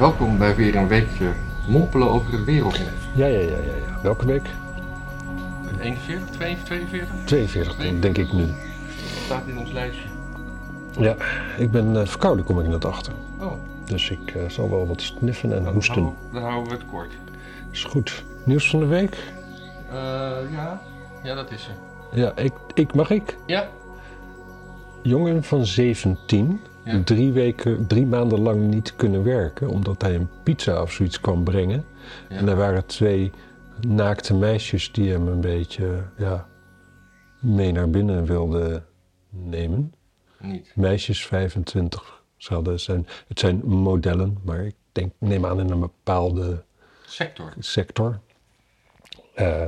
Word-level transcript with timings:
Welkom 0.00 0.38
bij 0.38 0.54
weer 0.54 0.76
een 0.76 0.88
weekje 0.88 1.32
mompelen 1.68 2.10
over 2.10 2.32
het 2.32 2.44
wereldnet. 2.44 2.88
Ja, 3.14 3.26
ja, 3.26 3.38
ja, 3.38 3.56
ja, 3.56 3.74
ja. 3.86 4.00
Welke 4.02 4.26
week? 4.26 4.48
41, 5.80 6.30
42, 6.30 6.64
42? 6.66 7.14
42, 7.24 8.00
denk 8.00 8.18
ik 8.18 8.32
nu. 8.32 8.46
Staat 9.24 9.46
in 9.46 9.58
ons 9.58 9.72
lijstje. 9.72 10.08
Ja, 10.98 11.16
ik 11.58 11.70
ben 11.70 11.94
uh, 11.94 12.06
verkouden, 12.06 12.44
kom 12.44 12.60
ik 12.60 12.66
net 12.66 12.84
achter. 12.84 13.12
Oh. 13.38 13.52
Dus 13.84 14.10
ik 14.10 14.34
uh, 14.34 14.48
zal 14.48 14.70
wel 14.70 14.86
wat 14.86 15.00
sniffen 15.00 15.52
en 15.52 15.64
dan 15.64 15.72
hoesten. 15.72 16.02
Houden, 16.02 16.18
dan 16.32 16.42
houden 16.42 16.72
we 16.72 16.78
het 16.78 16.86
kort. 16.90 17.12
Is 17.70 17.84
goed. 17.84 18.24
Nieuws 18.44 18.70
van 18.70 18.80
de 18.80 18.86
week? 18.86 19.16
Uh, 19.88 19.94
ja. 20.52 20.80
ja, 21.22 21.34
dat 21.34 21.50
is 21.50 21.68
er. 21.68 21.74
Ja, 22.18 22.32
ik, 22.36 22.52
ik 22.74 22.94
mag 22.94 23.10
ik? 23.10 23.36
Ja. 23.46 23.68
Jongen 25.02 25.44
van 25.44 25.66
17 25.66 26.60
ja. 26.84 27.02
drie, 27.04 27.32
weken, 27.32 27.86
drie 27.86 28.06
maanden 28.06 28.40
lang 28.40 28.60
niet 28.60 28.96
kunnen 28.96 29.24
werken, 29.24 29.68
omdat 29.68 30.02
hij 30.02 30.14
een 30.14 30.28
pizza 30.44 30.82
of 30.82 30.92
zoiets 30.92 31.20
kwam 31.20 31.44
brengen. 31.44 31.84
Ja. 32.28 32.36
En 32.36 32.48
er 32.48 32.56
waren 32.56 32.86
twee 32.86 33.30
naakte 33.88 34.34
meisjes 34.34 34.92
die 34.92 35.10
hem 35.10 35.28
een 35.28 35.40
beetje 35.40 36.02
ja, 36.16 36.48
mee 37.40 37.72
naar 37.72 37.90
binnen 37.90 38.24
wilden 38.24 38.86
nemen. 39.30 39.94
Niet. 40.38 40.72
Meisjes 40.74 41.26
25. 41.26 42.22
Ze 42.36 42.54
hadden 42.54 42.80
zijn, 42.80 43.06
het 43.28 43.38
zijn 43.38 43.64
modellen, 43.64 44.38
maar 44.44 44.64
ik 44.64 44.74
denk, 44.92 45.12
neem 45.18 45.46
aan 45.46 45.60
in 45.60 45.70
een 45.70 45.80
bepaalde 45.80 46.62
sector. 47.06 47.52
sector. 47.58 48.20
Uh, 49.36 49.62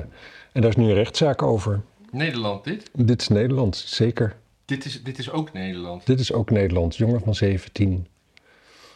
en 0.52 0.60
daar 0.60 0.68
is 0.70 0.76
nu 0.76 0.88
een 0.88 0.94
rechtszaak 0.94 1.42
over. 1.42 1.80
Nederland 2.10 2.64
dit? 2.64 2.90
Dit 2.92 3.20
is 3.20 3.28
Nederland, 3.28 3.76
zeker. 3.76 4.36
Dit 4.72 4.84
is, 4.84 5.02
dit 5.02 5.18
is 5.18 5.30
ook 5.30 5.52
Nederland. 5.52 6.06
Dit 6.06 6.20
is 6.20 6.32
ook 6.32 6.50
Nederland, 6.50 6.96
jongen 6.96 7.20
van 7.20 7.34
17. 7.34 8.06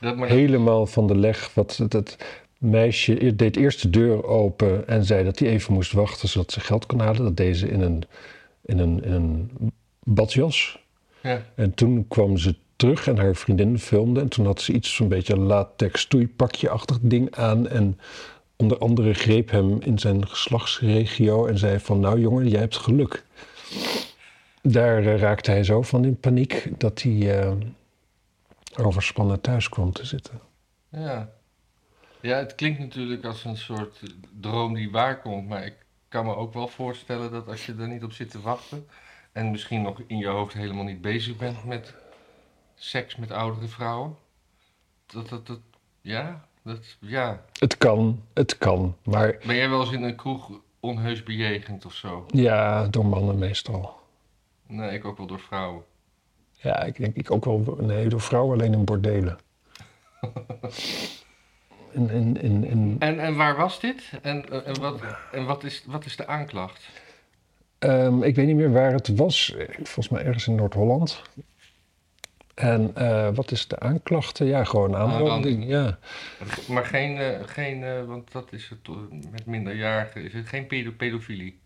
Dat, 0.01 0.17
maar 0.17 0.29
Helemaal 0.29 0.87
van 0.87 1.07
de 1.07 1.17
leg. 1.17 1.55
Wat, 1.55 1.80
dat 1.89 2.17
meisje 2.59 3.37
deed 3.37 3.57
eerst 3.57 3.83
de 3.83 3.91
deur 3.91 4.25
open 4.25 4.89
en 4.89 5.05
zei 5.05 5.25
dat 5.25 5.39
hij 5.39 5.48
even 5.48 5.75
moest 5.75 5.92
wachten 5.92 6.28
zodat 6.28 6.53
ze 6.53 6.61
geld 6.61 6.87
kon 6.87 7.00
halen. 7.00 7.23
Dat 7.23 7.37
deed 7.37 7.56
ze 7.56 7.69
in 7.69 7.81
een, 7.81 8.03
in 8.65 8.78
een, 8.78 9.05
in 9.05 9.12
een 9.12 9.50
badjas. 10.03 10.78
Ja. 11.23 11.42
En 11.55 11.75
toen 11.75 12.09
kwam 12.09 12.39
ze 12.39 12.56
terug 12.77 13.06
en 13.06 13.19
haar 13.19 13.37
vriendin 13.37 13.78
filmde. 13.78 14.20
En 14.20 14.28
toen 14.28 14.47
had 14.47 14.61
ze 14.61 14.72
iets 14.72 14.95
zo'n 14.95 15.09
beetje 15.09 15.37
latex 15.37 16.00
stoeipakje-achtig 16.00 16.98
ding 17.00 17.34
aan. 17.34 17.69
En 17.69 17.98
onder 18.56 18.78
andere 18.78 19.15
greep 19.15 19.50
hem 19.50 19.81
in 19.81 19.98
zijn 19.98 20.28
geslachtsregio 20.28 21.47
en 21.47 21.59
zei 21.59 21.78
van... 21.78 22.00
Nou 22.00 22.20
jongen, 22.20 22.48
jij 22.48 22.61
hebt 22.61 22.77
geluk. 22.77 23.25
Daar 24.69 25.03
uh, 25.03 25.19
raakte 25.19 25.50
hij 25.50 25.64
zo 25.64 25.83
van 25.83 26.05
in 26.05 26.20
paniek 26.20 26.69
dat 26.78 27.03
hij 27.03 27.12
uh, 27.12 27.53
overspannen 28.77 29.41
thuis 29.41 29.69
kwam 29.69 29.92
te 29.92 30.05
zitten. 30.05 30.41
Ja. 30.89 31.31
ja, 32.20 32.36
het 32.36 32.55
klinkt 32.55 32.78
natuurlijk 32.78 33.25
als 33.25 33.44
een 33.44 33.56
soort 33.56 34.00
droom 34.41 34.75
die 34.75 34.91
waar 34.91 35.20
komt, 35.20 35.48
maar 35.48 35.64
ik 35.64 35.75
kan 36.09 36.25
me 36.25 36.37
ook 36.37 36.55
wel 36.55 36.69
voorstellen 36.69 37.31
dat 37.31 37.48
als 37.48 37.67
je 37.67 37.75
er 37.78 37.89
niet 37.89 38.05
op 38.05 38.12
zit 38.12 38.31
te 38.31 38.41
wachten 38.41 38.87
en 39.33 39.50
misschien 39.50 39.83
nog 39.83 40.00
in 40.06 40.19
je 40.19 40.27
hoofd 40.27 40.55
helemaal 40.55 40.84
niet 40.84 41.00
bezig 41.00 41.37
bent 41.37 41.64
met 41.64 41.94
seks 42.75 43.17
met 43.17 43.31
oudere 43.31 43.69
vrouwen, 43.69 44.17
dat 45.06 45.28
dat, 45.28 45.47
dat 45.47 45.61
ja, 46.00 46.48
dat, 46.62 46.97
ja. 47.00 47.44
Het 47.59 47.77
kan, 47.78 48.22
het 48.33 48.59
kan, 48.59 48.97
maar... 49.03 49.39
Ben 49.47 49.56
jij 49.56 49.69
wel 49.69 49.81
eens 49.81 49.92
in 49.92 50.03
een 50.03 50.17
kroeg 50.17 50.50
onheus 50.81 51.22
bejegend 51.22 51.87
of 51.87 51.94
zo? 51.94 52.27
Ja, 52.28 52.87
door 52.87 53.06
mannen 53.06 53.39
meestal. 53.39 54.05
Nee, 54.67 54.91
ik 54.91 55.05
ook 55.05 55.17
wel 55.17 55.27
door 55.27 55.41
vrouwen. 55.41 55.83
Ja, 56.53 56.83
ik 56.83 56.97
denk 56.97 57.17
ik 57.17 57.31
ook 57.31 57.45
wel. 57.45 57.78
Nee, 57.81 58.09
door 58.09 58.20
vrouwen 58.20 58.59
alleen 58.59 58.72
in 58.72 58.84
bordelen. 58.84 59.39
en, 61.95 62.11
en, 62.11 62.36
en, 62.41 62.97
en, 62.98 63.19
en, 63.19 63.37
waar 63.37 63.56
was 63.56 63.81
dit? 63.81 64.12
En, 64.22 64.64
en, 64.64 64.81
wat, 64.81 65.00
en 65.33 65.44
wat, 65.44 65.64
is, 65.64 65.84
wat 65.87 66.05
is 66.05 66.17
de 66.17 66.27
aanklacht? 66.27 66.89
Um, 67.78 68.22
ik 68.22 68.34
weet 68.34 68.47
niet 68.47 68.56
meer 68.56 68.72
waar 68.72 68.93
het 68.93 69.16
was. 69.16 69.56
Volgens 69.69 70.09
mij 70.09 70.25
ergens 70.25 70.47
in 70.47 70.54
Noord-Holland. 70.54 71.22
En 72.54 72.93
uh, 72.98 73.28
wat 73.34 73.50
is 73.50 73.69
de 73.69 73.78
aanklacht? 73.78 74.38
Ja, 74.38 74.65
gewoon 74.65 74.97
aanranding. 74.97 75.66
Ja. 75.66 75.98
Maar 76.69 76.84
geen, 76.84 77.16
uh, 77.16 77.28
geen 77.47 77.83
uh, 77.83 78.04
want 78.04 78.33
dat 78.33 78.53
is 78.53 78.69
het 78.69 78.88
met 79.31 79.47
minderjarigen, 79.47 80.25
is 80.25 80.33
het 80.33 80.48
geen 80.48 80.66
pedofilie? 80.97 81.59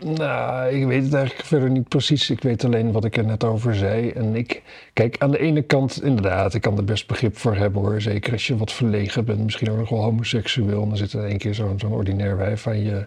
Nou, 0.00 0.68
ik 0.68 0.86
weet 0.86 1.02
het 1.02 1.14
eigenlijk 1.14 1.46
verder 1.46 1.70
niet 1.70 1.88
precies. 1.88 2.30
Ik 2.30 2.42
weet 2.42 2.64
alleen 2.64 2.92
wat 2.92 3.04
ik 3.04 3.16
er 3.16 3.24
net 3.24 3.44
over 3.44 3.74
zei. 3.74 4.10
En 4.10 4.36
ik, 4.36 4.62
kijk, 4.92 5.18
aan 5.18 5.30
de 5.30 5.38
ene 5.38 5.62
kant, 5.62 6.02
inderdaad, 6.02 6.54
ik 6.54 6.60
kan 6.60 6.76
er 6.76 6.84
best 6.84 7.06
begrip 7.06 7.36
voor 7.36 7.56
hebben 7.56 7.82
hoor. 7.82 8.00
Zeker 8.00 8.32
als 8.32 8.46
je 8.46 8.56
wat 8.56 8.72
verlegen 8.72 9.24
bent, 9.24 9.44
misschien 9.44 9.70
ook 9.70 9.78
nog 9.78 9.88
wel 9.88 10.02
homoseksueel. 10.02 10.82
En 10.82 10.88
dan 10.88 10.96
zit 10.96 11.12
er 11.12 11.22
in 11.22 11.28
één 11.28 11.38
keer 11.38 11.54
zo'n 11.54 11.78
zo'n 11.78 11.92
ordinair 11.92 12.36
wijf 12.36 12.66
aan 12.66 12.82
je 12.82 13.06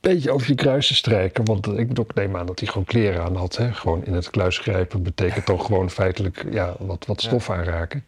beetje 0.00 0.30
over 0.30 0.48
je 0.48 0.54
kruis 0.54 0.86
te 0.86 0.94
strijken. 0.94 1.44
Want 1.44 1.66
ik 1.66 1.88
bedoel, 1.88 2.04
ik 2.04 2.14
neem 2.14 2.36
aan 2.36 2.46
dat 2.46 2.58
hij 2.60 2.68
gewoon 2.68 2.84
kleren 2.84 3.22
aan 3.22 3.36
had. 3.36 3.56
Hè? 3.56 3.72
Gewoon 3.72 4.04
in 4.04 4.12
het 4.12 4.30
kluis 4.30 4.58
grijpen 4.58 5.02
betekent 5.02 5.46
toch 5.46 5.66
gewoon 5.66 5.90
feitelijk 5.90 6.44
ja, 6.52 6.74
wat, 6.78 7.06
wat 7.06 7.22
stof 7.22 7.46
ja. 7.46 7.54
aanraken. 7.54 8.04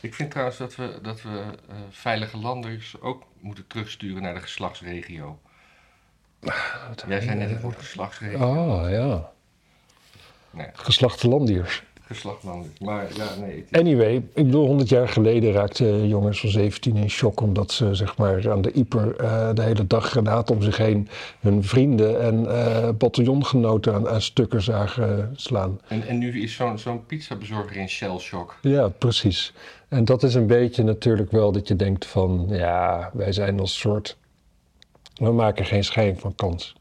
Ik 0.00 0.14
vind 0.14 0.30
trouwens 0.30 0.58
dat 0.58 0.76
we, 0.76 0.98
dat 1.02 1.22
we 1.22 1.28
uh, 1.28 1.76
veilige 1.90 2.36
landers 2.36 3.00
ook 3.00 3.22
moeten 3.40 3.66
terugsturen 3.66 4.22
naar 4.22 4.34
de 4.34 4.40
geslachtsregio. 4.40 5.38
Jij 7.08 7.20
zei 7.20 7.36
net 7.36 7.50
het 7.50 7.60
woord 7.60 7.76
geslachtsregio. 7.76 8.38
Ah, 8.38 8.90
ja. 8.90 9.30
Nee. 10.50 10.66
Geslachtlandiërs. 10.72 11.82
Geslachtlandiërs, 12.00 12.78
maar 12.78 13.06
ja, 13.16 13.28
nee. 13.40 13.64
Anyway, 13.70 14.14
ik 14.14 14.44
bedoel, 14.44 14.66
100 14.66 14.88
jaar 14.88 15.08
geleden 15.08 15.52
raakten 15.52 16.08
jongens 16.08 16.40
van 16.40 16.50
17 16.50 16.96
in 16.96 17.10
shock... 17.10 17.40
omdat 17.40 17.72
ze 17.72 17.94
zeg 17.94 18.16
maar 18.16 18.50
aan 18.50 18.62
de 18.62 18.72
Ieper 18.72 19.20
uh, 19.20 19.54
de 19.54 19.62
hele 19.62 19.86
dag 19.86 20.08
granaat 20.08 20.50
om 20.50 20.62
zich 20.62 20.76
heen... 20.76 21.08
hun 21.40 21.64
vrienden 21.64 22.20
en 22.20 22.44
uh, 22.44 22.88
bataljongenoten 22.98 23.94
aan, 23.94 24.08
aan, 24.08 24.22
stukken 24.22 24.62
zagen 24.62 25.32
slaan. 25.36 25.80
En, 25.88 26.06
en 26.06 26.18
nu 26.18 26.42
is 26.42 26.54
zo'n 26.54 26.78
zo'n 26.78 27.06
pizzabezorger 27.06 27.76
in 27.76 27.88
shell 27.88 28.18
shock. 28.18 28.56
Ja, 28.60 28.88
precies. 28.88 29.52
En 29.88 30.04
dat 30.04 30.22
is 30.22 30.34
een 30.34 30.46
beetje 30.46 30.82
natuurlijk 30.82 31.30
wel 31.30 31.52
dat 31.52 31.68
je 31.68 31.76
denkt 31.76 32.06
van... 32.06 32.46
ja, 32.48 33.10
wij 33.12 33.32
zijn 33.32 33.60
als 33.60 33.78
soort 33.78 34.16
we 35.22 35.32
maken 35.32 35.64
geen 35.64 35.84
schijn 35.84 36.18
van 36.18 36.34
kans. 36.34 36.76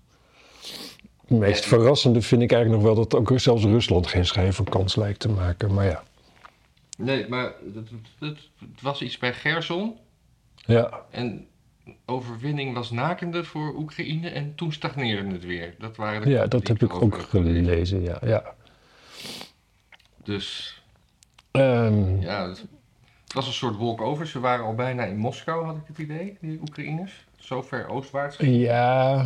Het 1.28 1.40
meest 1.40 1.66
verrassende 1.66 2.22
vind 2.22 2.42
ik 2.42 2.52
eigenlijk 2.52 2.84
nog 2.84 2.94
wel 2.94 3.04
dat 3.06 3.20
ook 3.20 3.40
zelfs 3.40 3.64
Rusland 3.64 4.08
geen 4.08 4.26
schijn 4.26 4.54
van 4.54 4.66
kans 4.66 4.96
lijkt 4.96 5.20
te 5.20 5.30
maken. 5.30 5.74
Maar 5.74 5.86
ja. 5.86 6.04
Nee, 6.98 7.28
maar 7.30 7.54
het, 7.74 7.90
het, 8.20 8.38
het 8.60 8.82
was 8.82 9.02
iets 9.02 9.18
bij 9.18 9.34
Gerson. 9.34 9.98
Ja. 10.56 11.06
En 11.10 11.48
overwinning 12.06 12.74
was 12.74 12.92
nakende 12.92 13.44
voor 13.44 13.76
Oekraïne 13.76 14.30
en 14.30 14.56
toen 14.56 14.74
stagneerde 14.74 15.32
het 15.32 15.46
weer. 15.46 15.76
Dat 15.78 15.96
waren 15.96 16.22
de 16.22 16.30
ja, 16.30 16.48
dat 16.48 16.68
heb 16.68 16.84
ik 16.84 16.94
ook 17.02 17.22
gelezen, 17.22 18.02
ja. 18.02 18.18
ja. 18.26 18.54
Dus. 20.24 20.76
Um, 21.52 22.22
ja, 22.22 22.50
het 22.50 22.66
was 23.34 23.48
een 23.48 23.54
soort 23.54 23.78
walkover. 23.78 24.28
Ze 24.28 24.40
waren 24.40 24.66
al 24.66 24.76
bijna 24.76 25.04
in 25.04 25.18
Moskou, 25.18 25.66
had 25.66 25.76
ik 25.76 25.88
het 25.88 25.98
idee, 25.98 26.38
die 26.42 26.60
Oekraïners 26.62 27.26
zo 27.42 27.62
ver 27.62 27.88
oostwaarts? 27.88 28.38
Ja, 28.38 29.26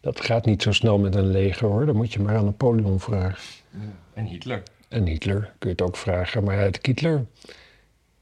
dat 0.00 0.20
gaat 0.20 0.46
niet 0.46 0.62
zo 0.62 0.72
snel 0.72 0.98
met 0.98 1.14
een 1.14 1.30
leger 1.30 1.68
hoor. 1.68 1.86
Dan 1.86 1.96
moet 1.96 2.12
je 2.12 2.20
maar 2.20 2.36
aan 2.36 2.44
Napoleon 2.44 3.00
vragen. 3.00 3.42
Ja. 3.70 3.78
En 4.14 4.24
Hitler. 4.24 4.62
En 4.88 5.06
Hitler 5.06 5.40
kun 5.40 5.70
je 5.70 5.76
het 5.76 5.82
ook 5.82 5.96
vragen. 5.96 6.44
Maar 6.44 6.58
uit 6.58 6.78
Hitler. 6.82 7.26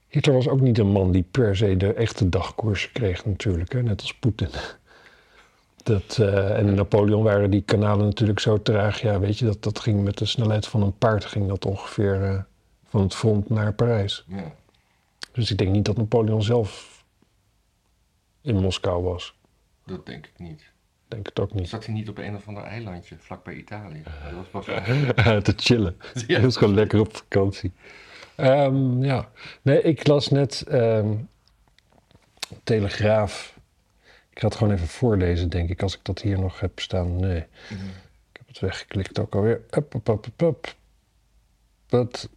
Hitler 0.08 0.34
was 0.34 0.48
ook 0.48 0.60
niet 0.60 0.78
een 0.78 0.92
man 0.92 1.12
die 1.12 1.24
per 1.30 1.56
se 1.56 1.76
de 1.76 1.92
echte 1.92 2.28
dagkoers 2.28 2.92
kreeg, 2.92 3.24
natuurlijk. 3.24 3.72
Hè? 3.72 3.82
Net 3.82 4.00
als 4.00 4.14
Poetin. 4.14 4.48
Dat, 5.82 6.18
uh, 6.20 6.58
en 6.58 6.74
Napoleon 6.74 7.22
waren 7.22 7.50
die 7.50 7.62
kanalen 7.62 8.04
natuurlijk 8.04 8.40
zo 8.40 8.62
traag. 8.62 9.00
Ja, 9.00 9.20
weet 9.20 9.38
je, 9.38 9.44
dat, 9.44 9.62
dat 9.62 9.78
ging 9.78 10.04
met 10.04 10.18
de 10.18 10.26
snelheid 10.26 10.66
van 10.66 10.82
een 10.82 10.98
paard. 10.98 11.24
Ging 11.24 11.48
dat 11.48 11.66
ongeveer 11.66 12.22
uh, 12.22 12.38
van 12.84 13.00
het 13.00 13.14
front 13.14 13.50
naar 13.50 13.72
Parijs. 13.72 14.24
Ja. 14.28 14.52
Dus 15.32 15.50
ik 15.50 15.58
denk 15.58 15.70
niet 15.70 15.84
dat 15.84 15.96
Napoleon 15.96 16.42
zelf 16.42 16.93
in 18.44 18.56
Moskou 18.56 19.02
was. 19.02 19.34
Dat 19.84 20.06
denk 20.06 20.26
ik 20.26 20.38
niet. 20.38 20.72
Denk 21.08 21.26
het 21.26 21.40
ook 21.40 21.54
niet. 21.54 21.68
Zat 21.68 21.84
hij 21.84 21.94
niet 21.94 22.08
op 22.08 22.18
een 22.18 22.36
of 22.36 22.48
ander 22.48 22.62
eilandje 22.62 23.16
vlakbij 23.18 23.54
Italië? 23.54 24.02
Dat 24.02 24.32
was 24.32 24.46
pas 24.46 24.64
te 25.44 25.52
chillen. 25.56 25.96
Ja. 26.26 26.34
Hij 26.34 26.42
was 26.42 26.56
gewoon 26.56 26.74
lekker 26.74 27.00
op 27.00 27.16
vakantie. 27.16 27.72
Um, 28.36 29.02
ja, 29.04 29.30
nee, 29.62 29.82
ik 29.82 30.06
las 30.06 30.28
net 30.28 30.64
um, 30.72 31.28
Telegraaf. 32.62 33.58
Ik 34.30 34.38
ga 34.40 34.46
het 34.46 34.56
gewoon 34.56 34.72
even 34.72 34.88
voorlezen, 34.88 35.48
denk 35.48 35.70
ik, 35.70 35.82
als 35.82 35.94
ik 35.94 36.00
dat 36.02 36.20
hier 36.20 36.38
nog 36.38 36.60
heb 36.60 36.80
staan. 36.80 37.16
Nee, 37.16 37.44
mm 37.70 37.78
-hmm. 37.78 37.88
ik 38.32 38.36
heb 38.38 38.46
het 38.46 38.58
weggeklikt 38.58 39.18
ook 39.18 39.34
alweer. 39.34 39.60
Up, 39.70 39.94
up, 39.94 40.08
up, 40.08 40.42
up. 40.42 40.74
Dat, 41.86 42.28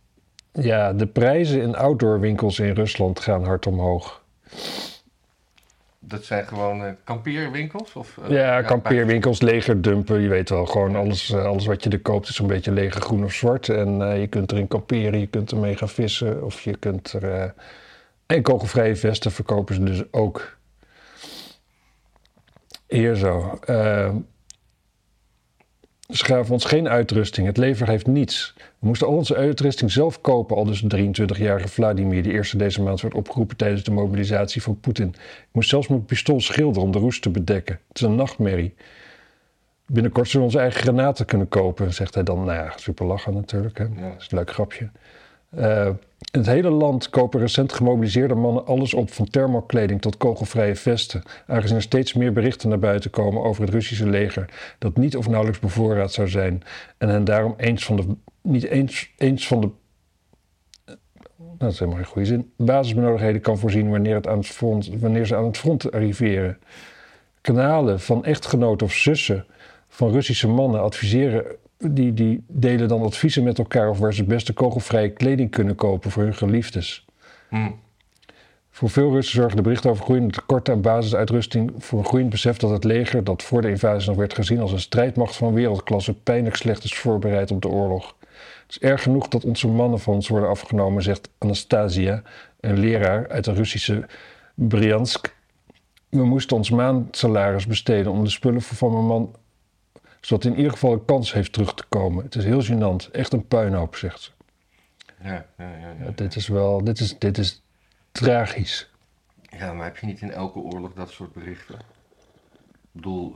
ja, 0.51 0.93
de 0.93 1.07
prijzen 1.07 1.61
in 1.61 1.75
outdoorwinkels 1.75 2.59
in 2.59 2.73
Rusland 2.73 3.19
gaan 3.19 3.43
hard 3.43 3.67
omhoog. 3.67 4.23
Dat 6.07 6.23
zijn 6.23 6.47
gewoon 6.47 6.83
eh, 6.83 6.91
kampeerwinkels? 7.03 7.93
Of, 7.93 8.17
eh, 8.17 8.29
Ja, 8.29 8.61
kampeerwinkels, 8.61 9.41
legerdumpen, 9.41 10.21
je 10.21 10.27
weet 10.27 10.49
wel. 10.49 10.65
Gewoon 10.65 10.95
alles, 10.95 11.31
eh, 11.31 11.45
alles 11.45 11.65
wat 11.65 11.83
je 11.83 11.89
er 11.89 11.99
koopt 11.99 12.29
is 12.29 12.39
een 12.39 12.47
beetje 12.47 12.71
leger 12.71 13.01
groen 13.01 13.23
of 13.23 13.33
zwart. 13.33 13.69
En 13.69 14.19
je 14.19 14.27
kunt 14.27 14.51
erin 14.51 14.67
kamperen, 14.67 15.19
je 15.19 15.27
kunt 15.27 15.51
ermee 15.51 15.75
gaan 15.75 15.89
vissen. 15.89 16.43
Of 16.43 16.61
je 16.61 16.77
kunt 16.77 17.13
er... 17.13 17.53
en 18.25 18.41
kogelvrije 18.41 18.95
vesten 18.95 19.31
verkopen 19.31 19.75
ze 19.75 19.83
dus 19.83 20.03
ook. 20.11 20.57
Hier 22.87 23.15
zo. 23.15 23.59
Ze 26.07 26.25
gaven 26.25 26.53
ons 26.53 26.65
geen 26.65 26.87
uitrusting. 26.87 27.47
Het 27.47 27.57
lever 27.57 27.87
heeft 27.87 28.07
niets. 28.07 28.53
We 28.57 28.87
moesten 28.87 29.07
al 29.07 29.13
onze 29.13 29.35
uitrusting 29.35 29.91
zelf 29.91 30.21
kopen. 30.21 30.55
Al 30.55 30.65
dus 30.65 30.81
de 30.81 31.07
23-jarige 31.07 31.67
Vladimir, 31.67 32.23
die 32.23 32.31
eerste 32.31 32.57
deze 32.57 32.81
maand 32.81 33.01
werd 33.01 33.13
opgeroepen 33.13 33.57
tijdens 33.57 33.83
de 33.83 33.91
mobilisatie 33.91 34.61
van 34.61 34.79
Poetin. 34.79 35.07
Ik 35.17 35.47
moest 35.51 35.69
zelfs 35.69 35.87
mijn 35.87 36.05
pistool 36.05 36.39
schilderen 36.39 36.83
om 36.83 36.91
de 36.91 36.99
roest 36.99 37.21
te 37.21 37.29
bedekken. 37.29 37.79
Het 37.87 37.97
is 37.97 38.07
een 38.07 38.15
nachtmerrie. 38.15 38.73
Binnenkort 39.85 40.27
zullen 40.29 40.47
we 40.47 40.53
onze 40.53 40.63
eigen 40.63 40.81
granaten 40.81 41.25
kunnen 41.25 41.47
kopen, 41.47 41.93
zegt 41.93 42.13
hij 42.13 42.23
dan. 42.23 42.43
Nou 42.43 42.57
ja, 42.57 42.73
super 42.75 43.05
lachen 43.05 43.33
natuurlijk. 43.33 43.77
Hè? 43.77 43.83
Ja. 43.83 44.09
Dat 44.09 44.21
is 44.21 44.27
een 44.31 44.37
leuk 44.37 44.51
grapje. 44.51 44.89
Eh, 45.49 45.89
in 46.17 46.39
het 46.39 46.45
hele 46.45 46.69
land 46.69 47.09
kopen 47.09 47.39
recent 47.39 47.73
gemobiliseerde 47.73 48.35
mannen 48.35 48.65
alles 48.65 48.93
op, 48.93 49.11
van 49.11 49.29
thermokleding 49.29 50.01
tot 50.01 50.17
kogelvrije 50.17 50.75
vesten. 50.75 51.23
Aangezien 51.47 51.75
er 51.75 51.81
steeds 51.81 52.13
meer 52.13 52.33
berichten 52.33 52.69
naar 52.69 52.79
buiten 52.79 53.09
komen 53.09 53.43
over 53.43 53.61
het 53.63 53.73
Russische 53.73 54.09
leger 54.09 54.75
dat 54.77 54.97
niet 54.97 55.17
of 55.17 55.27
nauwelijks 55.27 55.59
bevoorraad 55.59 56.13
zou 56.13 56.27
zijn. 56.27 56.63
En 56.97 57.09
hen 57.09 57.23
daarom 57.23 57.53
eens 57.57 57.85
van 57.85 57.95
de, 57.95 58.15
niet 58.41 58.63
eens, 59.17 59.47
van 59.47 59.61
de. 59.61 59.69
Nou, 60.85 61.57
dat 61.57 61.71
is 61.71 61.79
helemaal 61.79 62.01
geen 62.01 62.11
goede 62.11 62.27
zin. 62.27 62.51
Basisbenodigdheden 62.57 63.41
kan 63.41 63.57
voorzien 63.57 63.89
wanneer, 63.89 64.15
het 64.15 64.27
aan 64.27 64.37
het 64.37 64.47
front, 64.47 64.89
wanneer 64.99 65.25
ze 65.25 65.35
aan 65.35 65.45
het 65.45 65.57
front 65.57 65.91
arriveren. 65.91 66.59
Kanalen 67.41 67.99
van 67.99 68.25
echtgenoten 68.25 68.87
of 68.87 68.93
zussen 68.93 69.45
van 69.87 70.11
Russische 70.11 70.47
mannen 70.47 70.81
adviseren. 70.81 71.45
Die, 71.77 72.13
die 72.13 72.43
delen 72.47 72.87
dan 72.87 73.01
adviezen 73.01 73.43
met 73.43 73.57
elkaar 73.57 73.87
over 73.87 74.01
waar 74.01 74.13
ze 74.13 74.19
het 74.19 74.29
beste 74.29 74.53
kogelvrije 74.53 75.09
kleding 75.09 75.51
kunnen 75.51 75.75
kopen 75.75 76.11
voor 76.11 76.23
hun 76.23 76.35
geliefdes. 76.35 77.05
Hm. 77.49 77.69
Voor 78.77 78.89
veel 78.89 79.11
Russen 79.11 79.35
zorgen 79.35 79.55
de 79.55 79.61
berichten 79.61 79.89
over 79.89 80.03
groeiende 80.03 80.33
tekorten 80.33 80.73
aan 80.73 80.81
basisuitrusting 80.81 81.71
voor 81.77 81.99
een 81.99 82.05
groeiend 82.05 82.29
besef 82.29 82.57
dat 82.57 82.69
het 82.69 82.83
leger, 82.83 83.23
dat 83.23 83.43
voor 83.43 83.61
de 83.61 83.69
invasie 83.69 84.09
nog 84.09 84.17
werd 84.17 84.33
gezien 84.33 84.59
als 84.59 84.71
een 84.71 84.79
strijdmacht 84.79 85.35
van 85.35 85.53
wereldklasse, 85.53 86.13
pijnlijk 86.13 86.55
slecht 86.55 86.83
is 86.83 86.95
voorbereid 86.95 87.51
op 87.51 87.61
de 87.61 87.67
oorlog. 87.67 88.15
Het 88.67 88.69
is 88.69 88.79
erg 88.79 89.03
genoeg 89.03 89.27
dat 89.27 89.45
onze 89.45 89.67
mannen 89.67 89.99
van 89.99 90.13
ons 90.13 90.27
worden 90.27 90.49
afgenomen, 90.49 91.03
zegt 91.03 91.29
Anastasia, 91.37 92.21
een 92.59 92.79
leraar 92.79 93.29
uit 93.29 93.43
de 93.43 93.53
Russische 93.53 94.05
Bryansk. 94.53 95.35
We 96.09 96.25
moesten 96.25 96.57
ons 96.57 96.69
maandsalaris 96.69 97.67
besteden 97.67 98.11
om 98.11 98.23
de 98.23 98.29
spullen 98.29 98.61
voor 98.61 98.77
van 98.77 98.93
mijn 98.93 99.05
man, 99.05 99.35
zodat 100.21 100.43
hij 100.43 100.51
in 100.51 100.57
ieder 100.57 100.73
geval 100.73 100.93
een 100.93 101.05
kans 101.05 101.33
heeft 101.33 101.53
terug 101.53 101.73
te 101.73 101.83
komen. 101.89 102.23
Het 102.23 102.35
is 102.35 102.43
heel 102.43 102.63
gênant, 102.63 103.11
echt 103.11 103.33
een 103.33 103.47
puinhoop, 103.47 103.95
zegt 103.95 104.21
ze. 104.21 104.31
Ja, 105.23 105.45
ja, 105.57 105.69
ja, 105.99 106.11
dit 106.15 106.35
is 106.35 106.47
wel, 106.47 106.83
dit 106.83 106.99
is, 106.99 107.17
dit 107.19 107.37
is 107.37 107.61
tragisch. 108.11 108.89
Ja, 109.41 109.73
maar 109.73 109.85
heb 109.85 109.97
je 109.97 110.05
niet 110.05 110.21
in 110.21 110.31
elke 110.31 110.59
oorlog 110.59 110.93
dat 110.93 111.09
soort 111.09 111.33
berichten? 111.33 111.75
Ik 111.75 112.91
bedoel, 112.91 113.35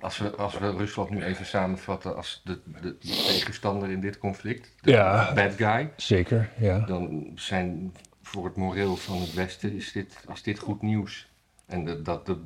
als 0.00 0.18
we, 0.18 0.36
als 0.36 0.58
we 0.58 0.70
Rusland 0.70 1.10
nu 1.10 1.22
even 1.24 1.46
samenvatten 1.46 2.16
als 2.16 2.40
de, 2.44 2.60
de, 2.64 2.80
de 2.80 2.98
tegenstander 2.98 3.90
in 3.90 4.00
dit 4.00 4.18
conflict, 4.18 4.72
de 4.80 4.90
Ja. 4.90 5.34
bad 5.34 5.52
guy, 5.54 5.90
Zeker, 5.96 6.50
ja. 6.58 6.78
dan 6.78 7.30
zijn 7.34 7.94
voor 8.22 8.44
het 8.44 8.56
moreel 8.56 8.96
van 8.96 9.20
het 9.20 9.34
Westen 9.34 9.72
is 9.72 9.92
dit, 9.92 10.24
is 10.32 10.42
dit 10.42 10.58
goed 10.58 10.82
nieuws. 10.82 11.28
En 11.66 11.84
dat, 11.84 12.04
dat 12.04 12.26
de, 12.26 12.38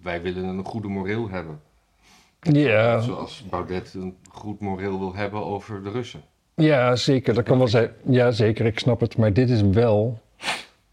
wij 0.00 0.22
willen 0.22 0.44
een 0.44 0.64
goede 0.64 0.88
moreel 0.88 1.28
hebben. 1.28 1.60
Ja, 2.52 3.00
Zoals 3.00 3.44
Baudet 3.50 3.94
een 3.94 4.16
goed 4.30 4.60
moreel 4.60 4.98
wil 4.98 5.14
hebben 5.14 5.44
over 5.44 5.82
de 5.82 5.90
Russen. 5.90 6.20
ja, 6.54 6.96
zeker. 6.96 7.34
Dat 7.34 7.44
kan 7.44 7.58
wel 7.58 7.68
zijn. 7.68 7.90
Ja, 8.08 8.30
zeker. 8.30 8.66
Ik 8.66 8.78
snap 8.78 9.00
het. 9.00 9.16
Maar 9.16 9.32
dit 9.32 9.50
is 9.50 9.62
wel. 9.62 10.20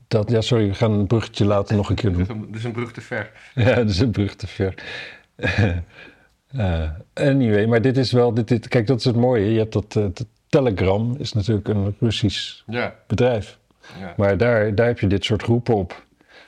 Dat, 0.07 0.29
ja, 0.31 0.41
sorry, 0.41 0.67
we 0.67 0.73
gaan 0.73 0.91
een 0.91 1.07
bruggetje 1.07 1.45
later 1.45 1.75
nog 1.75 1.89
een 1.89 1.95
keer 1.95 2.11
doen. 2.13 2.25
dat 2.51 2.55
is 2.59 2.63
een 2.63 2.71
brug 2.71 2.91
te 2.91 3.01
ver. 3.01 3.31
Ja, 3.55 3.75
dat 3.75 3.89
is 3.89 4.00
een 4.00 4.11
brug 4.11 4.35
te 4.35 4.47
ver. 4.47 4.73
Eh, 6.57 6.89
anyway, 7.13 7.65
maar 7.65 7.81
dit 7.81 7.97
is 7.97 8.11
wel. 8.11 8.33
Dit, 8.33 8.47
dit, 8.47 8.67
kijk, 8.67 8.88
dat 8.88 9.00
is 9.00 9.05
het 9.05 9.15
mooie. 9.15 9.51
Je 9.51 9.59
hebt 9.59 9.73
dat. 9.73 9.95
eh, 9.95 10.03
dat 10.03 10.25
Telegram 10.47 11.15
is 11.17 11.33
natuurlijk 11.33 11.67
een 11.67 11.95
Russisch 12.00 12.61
Ja, 12.67 12.95
bedrijf. 13.07 13.57
ja. 14.00 14.13
Maar 14.17 14.38
daar, 14.38 14.75
daar 14.75 14.88
heb 14.88 15.00
je 15.00 15.07
dit 15.07 15.23
soort 15.25 15.44
groepen 15.44 15.75
op. 15.75 16.05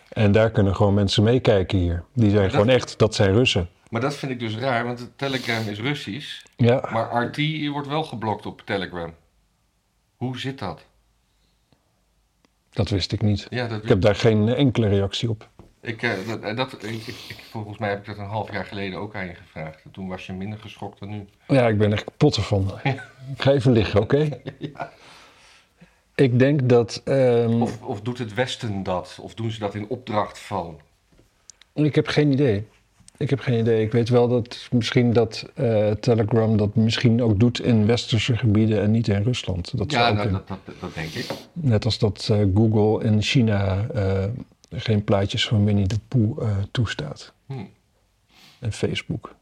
En 0.10 0.32
daar 0.32 0.52
kunnen 0.52 0.76
gewoon 0.76 0.94
mensen 0.94 1.24
meekijken 1.24 1.78
hier. 1.78 2.04
Die 2.14 2.30
zijn 2.30 2.42
dat- 2.42 2.52
gewoon 2.52 2.70
echt, 2.70 3.00
dat 3.00 3.16
zijn 3.16 3.34
Russen. 3.34 3.68
Maar 3.96 4.04
dat 4.04 4.16
vind 4.16 4.32
ik 4.32 4.40
dus 4.40 4.58
raar, 4.58 4.86
want 4.86 5.12
Telegram 5.16 5.68
is 5.68 5.80
Russisch. 5.80 6.44
Ja, 6.56 6.90
Maar 6.92 7.26
RT 7.26 7.68
wordt 7.68 7.88
wel 7.88 8.04
geblokt 8.04 8.46
op 8.46 8.62
Telegram. 8.66 9.14
Hoe 10.16 10.40
zit 10.40 10.60
dat? 10.60 10.86
dat 12.70 12.90
wist 12.90 13.12
ik 13.12 13.22
niet. 13.22 13.48
Ja, 13.50 13.68
dat 13.68 13.84
Ik 13.84 13.90
heb 13.90 14.02
daar 14.02 14.16
geen 14.16 14.48
enkele 14.50 14.88
reactie 14.88 15.30
op. 15.30 15.50
ik, 15.82 16.02
eh, 16.02 16.12
dat, 16.28 16.42
eh, 16.42 16.56
dat, 16.56 16.84
ik, 16.84 17.02
volgens 17.52 17.78
mij 17.78 17.90
heb 17.90 18.00
ik 18.00 18.06
dat 18.06 18.18
een 18.18 18.26
half 18.26 18.52
jaar 18.52 18.66
geleden 18.66 19.00
ook 19.00 19.16
aan 19.16 19.26
je 19.26 19.36
gevraagd. 19.36 19.84
En 19.84 19.92
Toen 19.92 20.08
was 20.08 20.26
je 20.26 20.34
minder 20.34 20.60
geschokt 20.60 21.00
dan 21.00 21.10
nu. 21.10 21.26
Ja, 21.48 21.68
ik 21.68 21.78
ben 21.78 21.94
echt 21.94 22.04
kapot 22.04 22.36
ervan. 22.36 22.72
Ik 23.36 23.42
ga 23.42 23.52
even 23.52 23.72
liggen, 23.72 24.02
oké? 24.02 24.42
Ik 26.16 26.40
denk 26.40 26.70
dat... 26.70 27.02
ehm, 27.06 27.62
Of, 27.62 27.82
of 27.82 28.02
doet 28.02 28.18
het 28.18 28.34
Westen 28.34 28.84
dat? 28.84 29.18
Of 29.22 29.34
doen 29.34 29.52
ze 29.52 29.60
dat 29.60 29.76
in 29.76 29.88
opdracht 29.88 30.40
van? 30.40 30.80
ik 31.74 31.96
heb 31.96 32.08
geen 32.08 32.32
idee. 32.32 32.68
Ik 33.18 33.30
heb 33.30 33.40
geen 33.40 33.60
idee. 33.60 33.84
Ik 33.84 33.92
weet 33.92 34.10
wel 34.10 34.28
dat 34.28 34.68
misschien 34.72 35.14
dat 35.14 35.50
eh, 35.54 35.92
Telegram 35.92 36.58
dat 36.58 36.76
misschien 36.76 37.24
ook 37.24 37.40
doet 37.40 37.60
in 37.60 37.86
westerse 37.86 38.38
gebieden 38.38 38.82
en 38.82 38.92
niet 38.92 39.08
in 39.08 39.24
Rusland. 39.24 39.78
Dat 39.78 39.92
ja, 39.92 40.12
nou, 40.12 40.28
in- 40.28 40.34
dat, 40.34 40.48
dat, 40.48 40.60
dat 40.80 40.94
denk 40.94 41.10
ik. 41.10 41.28
Net 41.54 41.86
als 41.86 42.00
dat 42.00 42.28
eh, 42.32 42.38
Google 42.56 43.06
in 43.06 43.22
China 43.22 43.88
eh, 43.88 44.26
geen 44.70 45.04
plaatjes 45.04 45.48
van 45.48 45.66
Winnie 45.66 45.88
de 45.88 46.00
Pooh 46.08 46.48
toestaat. 46.72 47.34
Hm. 47.46 47.54
En 48.60 48.74
Facebook. 48.74 49.36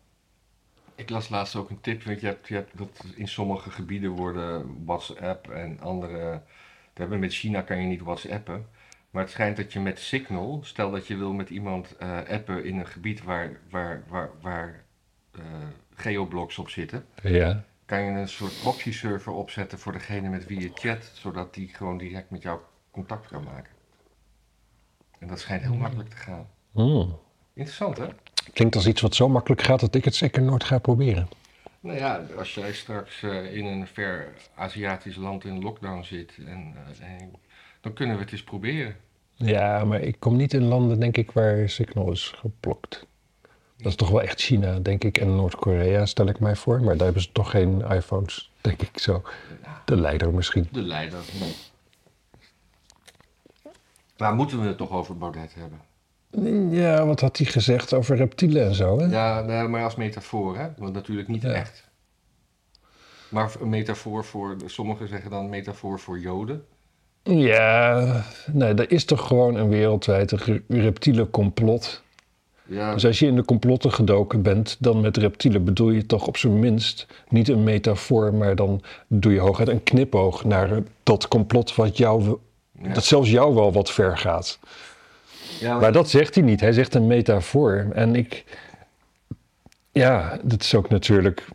Ik 0.96 1.10
las 1.10 1.30
laatst 1.30 1.56
ook 1.56 1.70
een 1.70 1.82
tip, 1.82 2.04
want 2.04 2.20
je 2.22 2.26
hebt, 2.26 2.48
je 2.48 2.54
hebt 2.54 2.78
dat 2.78 3.04
in 3.16 3.28
sommige 3.28 3.70
gebieden 3.70 4.10
worden 4.10 4.66
WhatsApp 4.86 5.50
en 5.50 5.80
andere. 5.82 6.42
We 6.94 7.00
hebben 7.02 7.20
met 7.20 7.34
China 7.34 7.62
kan 7.62 7.82
je 7.82 7.88
niet 7.88 8.02
WhatsAppen. 8.02 8.66
Maar 9.14 9.22
het 9.24 9.32
schijnt 9.32 9.58
dat 9.58 9.74
je 9.74 9.80
met 9.80 10.00
Signal, 10.00 10.60
stel 10.64 10.92
dat 10.92 11.08
je 11.08 11.16
wil 11.18 11.34
met 11.34 11.50
iemand 11.50 11.98
eh, 11.98 12.18
appen 12.30 12.66
in 12.66 12.80
een 12.80 12.88
gebied 12.88 13.24
waar, 13.24 13.60
waar, 13.70 14.04
waar, 14.08 14.30
waar 14.42 14.84
eh, 15.32 15.42
geoblocks 15.94 16.58
op 16.58 16.70
zitten, 16.70 17.06
Ja. 17.24 17.64
kan 17.86 18.02
je 18.02 18.12
een 18.12 18.28
soort 18.28 18.60
proxy 18.62 18.92
server 18.92 19.32
opzetten 19.34 19.80
voor 19.80 19.92
degene 19.92 20.30
met 20.30 20.46
wie 20.48 20.60
je 20.60 20.72
chat, 20.74 21.12
zodat 21.14 21.54
die 21.54 21.68
gewoon 21.68 21.98
direct 21.98 22.30
met 22.30 22.42
jou 22.42 22.60
contact 22.92 23.28
kan 23.28 23.44
maken. 23.44 23.72
En 25.20 25.28
dat 25.28 25.40
schijnt 25.40 25.62
heel 25.64 25.76
makkelijk 25.76 26.10
te 26.10 26.16
gaan. 26.18 26.48
Hmm. 26.72 27.20
Interessant 27.54 27.98
hè? 27.98 28.08
Klinkt 28.54 28.76
als 28.76 28.88
iets 28.88 29.02
wat 29.02 29.16
zo 29.16 29.30
makkelijk 29.30 29.62
gaat 29.62 29.80
dat 29.80 29.96
ik 29.96 30.06
het 30.06 30.16
zeker 30.16 30.42
nooit 30.42 30.64
ga 30.64 30.78
proberen. 30.80 31.28
Nou 31.80 31.98
ja, 31.98 32.26
als 32.38 32.54
jij 32.54 32.74
straks 32.74 33.24
eh, 33.24 33.56
in 33.56 33.66
een 33.66 33.88
ver 33.88 34.34
Aziatisch 34.56 35.16
land 35.16 35.46
in 35.46 35.62
lockdown 35.62 36.04
zit, 36.04 36.34
en, 36.38 36.76
en- 37.02 37.34
dan 37.84 37.94
kunnen 37.94 38.16
we 38.16 38.22
het 38.22 38.32
eens 38.32 38.44
proberen. 38.44 38.96
Ja, 39.36 39.86
maar 39.86 40.02
ik 40.02 40.16
kom 40.20 40.36
niet 40.36 40.54
in 40.54 40.64
landen, 40.64 41.00
denk 41.00 41.18
ik, 41.18 41.32
waar 41.32 41.70
Signal 41.70 42.12
is 42.12 42.34
geblokt. 42.36 43.06
Dat 43.78 43.88
is 43.92 43.96
toch 43.96 44.10
wel 44.10 44.22
echt 44.22 44.42
China, 44.42 44.80
denk 44.80 45.04
ik, 45.04 45.18
en 45.18 45.36
Noord-Korea, 45.36 46.06
stel 46.06 46.28
ik 46.28 46.40
mij 46.40 46.56
voor. 46.56 46.82
Maar 46.82 46.96
daar 46.96 47.06
hebben 47.06 47.22
ze 47.24 47.32
toch 47.32 47.50
geen 47.50 47.82
iPhones, 47.82 48.52
denk 48.62 48.82
ik 48.82 49.00
zo. 49.00 49.22
De 49.86 49.96
leider 49.96 50.34
misschien. 50.34 50.68
De 50.72 50.82
leider. 50.82 51.20
Maar 54.18 54.34
moeten 54.36 54.62
we 54.62 54.68
het 54.68 54.78
toch 54.78 54.92
over 54.92 55.18
Baudet 55.18 55.56
hebben? 55.56 55.82
Ja, 56.72 57.06
wat 57.06 57.20
had 57.20 57.38
hij 57.38 57.46
gezegd 57.46 57.94
over 57.94 58.16
reptielen 58.16 58.66
en 58.66 58.74
zo, 58.76 59.00
hè? 59.00 59.06
Ja, 59.06 59.42
nee, 59.42 59.68
maar 59.68 59.84
als 59.84 59.96
metafoor, 59.96 60.58
hè? 60.58 60.68
Want 60.78 60.94
natuurlijk 60.94 61.28
niet 61.28 61.42
Ja. 61.42 61.52
echt. 61.52 61.90
Maar 63.30 63.52
een 63.62 63.70
metafoor 63.70 64.26
voor, 64.26 64.56
sommigen 64.66 65.08
zeggen 65.08 65.30
dan 65.30 65.50
metafoor 65.50 66.00
voor 66.00 66.20
Joden. 66.20 66.66
Ja, 67.24 68.24
nee, 68.52 68.74
er 68.74 68.92
is 68.92 69.06
toch 69.06 69.28
gewoon 69.28 69.56
een 69.56 69.70
wereldwijd 69.70 70.32
re- 70.32 70.62
reptiele 70.68 71.30
complot. 71.30 72.02
Ja, 72.66 72.94
Dus 72.94 73.06
als 73.06 73.20
je 73.20 73.26
in 73.28 73.36
de 73.36 73.46
complotten 73.46 73.92
gedoken 73.94 74.42
bent, 74.42 74.78
dan 74.80 75.02
met 75.02 75.18
reptielen 75.18 75.64
bedoel 75.64 75.90
je 75.90 76.06
toch 76.06 76.28
op 76.28 76.38
zijn 76.38 76.60
minst 76.60 77.08
niet 77.30 77.48
een 77.50 77.64
metafoor, 77.64 78.34
maar 78.34 78.56
dan 78.56 78.82
doe 79.08 79.34
je 79.34 79.40
hooguit 79.40 79.68
een 79.68 79.84
knipoog 79.84 80.44
naar 80.44 80.70
dat 81.04 81.28
complot 81.28 81.76
wat 81.76 81.98
jou, 81.98 82.38
ja. 82.82 82.94
dat 82.94 83.04
zelfs 83.04 83.30
jou 83.30 83.56
wel 83.56 83.72
wat 83.72 83.92
ver 83.92 84.18
gaat. 84.18 84.60
ja, 85.60 85.80
Maar 85.80 85.92
dat 85.92 86.10
zegt 86.10 86.36
hij 86.36 86.44
niet. 86.44 86.60
Hij 86.60 86.72
zegt 86.72 86.96
een 86.96 87.08
metafoor. 87.08 87.88
En 87.94 88.16
ik. 88.16 88.44
Ja, 89.92 90.40
dat 90.44 90.62
is 90.62 90.76
ook 90.76 90.90
natuurlijk. 90.90 91.46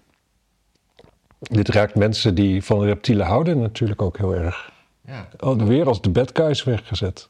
Dit 1.39 1.69
raakt 1.69 1.95
mensen 1.95 2.35
die 2.35 2.65
van 2.65 2.85
reptielen 2.85 3.27
houden 3.27 3.59
natuurlijk 3.61 4.03
ook 4.03 4.17
heel 4.19 4.35
erg. 4.35 4.71
Ja. 5.09 5.29
Oh, 5.39 5.63
weer 5.63 5.87
als 5.87 6.01
de 6.01 6.11
bad 6.11 6.31
guys 6.37 6.65
weggezet. 6.65 7.29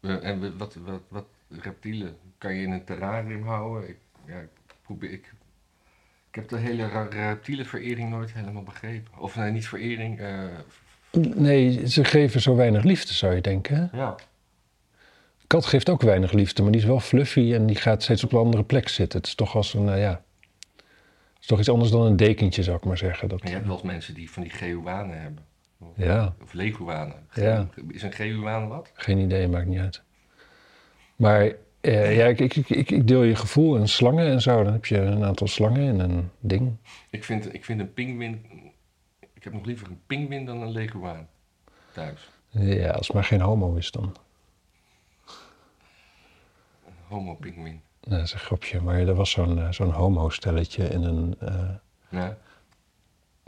We- 0.00 0.18
En 0.18 0.58
wat, 0.58 0.74
wat, 0.84 1.00
wat, 1.08 1.24
reptielen 1.48 2.16
kan 2.38 2.54
je 2.54 2.62
in 2.62 2.70
een 2.70 2.84
terrarium 2.84 3.42
houden. 3.46 3.88
Ik, 3.88 3.96
ja, 4.26 4.38
ik, 4.38 4.48
probeer, 4.82 5.10
ik, 5.12 5.32
ik 6.28 6.34
heb 6.34 6.48
de 6.48 6.56
hele 6.58 6.88
ra- 6.88 7.08
reptielenverering 7.10 8.10
nooit 8.10 8.32
helemaal 8.32 8.62
begrepen. 8.62 9.18
Of 9.18 9.36
nee, 9.36 9.50
niet 9.50 9.68
verering. 9.68 10.18
eh, 10.20 10.44
Nee, 11.34 11.88
ze 11.88 12.04
geven 12.04 12.40
zo 12.40 12.56
weinig 12.56 12.82
liefde, 12.84 13.12
zou 13.14 13.34
je 13.34 13.40
denken. 13.40 13.76
Hè? 13.76 13.96
ja. 13.98 14.14
Kat 15.46 15.66
geeft 15.66 15.88
ook 15.88 16.02
weinig 16.02 16.32
liefde, 16.32 16.62
maar 16.62 16.72
die 16.72 16.80
is 16.80 16.86
wel 16.86 17.00
fluffy 17.00 17.52
en 17.54 17.66
die 17.66 17.76
gaat 17.76 18.02
steeds 18.02 18.24
op 18.24 18.32
een 18.32 18.38
andere 18.38 18.62
plek 18.64 18.88
zitten. 18.88 19.18
Het 19.18 19.28
is 19.28 19.34
toch 19.34 19.54
als 19.56 19.74
een, 19.74 19.88
eh, 19.88 20.00
ja... 20.00 20.22
Het 21.34 21.40
is 21.40 21.46
toch 21.46 21.58
iets 21.58 21.68
anders 21.68 21.90
dan 21.90 22.02
een 22.06 22.16
dekentje, 22.16 22.62
zou 22.62 22.76
ik 22.76 22.84
maar 22.84 22.98
zeggen. 22.98 23.28
Dat, 23.28 23.38
Maar 23.40 23.48
je 23.48 23.54
hebt 23.54 23.66
wel 23.68 23.76
eens 23.76 23.84
mensen 23.86 24.14
die 24.14 24.30
van 24.30 24.42
die 24.42 24.52
gehuanen 24.52 25.20
hebben. 25.22 25.44
Ja, 25.96 26.34
Of 26.42 26.52
leguanen. 26.52 27.26
Ja. 27.34 27.68
Is 27.88 28.02
een 28.02 28.12
gehuaan 28.12 28.68
wat? 28.68 28.90
geen 28.94 29.18
idee, 29.18 29.48
maakt 29.48 29.66
niet 29.66 29.78
uit. 29.80 30.02
Maar 31.16 31.52
eh, 31.80 32.16
ja, 32.16 32.26
ik, 32.26 32.40
ik, 32.40 32.56
ik, 32.56 32.90
ik, 32.90 33.06
deel 33.06 33.22
je 33.22 33.34
gevoel 33.36 33.76
in 33.76 33.88
slangen 33.88 34.26
en 34.26 34.40
zo. 34.40 34.62
Dan 34.64 34.72
heb 34.72 34.86
je 34.86 34.98
een 34.98 35.24
aantal 35.24 35.46
slangen 35.46 36.00
en 36.00 36.10
een 36.10 36.30
ding. 36.40 36.76
Ik 37.10 37.24
vind, 37.24 37.54
ik 37.54 37.64
vind 37.64 37.80
een 37.80 37.92
pinguïn... 37.92 38.44
Ik 39.34 39.44
heb 39.44 39.52
nog 39.52 39.64
liever 39.64 39.86
een 39.88 40.00
pinguïn 40.06 40.44
dan 40.44 40.62
een 40.62 40.70
leguaan. 40.72 41.28
Thuis. 41.92 42.30
Ja, 42.48 42.90
als 42.90 43.06
het 43.06 43.14
maar 43.16 43.24
geen 43.24 43.40
homo 43.40 43.74
is 43.74 43.90
dan. 43.90 44.14
Een 46.86 46.92
homo-pinguïn. 47.08 47.80
Nou, 48.00 48.16
dat 48.16 48.22
is 48.26 48.32
een 48.32 48.38
grapje, 48.38 48.80
maar 48.80 48.98
er 48.98 49.14
was 49.14 49.30
zo'n 49.30 49.58
eh, 49.58 49.70
zo'n 49.72 49.90
homo-stelletje 49.90 50.84
in 50.88 51.02
een... 51.02 51.34
eh, 51.38 51.68
Ja. 52.08 52.36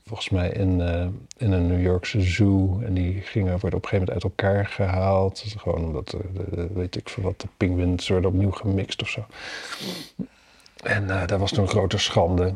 Volgens 0.06 0.28
mij 0.30 0.48
in, 0.50 0.80
eh, 0.80 1.06
in 1.36 1.52
een 1.52 1.66
New 1.66 1.82
Yorkse 1.82 2.20
zoo. 2.20 2.80
En 2.84 2.94
die 2.94 3.20
gingen 3.20 3.58
worden 3.60 3.78
op 3.78 3.84
een 3.84 3.88
gegeven 3.88 3.98
moment 3.98 4.10
uit 4.10 4.22
elkaar 4.22 4.66
gehaald. 4.66 5.42
Dus 5.42 5.54
gewoon 5.58 5.84
omdat, 5.84 6.08
de, 6.10 6.18
de- 6.50 6.68
weet 6.74 6.96
ik 6.96 7.08
veel 7.08 7.22
wat, 7.22 7.40
de 7.40 7.48
pinguïns 7.56 8.08
werden 8.08 8.30
opnieuw 8.30 8.50
gemixt 8.50 9.02
of 9.02 9.08
zo. 9.08 9.24
En 10.82 11.10
eh, 11.10 11.26
daar 11.26 11.38
was 11.38 11.52
toen 11.52 11.62
een 11.64 11.70
grote 11.70 11.98
schande. 11.98 12.54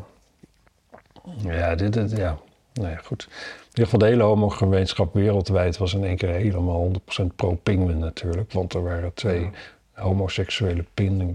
Ja, 1.43 1.75
dit, 1.75 1.93
dit, 1.93 2.11
ja. 2.17 2.37
Nou 2.73 2.89
ja, 2.89 2.97
goed. 2.97 3.27
In 3.29 3.67
ieder 3.69 3.83
geval 3.83 3.99
de 3.99 4.05
hele 4.05 4.23
homogemeenschap 4.23 5.13
wereldwijd 5.13 5.77
was 5.77 5.93
in 5.93 6.03
één 6.03 6.17
keer 6.17 6.29
helemaal 6.29 6.91
100% 7.21 7.25
pro-pinguïn 7.35 7.99
natuurlijk. 7.99 8.51
Want 8.51 8.73
er 8.73 8.83
waren 8.83 9.13
twee 9.13 9.49
homoseksuele 9.93 10.85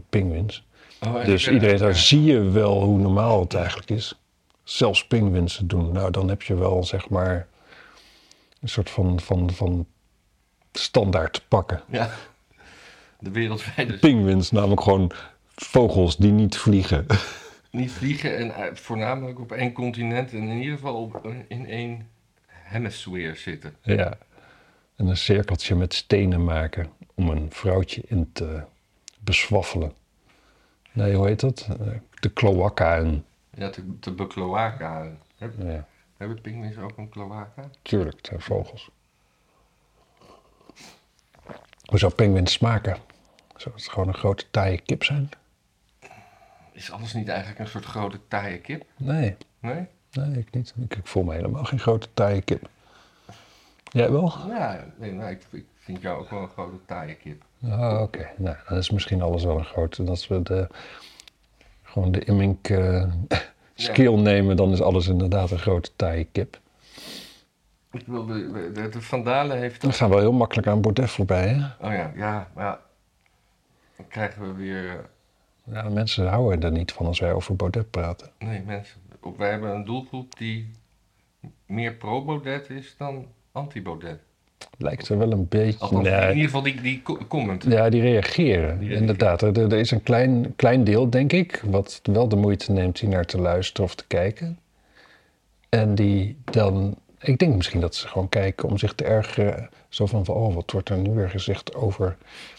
pinguïns. 0.09 0.67
Oh, 1.07 1.25
Dus 1.25 1.49
iedereen 1.49 1.79
ja. 1.79 1.93
zie 1.93 2.23
je 2.25 2.41
wel 2.41 2.83
hoe 2.83 2.99
normaal 2.99 3.41
het 3.41 3.55
eigenlijk 3.55 3.91
is? 3.91 4.19
Zelfs 4.65 5.07
pinguïns 5.07 5.59
het 5.59 5.69
doen. 5.69 5.93
Nou, 5.93 6.11
dan 6.11 6.29
heb 6.29 6.43
je 6.43 6.55
wel, 6.55 6.85
zeg 6.85 7.09
maar, 7.09 7.47
een 8.61 8.69
soort 8.69 8.91
van, 8.91 9.21
van, 9.21 9.51
van 9.51 9.87
standaard 10.73 11.33
te 11.33 11.43
pakken. 11.49 11.83
Ja. 11.89 12.11
De 13.19 13.31
wereldwijde... 13.31 13.99
Pinguïns, 13.99 14.51
namelijk 14.51 14.81
gewoon 14.81 15.13
vogels 15.55 16.17
die 16.17 16.33
niet 16.33 16.57
vliegen. 16.57 17.07
Niet 17.71 17.93
vliegen 17.93 18.37
en 18.37 18.55
uit- 18.55 18.81
voornamelijk 18.81 19.41
op 19.41 19.53
één 19.53 19.73
continent 19.73 20.33
en 20.33 20.39
in 20.49 20.59
ieder 20.61 20.75
geval 20.77 20.95
op, 21.03 21.27
in 21.49 21.67
één 21.67 22.09
hemisphere 22.47 23.35
zitten. 23.35 23.77
ja. 23.83 24.19
En 24.97 25.07
een 25.07 25.17
cirkeltje 25.17 25.75
met 25.75 25.95
stenen 25.95 26.45
maken 26.45 26.91
om 27.15 27.29
een 27.29 27.47
vrouwtje 27.51 28.03
in 28.07 28.31
te 28.33 28.63
beswaffelen. 29.21 29.93
Nee, 30.93 31.15
hoe 31.15 31.27
heet 31.27 31.41
dat? 31.41 31.69
Eh, 31.81 31.87
De 32.21 32.33
cloaca. 32.33 32.97
En, 32.97 33.25
Ja, 33.57 33.71
te, 33.71 33.99
te 34.01 34.13
bekloaka. 34.13 35.11
Heb- 35.39 35.55
ja, 35.59 35.87
Hebben 36.17 36.41
pinguïns 36.41 36.77
ook 36.79 36.97
een 36.99 37.09
kloaka? 37.09 37.71
tuurlijk, 37.83 38.17
het 38.17 38.27
zijn 38.27 38.41
vogels. 38.41 38.91
Hoe 41.85 41.99
zou 41.99 42.13
pinguïns 42.15 42.53
smaken? 42.53 42.97
Zou 43.57 43.75
het 43.75 43.89
gewoon 43.89 44.09
een 44.09 44.15
grote 44.15 44.51
taaie 44.51 44.81
kip 44.81 45.05
zijn? 45.05 45.31
Is 46.73 46.91
alles 46.91 47.13
niet 47.13 47.29
eigenlijk 47.29 47.59
een 47.61 47.67
soort 47.69 47.85
grote 47.85 48.21
taaie 48.29 48.59
kip? 48.59 48.85
Nee, 48.97 49.37
Nee? 49.59 49.87
nee, 50.13 50.39
ik 50.39 50.51
niet. 50.55 50.75
Ik, 50.77 50.97
ik 50.97 51.07
voel 51.07 51.23
me 51.23 51.35
helemaal 51.35 51.65
geen 51.65 51.79
grote 51.79 52.09
taaie 52.15 52.43
kip. 52.43 52.69
Jij 53.85 54.11
wel? 54.11 54.33
Ja, 54.49 54.85
nee, 54.97 55.13
nou, 55.13 55.31
ik, 55.31 55.47
ik 55.51 55.67
vind 55.79 56.01
jou 56.01 56.21
ook 56.21 56.31
wel 56.31 56.43
een 56.43 56.49
grote 56.49 56.85
taaie 56.87 57.15
kip. 57.15 57.43
Ah, 57.63 58.01
oké. 58.01 58.31
Nou, 58.37 58.57
dan 58.69 58.79
is 58.79 58.91
misschien 58.91 59.23
alles 59.23 59.45
wel 59.45 59.59
een 59.59 59.65
grote. 59.65 60.05
Dat 60.05 60.27
we 60.27 60.43
de, 60.43 60.69
gewoon 61.95 62.13
de 62.13 62.25
immink 62.25 62.69
eh, 62.69 63.05
skill 63.75 64.15
nemen, 64.15 64.57
dan 64.57 64.73
is 64.73 64.81
alles 64.83 65.07
inderdaad 65.09 65.51
een 65.51 65.59
grote 65.59 65.91
taaie 65.97 66.25
kip. 66.33 66.61
Ik 67.91 68.07
wilde, 68.07 68.73
de, 68.73 68.89
de 68.89 69.01
Vandalen 69.03 69.59
heeft... 69.59 69.81
Dan 69.81 69.93
gaan 69.93 70.11
we 70.11 70.17
heel 70.19 70.33
makkelijk 70.33 70.67
aan 70.69 70.81
Baudet 70.81 71.11
voorbij, 71.11 71.49
hè? 71.49 71.87
Oh 71.87 71.93
ja, 71.93 72.13
ja, 72.17 72.51
maar 72.55 72.65
ja. 72.65 72.81
Dan 73.97 74.09
krijgen 74.09 74.43
we 74.43 74.53
weer... 74.53 74.89
eh, 74.89 75.75
Ja, 75.75 75.89
mensen 75.89 76.29
houden 76.29 76.63
er 76.63 76.73
niet 76.73 76.93
van 76.93 77.07
als 77.07 77.21
wij 77.21 77.33
over 77.33 77.57
Baudet 77.57 77.91
praten. 77.91 78.31
Nee, 78.39 78.63
mensen. 78.63 79.01
Wij 79.37 79.51
hebben 79.51 79.71
een 79.75 79.85
doelgroep 79.85 80.37
die 80.39 80.71
meer 81.67 81.95
pro-Baudet 81.95 82.71
is 82.71 82.95
dan 82.99 83.27
anti-Baudet. 83.53 84.21
Lijkt 84.79 85.09
er 85.09 85.19
wel 85.19 85.33
een 85.33 85.49
beetje... 85.49 85.99
Nee. 85.99 86.13
in 86.13 86.29
ieder 86.29 86.45
geval 86.45 86.63
die, 86.63 86.81
die 86.81 87.03
co- 87.03 87.19
comment. 87.29 87.65
Ja, 87.69 87.89
die 87.89 88.01
reageren. 88.01 88.79
Die. 88.79 88.91
Inderdaad. 88.91 89.43
Er, 89.43 89.59
er 89.59 89.73
is 89.73 89.91
een 89.91 90.03
klein, 90.03 90.53
klein 90.57 90.85
deel, 90.85 91.11
denk 91.11 91.33
ik, 91.33 91.63
wat 91.67 92.01
wel 92.03 92.29
de 92.29 92.37
moeite 92.37 92.73
neemt 92.73 92.99
hier 92.99 93.11
naar 93.11 93.25
te 93.25 93.39
luisteren 93.41 93.85
of 93.85 93.95
te 93.95 94.07
kijken. 94.07 94.59
En 95.69 95.95
die 95.95 96.37
dan. 96.45 96.97
Ik 97.21 97.39
denk 97.39 97.55
misschien 97.57 97.81
dat 97.81 97.95
ze 97.95 98.09
gewoon 98.09 98.29
kijken 98.29 98.69
om 98.69 98.79
zich 98.79 98.95
te 98.95 99.05
ergeren. 99.05 99.69
Zo 99.89 100.07
van, 100.07 100.25
van, 100.25 100.35
oh, 100.35 100.55
wat 100.55 100.71
wordt 100.71 100.89
er 100.89 100.99
nu 100.99 101.11
weer 101.11 101.31
gezegd 101.31 101.75
over. 101.75 102.17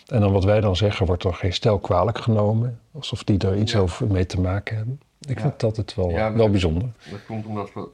En 0.07 0.19
dan 0.21 0.31
wat 0.31 0.43
wij 0.43 0.62
dan 0.62 0.75
zeggen, 0.75 1.05
wordt 1.05 1.21
dan 1.24 1.35
geen 1.35 1.53
stel 1.53 1.79
kwalijk 1.79 2.17
genomen. 2.17 2.79
Alsof 2.91 3.24
die 3.24 3.38
er 3.39 3.57
iets 3.57 3.71
Ja. 3.71 3.79
over 3.79 4.07
mee 4.07 4.25
te 4.25 4.39
maken 4.41 4.75
hebben. 4.75 5.00
Ik 5.27 5.35
Ja. 5.38 5.41
vind 5.41 5.59
dat 5.59 5.77
het 5.77 5.95
wel, 5.95 6.09
Ja, 6.09 6.33
wel 6.33 6.50
bijzonder. 6.50 6.89
Dat 7.12 7.25
komt 7.27 7.45
omdat 7.45 7.74
we... 7.74 7.88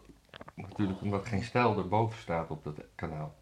Natuurlijk 0.55 1.01
omdat 1.01 1.25
geen 1.25 1.43
stijl 1.43 1.77
erboven 1.77 2.19
staat 2.21 2.49
op 2.49 2.63
dat 2.63 2.73
kanaal. 2.95 3.33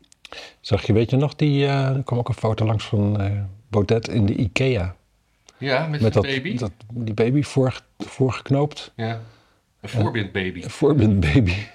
Zag 0.60 0.86
je, 0.86 0.94
weet 0.94 1.10
je 1.10 1.18
nog, 1.18 1.36
die, 1.36 1.66
eh, 1.66 1.96
er 1.96 2.04
kwam 2.04 2.20
ook 2.20 2.28
een 2.28 2.34
foto 2.34 2.66
langs 2.66 2.86
van 2.86 3.22
eh, 3.22 3.32
Baudet 3.68 4.08
in 4.08 4.26
de 4.26 4.36
IKEA. 4.36 4.96
Ja, 5.58 5.88
met, 5.88 6.02
Met 6.02 6.14
dat, 6.14 6.24
baby. 6.24 6.58
dat, 6.58 6.72
die 6.94 7.14
baby 7.14 7.42
voor, 7.42 7.82
voorgeknoopt. 7.98 8.92
Ja. 8.96 9.20
Een 9.82 9.90
voorbindbaby. 9.90 10.62
Een 10.64 10.70
voorbindbaby. 10.70 11.54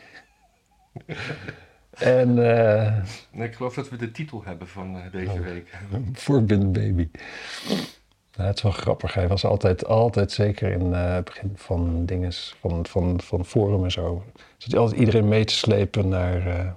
en 1.99 2.29
uh, 2.37 2.97
Nee, 3.31 3.49
ik 3.49 3.55
geloof 3.55 3.75
dat 3.75 3.89
we 3.89 3.97
de 3.97 4.11
titel 4.11 4.43
hebben 4.45 4.69
van 4.69 4.97
eh, 4.97 5.03
deze 5.13 5.31
Oh. 5.31 5.41
week. 5.41 5.73
een 5.93 6.11
voorbindbaby. 6.13 7.09
Nou, 8.37 8.49
het 8.49 8.57
is 8.57 8.63
wel 8.63 8.73
grappig. 8.73 9.15
Hij 9.15 9.29
was 9.29 9.45
altijd, 9.45 9.87
altijd 9.87 10.33
zeker 10.33 10.71
in 10.73 10.95
eh, 10.95 11.15
het 11.15 11.25
begin 11.25 11.53
van 11.55 12.07
dinges, 12.07 12.55
van, 12.61 12.87
van, 12.87 13.21
van 13.21 13.45
Forum 13.45 13.85
en 13.85 13.93
zo. 13.93 14.25
Zat 14.57 14.71
hij 14.71 14.81
altijd 14.81 15.01
iedereen 15.01 15.29
mee 15.29 15.45
te 15.45 15.55
slepen 15.55 16.09
naar, 16.09 16.47
eh 16.47 16.71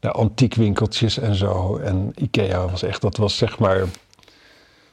naar 0.00 0.12
antiekwinkeltjes 0.12 1.18
en 1.18 1.34
zo. 1.34 1.76
En 1.76 2.12
Ikea 2.14 2.68
was 2.68 2.82
echt, 2.82 3.00
dat 3.00 3.16
was 3.16 3.36
zeg 3.36 3.58
maar, 3.58 3.84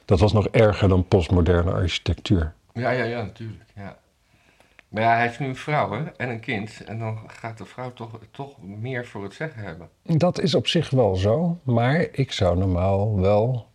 dat 0.04 0.20
was 0.20 0.32
nog 0.32 0.48
erger 0.48 0.88
dan 0.88 1.08
postmoderne 1.08 1.72
architectuur. 1.72 2.54
Ja, 2.72 2.90
ja, 2.90 3.04
ja, 3.04 3.22
natuurlijk. 3.22 3.64
Ja. 3.74 3.98
Maar 4.88 5.02
ja, 5.02 5.12
hij 5.12 5.22
heeft 5.22 5.38
nu 5.38 5.46
een 5.46 5.56
vrouw 5.56 5.92
hè, 5.92 6.04
en 6.16 6.28
een 6.28 6.40
kind. 6.40 6.84
En 6.84 6.98
dan 6.98 7.18
gaat 7.26 7.58
de 7.58 7.64
vrouw 7.64 7.92
toch, 7.92 8.18
toch 8.30 8.62
meer 8.62 9.06
voor 9.06 9.22
het 9.22 9.34
zeggen 9.34 9.62
hebben. 9.62 9.88
Dat 10.02 10.40
is 10.40 10.54
op 10.54 10.66
zich 10.66 10.90
wel 10.90 11.14
zo, 11.14 11.58
maar 11.62 12.08
ik 12.12 12.32
zou 12.32 12.58
normaal 12.58 13.20
wel, 13.20 13.66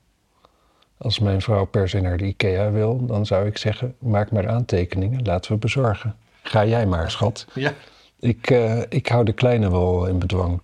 als 0.98 1.20
mijn 1.20 1.42
vrouw 1.42 1.66
per 1.66 1.90
se 1.90 2.00
naar 2.00 2.18
de 2.18 2.26
IKEA 2.26 2.72
wil, 2.72 3.06
dan 3.06 3.26
zou 3.26 3.48
ik 3.48 3.58
zeggen: 3.58 3.96
maak 4.00 4.32
maar 4.32 4.50
aantekeningen, 4.50 5.24
laten 5.24 5.52
we 5.52 5.58
bezorgen. 5.58 6.16
Ga 6.42 6.66
jij 6.66 6.86
maar, 6.86 7.12
schat. 7.12 7.46
Ja. 7.54 7.74
Ik, 8.20 8.50
eh, 8.50 8.82
ik 8.90 9.08
hou 9.08 9.26
de 9.26 9.34
kleine 9.34 9.72
wel 9.72 10.06
in 10.08 10.20
bedwang 10.20 10.62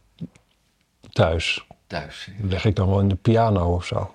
thuis. 1.20 1.66
Thuis. 1.88 2.30
Leg 2.42 2.66
ik 2.66 2.76
dan 2.76 2.90
wel 2.90 3.00
in 3.00 3.08
de 3.08 3.16
piano 3.16 3.74
of 3.74 3.86
zo. 3.86 4.14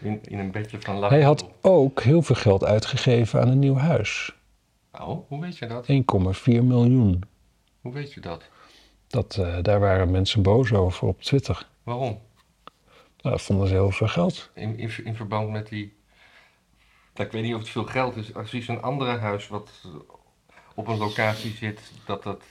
In, 0.00 0.20
in 0.24 0.38
een 0.38 0.50
bedje 0.50 0.80
van 0.80 1.04
Hij 1.04 1.22
had 1.22 1.48
ook 1.60 2.02
heel 2.02 2.22
veel 2.22 2.34
geld 2.34 2.64
uitgegeven 2.64 3.40
aan 3.40 3.48
een 3.48 3.58
nieuw 3.58 3.76
huis. 3.76 4.34
Oh, 4.92 5.28
hoe 5.28 5.40
weet 5.40 5.58
je 5.58 5.66
dat? 5.66 5.86
1,4 5.88 5.94
miljoen. 6.44 7.22
Hoe 7.80 7.92
weet 7.92 8.12
je 8.12 8.20
dat? 8.20 8.44
Dat, 9.06 9.36
eh, 9.36 9.58
daar 9.62 9.80
waren 9.80 10.10
mensen 10.10 10.42
boos 10.42 10.72
over 10.72 11.08
op 11.08 11.22
Twitter. 11.22 11.66
Waarom? 11.82 12.20
Nou, 13.22 13.36
dat 13.36 13.42
vonden 13.42 13.68
ze 13.68 13.74
heel 13.74 13.90
veel 13.90 14.08
geld. 14.08 14.50
In, 14.54 14.78
in, 14.78 14.90
in 15.04 15.14
verband 15.14 15.50
met 15.50 15.68
die... 15.68 15.96
Nou, 17.14 17.26
ik 17.26 17.32
weet 17.32 17.42
niet 17.42 17.54
of 17.54 17.60
het 17.60 17.68
veel 17.68 17.84
geld 17.84 18.16
is. 18.16 18.34
Als 18.34 18.50
je 18.50 18.62
zo'n 18.62 18.82
andere 18.82 19.18
huis 19.18 19.48
wat 19.48 19.70
op 20.74 20.88
een 20.88 20.98
locatie 20.98 21.52
zit, 21.52 21.80
dat 22.04 22.22
dat 22.22 22.42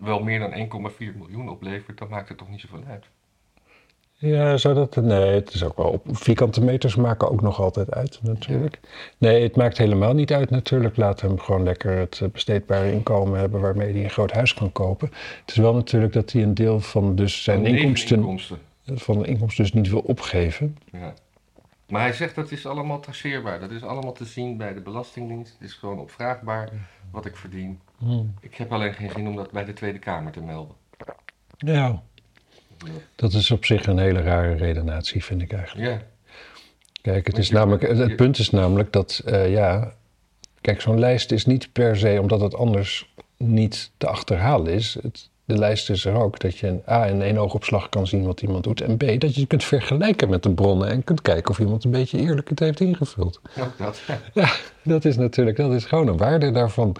wel 0.00 0.22
meer 0.22 0.38
dan 0.38 0.90
1,4 0.90 1.16
miljoen 1.16 1.48
oplevert, 1.48 1.98
dan 1.98 2.08
maakt 2.08 2.28
het 2.28 2.38
toch 2.38 2.50
niet 2.50 2.60
zoveel 2.60 2.84
uit. 2.88 3.06
Ja, 4.20 4.56
zou 4.56 4.74
dat... 4.74 4.96
Nee, 4.96 5.34
het 5.34 5.54
is 5.54 5.64
ook 5.64 5.76
wel... 5.76 5.86
Op, 5.86 6.06
vierkante 6.10 6.64
meters 6.64 6.96
maken 6.96 7.30
ook 7.30 7.40
nog 7.40 7.60
altijd 7.60 7.90
uit, 7.90 8.18
natuurlijk. 8.22 8.80
Nee, 9.18 9.42
het 9.42 9.56
maakt 9.56 9.78
helemaal 9.78 10.14
niet 10.14 10.32
uit, 10.32 10.50
natuurlijk. 10.50 10.96
Laat 10.96 11.20
hem 11.20 11.38
gewoon 11.38 11.62
lekker 11.62 11.96
het 11.96 12.20
eh, 12.22 12.28
besteedbare 12.28 12.92
inkomen 12.92 13.38
hebben... 13.38 13.60
waarmee 13.60 13.92
hij 13.92 14.04
een 14.04 14.10
groot 14.10 14.32
huis 14.32 14.54
kan 14.54 14.72
kopen. 14.72 15.10
Het 15.40 15.50
is 15.50 15.56
wel 15.56 15.74
natuurlijk 15.74 16.12
dat 16.12 16.32
hij 16.32 16.42
een 16.42 16.54
deel 16.54 16.80
van 16.80 17.16
dus 17.16 17.42
zijn 17.42 17.58
Van 17.58 17.66
inkomsten... 17.66 18.38
van 18.84 19.18
de 19.18 19.26
inkomsten 19.26 19.64
dus 19.64 19.72
niet 19.72 19.90
wil 19.90 20.00
opgeven. 20.00 20.78
Ja. 20.92 21.14
Maar 21.88 22.00
hij 22.00 22.12
zegt 22.12 22.34
dat 22.34 22.50
is 22.50 22.66
allemaal 22.66 23.00
traceerbaar. 23.00 23.60
Dat 23.60 23.70
is 23.70 23.82
allemaal 23.82 24.12
te 24.12 24.24
zien 24.24 24.56
bij 24.56 24.74
de 24.74 24.80
Belastingdienst. 24.80 25.52
Het 25.52 25.68
is 25.68 25.74
gewoon 25.74 25.98
opvraagbaar 25.98 26.70
wat 27.10 27.26
ik 27.26 27.36
verdien. 27.36 27.80
Hmm. 28.00 28.34
Ik 28.40 28.54
heb 28.54 28.72
alleen 28.72 28.94
geen 28.94 29.10
zin 29.14 29.26
om 29.28 29.36
dat 29.36 29.50
bij 29.50 29.64
de 29.64 29.72
Tweede 29.72 29.98
Kamer 29.98 30.32
te 30.32 30.40
melden. 30.40 30.74
Ja, 31.58 32.02
dat 33.16 33.32
is 33.32 33.50
op 33.50 33.64
zich 33.64 33.86
een 33.86 33.98
hele 33.98 34.20
rare 34.22 34.54
redenatie, 34.54 35.24
vind 35.24 35.42
ik 35.42 35.52
eigenlijk. 35.52 35.88
Ja, 35.88 36.00
Kijk, 37.02 37.26
het, 37.26 37.38
is 37.38 37.48
je- 37.48 37.54
namelijk, 37.54 37.82
het, 37.82 37.98
het 37.98 38.08
je- 38.08 38.14
punt 38.14 38.38
is 38.38 38.50
namelijk 38.50 38.92
dat, 38.92 39.22
eh, 39.24 39.50
ja... 39.52 39.92
Kijk, 40.60 40.80
zo'n 40.80 40.98
lijst 40.98 41.32
is 41.32 41.46
niet 41.46 41.72
per 41.72 41.96
se 41.96 42.18
omdat 42.20 42.40
het 42.40 42.54
anders 42.54 43.12
niet 43.36 43.90
te 43.96 44.06
achterhalen 44.06 44.72
is. 44.72 44.96
Het, 45.02 45.28
de 45.44 45.58
lijst 45.58 45.90
is 45.90 46.04
er 46.04 46.14
ook 46.14 46.40
dat 46.40 46.58
je 46.58 46.66
een 46.66 46.82
A 46.88 47.06
in 47.06 47.22
één 47.22 47.38
oogopslag 47.38 47.88
kan 47.88 48.06
zien 48.06 48.24
wat 48.24 48.42
iemand 48.42 48.64
doet. 48.64 48.80
En 48.80 48.96
B, 48.96 49.00
dat 49.00 49.34
je 49.34 49.40
het 49.40 49.48
kunt 49.48 49.64
vergelijken 49.64 50.28
met 50.28 50.42
de 50.42 50.50
bronnen 50.50 50.88
en 50.88 51.04
kunt 51.04 51.22
kijken 51.22 51.50
of 51.50 51.58
iemand 51.58 51.84
een 51.84 51.90
beetje 51.90 52.18
eerlijk 52.18 52.48
het 52.48 52.58
heeft 52.58 52.80
ingevuld. 52.80 53.40
ook 53.60 53.78
dat. 53.78 54.00
Ja, 54.34 54.50
dat 54.82 55.04
is 55.04 55.16
natuurlijk, 55.16 55.56
dat 55.56 55.72
is 55.72 55.84
gewoon 55.84 56.08
een 56.08 56.16
waarde 56.16 56.50
daarvan. 56.50 56.96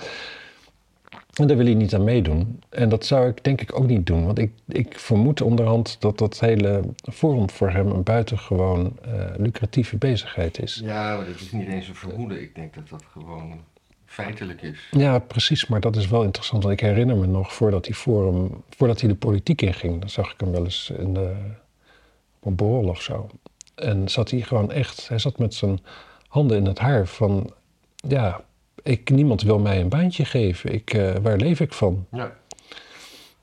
En 1.41 1.47
daar 1.47 1.57
wil 1.57 1.67
hij 1.67 1.75
niet 1.75 1.95
aan 1.95 2.05
meedoen. 2.05 2.63
En 2.69 2.89
dat 2.89 3.07
zou 3.07 3.29
ik 3.29 3.45
denk 3.45 3.61
ik 3.61 3.77
ook 3.79 3.87
niet 3.87 4.07
doen. 4.07 4.27
Want 4.27 4.39
ik, 4.39 4.53
ik 4.69 4.99
vermoed 4.99 5.41
onderhand 5.41 6.01
dat 6.01 6.19
dat 6.19 6.41
hele 6.41 6.83
forum 7.13 7.51
voor 7.51 7.71
hem 7.71 7.87
een 7.91 8.03
buitengewoon 8.03 8.99
eh, 9.03 9.25
lucratieve 9.37 9.97
bezigheid 9.97 10.63
is. 10.63 10.81
Ja, 10.85 11.17
maar 11.17 11.27
dat 11.27 11.41
is 11.41 11.53
niet 11.53 11.69
eens 11.69 11.89
een 11.89 11.95
vermoeden. 11.95 12.43
Ik 12.43 12.55
denk 12.55 12.75
dat 12.75 12.89
dat 12.89 13.05
gewoon 13.13 13.61
feitelijk 14.05 14.63
is. 14.63 14.89
Ja, 14.91 15.19
precies. 15.19 15.67
Maar 15.67 15.81
dat 15.81 15.97
is 15.97 16.09
wel 16.09 16.23
interessant. 16.23 16.63
Want 16.63 16.75
ik 16.75 16.87
herinner 16.87 17.17
me 17.17 17.27
nog, 17.27 17.55
voordat 17.55 17.87
hij, 17.87 17.95
forum, 17.95 18.63
voordat 18.69 19.01
hij 19.01 19.09
de 19.09 19.17
politiek 19.17 19.63
inging... 19.63 20.01
dan 20.01 20.11
zag 20.11 20.33
ik 20.33 20.41
hem 20.41 20.51
wel 20.51 20.65
eens 20.65 20.93
in 20.99 21.15
de, 21.15 21.35
op 22.39 22.47
een 22.47 22.55
borrel 22.55 22.89
of 22.89 23.03
zo. 23.03 23.27
En 23.75 24.09
zat 24.09 24.31
hij 24.31 24.41
gewoon 24.41 24.73
echt... 24.73 25.09
Hij 25.09 25.19
zat 25.19 25.39
met 25.39 25.55
zijn 25.55 25.81
handen 26.29 26.57
in 26.57 26.67
het 26.67 26.79
haar 26.79 27.07
van... 27.07 27.53
Ja, 27.95 28.41
ik, 28.83 29.11
niemand 29.11 29.43
wil 29.43 29.59
mij 29.59 29.81
een 29.81 29.89
baantje 29.89 30.25
geven. 30.25 30.73
Ik, 30.73 30.95
eh, 30.95 31.15
waar 31.23 31.37
leef 31.37 31.61
ik 31.61 31.73
van? 31.73 32.07
Ja, 32.11 32.39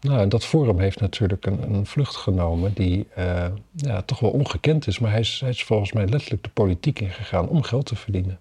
Nou, 0.02 0.20
en 0.20 0.30
dat 0.30 0.46
forum 0.46 0.80
heeft 0.80 1.00
natuurlijk 1.00 1.46
een, 1.46 1.74
een 1.74 1.86
vlucht 1.86 2.16
genomen 2.16 2.74
die 2.74 3.08
eh, 3.16 3.48
ja, 3.76 4.02
toch 4.02 4.20
wel 4.20 4.32
ongekend 4.32 4.88
is. 4.88 5.00
Maar 5.00 5.12
hij 5.12 5.20
is, 5.20 5.40
hij 5.40 5.50
is 5.50 5.64
volgens 5.64 5.92
mij 5.92 6.08
letterlijk 6.08 6.44
de 6.44 6.50
politiek 6.50 7.00
ingegaan 7.00 7.48
om 7.48 7.62
geld 7.62 7.86
te 7.86 7.96
verdienen. 7.96 8.40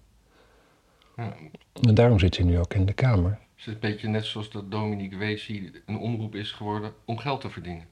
ja. 1.17 1.33
En 1.87 1.95
daarom 1.95 2.19
zit 2.19 2.37
hij 2.37 2.45
nu 2.45 2.59
ook 2.59 2.73
in 2.73 2.85
de 2.85 2.93
Kamer. 2.93 3.29
Het 3.31 3.67
is 3.67 3.73
een 3.73 3.79
beetje 3.79 4.07
net 4.07 4.25
zoals 4.25 4.51
dat 4.51 4.71
Dominique 4.71 5.17
Weesie 5.17 5.71
een 5.85 5.97
omroep 5.97 6.35
is 6.35 6.51
geworden 6.51 6.93
om 7.05 7.17
geld 7.17 7.41
te 7.41 7.49
verdienen. 7.49 7.85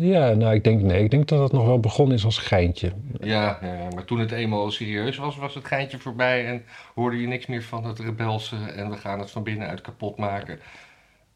Ja, 0.00 0.32
nou, 0.34 0.54
ik 0.54 0.64
denk 0.64 0.82
nee. 0.82 1.04
Ik 1.04 1.10
denk 1.10 1.28
dat 1.28 1.42
het 1.42 1.52
nog 1.52 1.66
wel 1.66 1.80
begonnen 1.80 2.16
is 2.16 2.24
als 2.24 2.38
geintje. 2.38 2.92
Ja, 3.20 3.58
ja, 3.62 3.74
ja, 3.74 3.88
maar 3.94 4.04
toen 4.04 4.18
het 4.18 4.32
eenmaal 4.32 4.70
serieus 4.70 5.16
was, 5.16 5.36
was 5.36 5.54
het 5.54 5.64
geintje 5.64 5.98
voorbij 5.98 6.46
en 6.46 6.62
hoorde 6.94 7.20
je 7.20 7.26
niks 7.26 7.46
meer 7.46 7.62
van 7.62 7.84
het 7.84 7.98
rebelse 7.98 8.56
en 8.56 8.90
we 8.90 8.96
gaan 8.96 9.18
het 9.18 9.30
van 9.30 9.42
binnenuit 9.42 9.80
kapot 9.80 10.16
maken. 10.16 10.58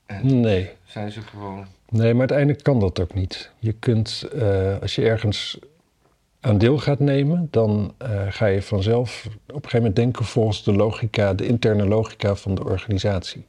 En 0.06 0.40
Nee. 0.40 0.70
zijn 0.84 1.10
ze 1.12 1.20
gewoon. 1.22 1.66
Nee, 1.88 2.10
maar 2.10 2.18
uiteindelijk 2.20 2.62
kan 2.62 2.80
dat 2.80 3.00
ook 3.00 3.14
niet. 3.14 3.50
Je 3.58 3.72
kunt, 3.72 4.28
eh, 4.34 4.78
als 4.80 4.94
je 4.94 5.04
ergens 5.04 5.58
aan 6.40 6.58
deel 6.58 6.78
gaat 6.78 6.98
nemen, 7.00 7.48
dan 7.50 7.94
eh, 7.98 8.26
ga 8.28 8.46
je 8.46 8.62
vanzelf 8.62 9.24
op 9.26 9.32
een 9.46 9.54
gegeven 9.54 9.78
moment 9.78 9.96
denken 9.96 10.24
volgens 10.24 10.64
de 10.64 10.72
logica, 10.72 11.34
de 11.34 11.46
interne 11.46 11.86
logica 11.86 12.34
van 12.34 12.54
de 12.54 12.64
organisatie. 12.64 13.44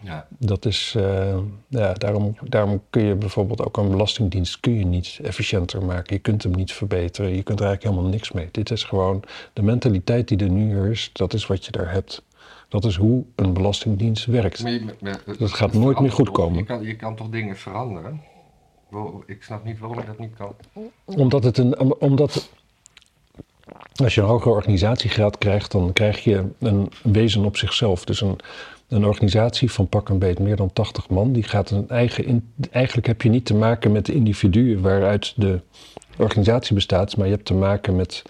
Ja, 0.00 0.26
Dat 0.38 0.64
is, 0.64 0.94
eh, 0.96 1.38
ja, 1.68 1.92
daarom, 1.92 2.36
daarom 2.42 2.82
kun 2.90 3.02
je 3.04 3.14
bijvoorbeeld 3.14 3.64
ook 3.64 3.76
een 3.76 3.90
belastingdienst 3.90 4.60
kun 4.60 4.78
je 4.78 4.84
niet 4.86 5.18
efficiënter 5.22 5.84
maken. 5.84 6.14
Je 6.14 6.20
kunt 6.20 6.42
hem 6.42 6.52
niet 6.52 6.72
verbeteren. 6.72 7.34
Je 7.34 7.42
kunt 7.42 7.60
er 7.60 7.66
eigenlijk 7.66 7.94
helemaal 7.94 8.16
niks 8.18 8.32
mee. 8.32 8.48
Dit 8.50 8.70
is 8.70 8.84
gewoon 8.84 9.22
de 9.52 9.62
mentaliteit 9.62 10.28
die 10.28 10.38
er 10.38 10.50
nu 10.50 10.90
is. 10.90 11.10
Dat 11.12 11.34
is 11.34 11.46
wat 11.46 11.64
je 11.64 11.70
daar 11.72 11.92
hebt. 11.92 12.22
Dat 12.68 12.84
is 12.84 12.96
hoe 12.96 13.24
een 13.36 13.52
belastingdienst 13.52 14.26
werkt. 14.26 14.62
maar 14.62 14.72
je- 14.72 14.94
maar- 15.00 15.20
Dat 15.38 15.52
gaat 15.52 15.72
nooit 15.72 16.00
meer 16.00 16.12
goed 16.12 16.30
komen. 16.30 16.58
Je 16.58 16.64
kan, 16.64 16.82
je 16.82 16.96
kan 16.96 17.16
toch 17.16 17.28
dingen 17.28 17.56
veranderen? 17.56 18.20
Ik 19.26 19.42
snap 19.42 19.64
niet 19.64 19.78
waarom 19.78 19.98
je 19.98 20.06
dat 20.06 20.18
niet 20.18 20.34
kan. 20.36 20.54
Omdat 21.04 21.44
het 21.44 21.58
een, 21.58 21.78
om- 21.80 21.94
omdat 21.98 22.50
als 23.96 24.14
je 24.14 24.20
een 24.20 24.26
hogere 24.26 24.54
organisatiegraad 24.54 25.38
krijgt, 25.38 25.72
dan 25.72 25.92
krijg 25.92 26.24
je 26.24 26.44
een 26.58 26.90
wezen 27.02 27.44
op 27.44 27.56
zichzelf. 27.56 28.04
Dus 28.04 28.20
een, 28.20 28.38
een 28.88 29.04
organisatie 29.04 29.70
van 29.70 29.88
pak 29.88 30.08
een 30.08 30.18
beet 30.18 30.38
meer 30.38 30.56
dan 30.56 30.72
80 30.72 31.08
man, 31.08 31.32
die 31.32 31.42
gaat 31.42 31.70
een 31.70 31.88
eigen. 31.88 32.24
In, 32.24 32.52
eigenlijk 32.70 33.06
heb 33.06 33.22
je 33.22 33.28
niet 33.28 33.44
te 33.44 33.54
maken 33.54 33.92
met 33.92 34.06
de 34.06 34.14
individuen 34.14 34.80
waaruit 34.80 35.32
de 35.36 35.60
organisatie 36.16 36.74
bestaat, 36.74 37.16
maar 37.16 37.26
je 37.26 37.32
hebt 37.32 37.46
te 37.46 37.54
maken 37.54 37.96
met 37.96 38.22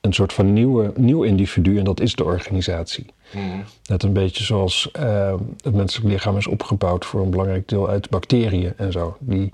een 0.00 0.12
soort 0.12 0.32
van 0.32 0.52
nieuwe, 0.52 0.92
nieuw 0.96 1.22
individu 1.22 1.78
en 1.78 1.84
dat 1.84 2.00
is 2.00 2.14
de 2.14 2.24
organisatie. 2.24 3.06
Mhm. 3.32 3.58
Net 3.88 4.02
een 4.02 4.12
beetje 4.12 4.44
zoals 4.44 4.90
eh, 4.92 5.34
het 5.60 5.74
menselijk 5.74 6.08
lichaam 6.08 6.36
is 6.36 6.46
opgebouwd 6.46 7.04
voor 7.04 7.22
een 7.22 7.30
belangrijk 7.30 7.68
deel 7.68 7.88
uit 7.88 8.10
bacteriën 8.10 8.72
en 8.76 8.92
zo. 8.92 9.16
Die, 9.20 9.52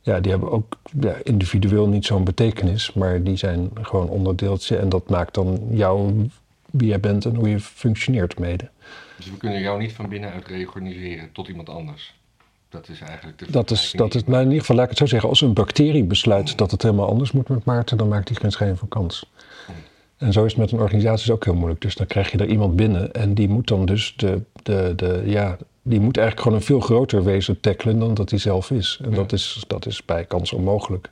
ja, 0.00 0.20
die 0.20 0.30
hebben 0.30 0.50
ook 0.50 0.78
ja, 1.00 1.14
individueel 1.22 1.88
niet 1.88 2.04
zo'n 2.04 2.24
betekenis, 2.24 2.92
maar 2.92 3.22
die 3.22 3.36
zijn 3.36 3.70
gewoon 3.82 4.08
onderdeeltje 4.08 4.76
en 4.76 4.88
dat 4.88 5.08
maakt 5.08 5.34
dan 5.34 5.60
jou 5.70 6.12
wie 6.70 6.88
jij 6.88 7.00
bent 7.00 7.24
en 7.24 7.34
hoe 7.34 7.48
je 7.48 7.60
functioneert 7.60 8.38
mede. 8.38 8.68
Dus 9.20 9.30
we 9.30 9.36
kunnen 9.36 9.60
jou 9.60 9.80
niet 9.80 9.92
van 9.92 10.08
binnenuit 10.08 10.46
reorganiseren 10.46 11.32
tot 11.32 11.48
iemand 11.48 11.68
anders. 11.68 12.14
Dat 12.68 12.88
is 12.88 13.00
eigenlijk 13.00 13.38
de 13.38 13.50
Dat 13.50 13.70
is, 13.70 13.92
dat 13.96 14.12
die 14.12 14.20
is, 14.20 14.26
maar 14.28 14.40
in 14.40 14.46
ieder 14.46 14.60
geval 14.60 14.76
laat 14.76 14.84
ik 14.84 14.90
het 14.90 14.98
zo 14.98 15.06
zeggen, 15.06 15.28
als 15.28 15.40
een 15.40 15.52
bacterie 15.52 16.04
besluit 16.04 16.58
dat 16.58 16.70
het 16.70 16.82
helemaal 16.82 17.08
anders 17.08 17.32
moet 17.32 17.48
met 17.48 17.64
Maarten, 17.64 17.96
dan 17.96 18.08
maakt 18.08 18.28
hij 18.28 18.38
geen 18.40 18.52
schijn 18.52 18.76
van 18.76 18.88
kans. 18.88 19.30
En 20.16 20.32
zo 20.32 20.44
is 20.44 20.52
het 20.52 20.60
met 20.60 20.72
een 20.72 20.78
organisatie 20.78 21.32
ook 21.32 21.44
heel 21.44 21.54
moeilijk. 21.54 21.80
Dus 21.80 21.94
dan 21.94 22.06
krijg 22.06 22.30
je 22.30 22.38
er 22.38 22.48
iemand 22.48 22.76
binnen 22.76 23.12
en 23.12 23.34
die 23.34 23.48
moet 23.48 23.68
dan 23.68 23.86
dus 23.86 24.14
de, 24.16 24.42
de, 24.62 24.92
de 24.96 25.22
ja, 25.24 25.56
die 25.82 26.00
moet 26.00 26.16
eigenlijk 26.16 26.46
gewoon 26.46 26.58
een 26.60 26.66
veel 26.66 26.80
groter 26.80 27.24
wezen 27.24 27.60
tackelen 27.60 27.98
dan 27.98 28.14
dat 28.14 28.30
hij 28.30 28.38
zelf 28.38 28.70
is. 28.70 29.00
En 29.02 29.10
Ja. 29.10 29.16
dat, 29.16 29.32
is, 29.32 29.64
dat 29.66 29.86
is 29.86 30.04
bij 30.04 30.24
kans 30.24 30.52
onmogelijk. 30.52 31.10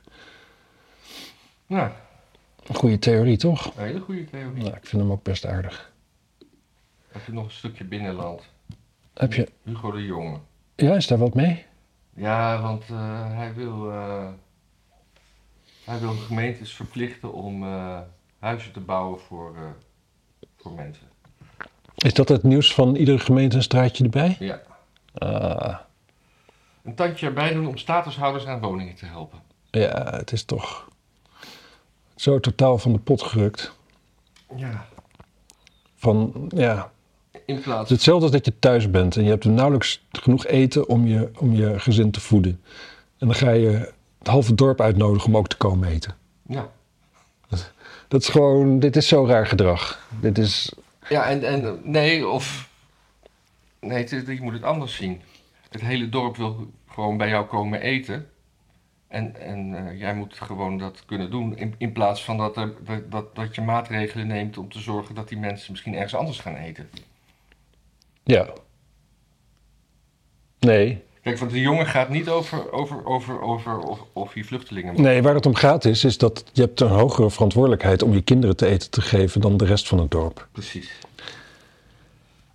Nou, 1.67 1.89
Goede 2.73 2.99
theorie, 2.99 3.37
toch? 3.37 3.65
een 3.77 3.83
hele 3.85 3.99
goede 3.99 4.25
theorie. 4.25 4.63
Nou, 4.63 4.75
ik 4.75 4.85
vind 4.85 5.01
hem 5.01 5.11
ook 5.11 5.23
best 5.23 5.45
aardig. 5.45 5.88
Heb 7.11 7.25
je 7.25 7.31
nog 7.33 7.45
een 7.45 7.51
stukje 7.51 7.83
binnenland? 7.83 8.41
Heb 9.13 9.33
je... 9.33 9.51
Hugo 9.63 9.91
de 9.91 10.05
Jonge. 10.05 10.37
Ja, 10.75 10.95
is 10.95 11.07
daar 11.07 11.17
wat 11.17 11.33
mee? 11.33 11.65
Ja, 12.13 12.61
want 12.61 12.83
eh, 12.89 13.35
hij, 13.35 13.53
wil, 13.53 13.91
eh, 13.91 14.27
hij 15.85 15.99
wil 15.99 16.11
gemeentes 16.13 16.73
verplichten 16.73 17.33
om 17.33 17.63
eh, 17.63 17.99
huizen 18.39 18.71
te 18.71 18.79
bouwen 18.79 19.19
voor, 19.19 19.55
voor 20.57 20.71
mensen. 20.71 21.07
Is 21.95 22.13
dat 22.13 22.29
het 22.29 22.43
nieuws 22.43 22.73
van 22.73 22.95
iedere 22.95 23.19
gemeente 23.19 23.55
een 23.55 23.63
straatje 23.63 24.03
erbij? 24.03 24.35
Ja. 24.39 24.61
Ah, 25.13 25.79
Een 26.83 26.95
tandje 26.95 27.25
erbij 27.25 27.53
doen 27.53 27.67
om 27.67 27.77
statushouders 27.77 28.45
aan 28.45 28.61
woningen 28.61 28.95
te 28.95 29.05
helpen. 29.05 29.39
ja, 29.69 30.09
het 30.15 30.31
is 30.31 30.43
toch 30.43 30.89
zo 32.15 32.39
totaal 32.39 32.77
van 32.77 32.93
de 32.93 32.99
pot 32.99 33.21
gerukt. 33.21 33.75
Ja. 34.55 34.85
Van, 35.95 36.45
ja, 36.55 36.91
In 37.45 37.55
Het 37.55 37.63
plaats 37.63 37.83
is 37.83 37.89
hetzelfde 37.89 38.23
als 38.23 38.31
dat 38.31 38.45
je 38.45 38.59
thuis 38.59 38.89
bent 38.89 39.15
en 39.15 39.23
je 39.23 39.29
hebt 39.29 39.45
nauwelijks 39.45 40.05
genoeg 40.11 40.45
eten 40.45 40.87
om 40.87 41.07
je, 41.07 41.29
om 41.37 41.55
je 41.55 41.79
gezin 41.79 42.11
te 42.11 42.19
voeden. 42.19 42.61
En 43.17 43.27
dan 43.27 43.35
ga 43.35 43.49
je 43.49 43.91
het 44.17 44.27
halve 44.27 44.55
dorp 44.55 44.81
uitnodigen 44.81 45.27
om 45.27 45.37
ook 45.37 45.47
te 45.47 45.57
komen 45.57 45.87
eten. 45.87 46.15
Ja. 46.47 46.69
Dat 48.09 48.21
is 48.21 48.27
gewoon, 48.27 48.79
dit 48.79 48.95
is 48.95 49.07
zo 49.07 49.25
raar 49.25 49.47
gedrag. 49.47 50.07
Dit 50.21 50.37
is, 50.37 50.73
Ja, 51.09 51.29
en, 51.29 51.43
en 51.43 51.79
nee, 51.83 52.27
of. 52.27 52.69
Nee, 53.79 53.97
het 53.97 54.09
je 54.09 54.41
moet 54.41 54.53
het 54.53 54.63
anders 54.63 54.95
zien. 54.95 55.21
Het 55.69 55.81
hele 55.81 56.09
dorp 56.09 56.37
wil 56.37 56.71
gewoon 56.87 57.17
bij 57.17 57.29
jou 57.29 57.45
komen 57.45 57.81
eten. 57.81 58.29
En, 59.07 59.41
en 59.41 59.87
eh, 59.87 59.99
jij 59.99 60.15
moet 60.15 60.33
gewoon 60.33 60.77
dat 60.77 61.03
kunnen 61.05 61.31
doen. 61.31 61.57
In, 61.57 61.75
in 61.77 61.91
plaats 61.91 62.23
van 62.23 62.37
dat, 62.37 62.57
er, 62.57 62.73
dat, 62.83 63.11
dat, 63.11 63.35
dat 63.35 63.55
je 63.55 63.61
maatregelen 63.61 64.27
neemt 64.27 64.57
om 64.57 64.71
te 64.71 64.79
zorgen 64.79 65.15
dat 65.15 65.29
die 65.29 65.37
mensen 65.37 65.71
misschien 65.71 65.93
ergens 65.93 66.15
anders 66.15 66.39
gaan 66.39 66.55
eten. 66.55 66.89
Ja. 68.29 68.47
Nee. 70.59 71.03
Kijk, 71.21 71.37
want 71.37 71.51
de 71.51 71.59
jongen 71.59 71.85
gaat 71.85 72.09
niet 72.09 72.29
over, 72.29 72.71
over, 72.71 73.05
over, 73.05 73.41
over 73.41 73.79
of, 73.79 73.99
of 74.13 74.35
je 74.35 74.43
vluchtelingen. 74.43 75.01
Nee, 75.01 75.21
waar 75.21 75.33
het 75.33 75.45
om 75.45 75.55
gaat 75.55 75.85
is, 75.85 76.03
is 76.03 76.17
dat 76.17 76.43
je 76.53 76.61
hebt 76.61 76.79
een 76.79 76.87
hogere 76.87 77.29
verantwoordelijkheid 77.29 78.03
om 78.03 78.13
je 78.13 78.21
kinderen 78.21 78.55
te 78.55 78.67
eten 78.67 78.89
te 78.89 79.01
geven 79.01 79.41
dan 79.41 79.57
de 79.57 79.65
rest 79.65 79.87
van 79.87 79.99
het 79.99 80.11
dorp. 80.11 80.47
Precies. 80.51 80.91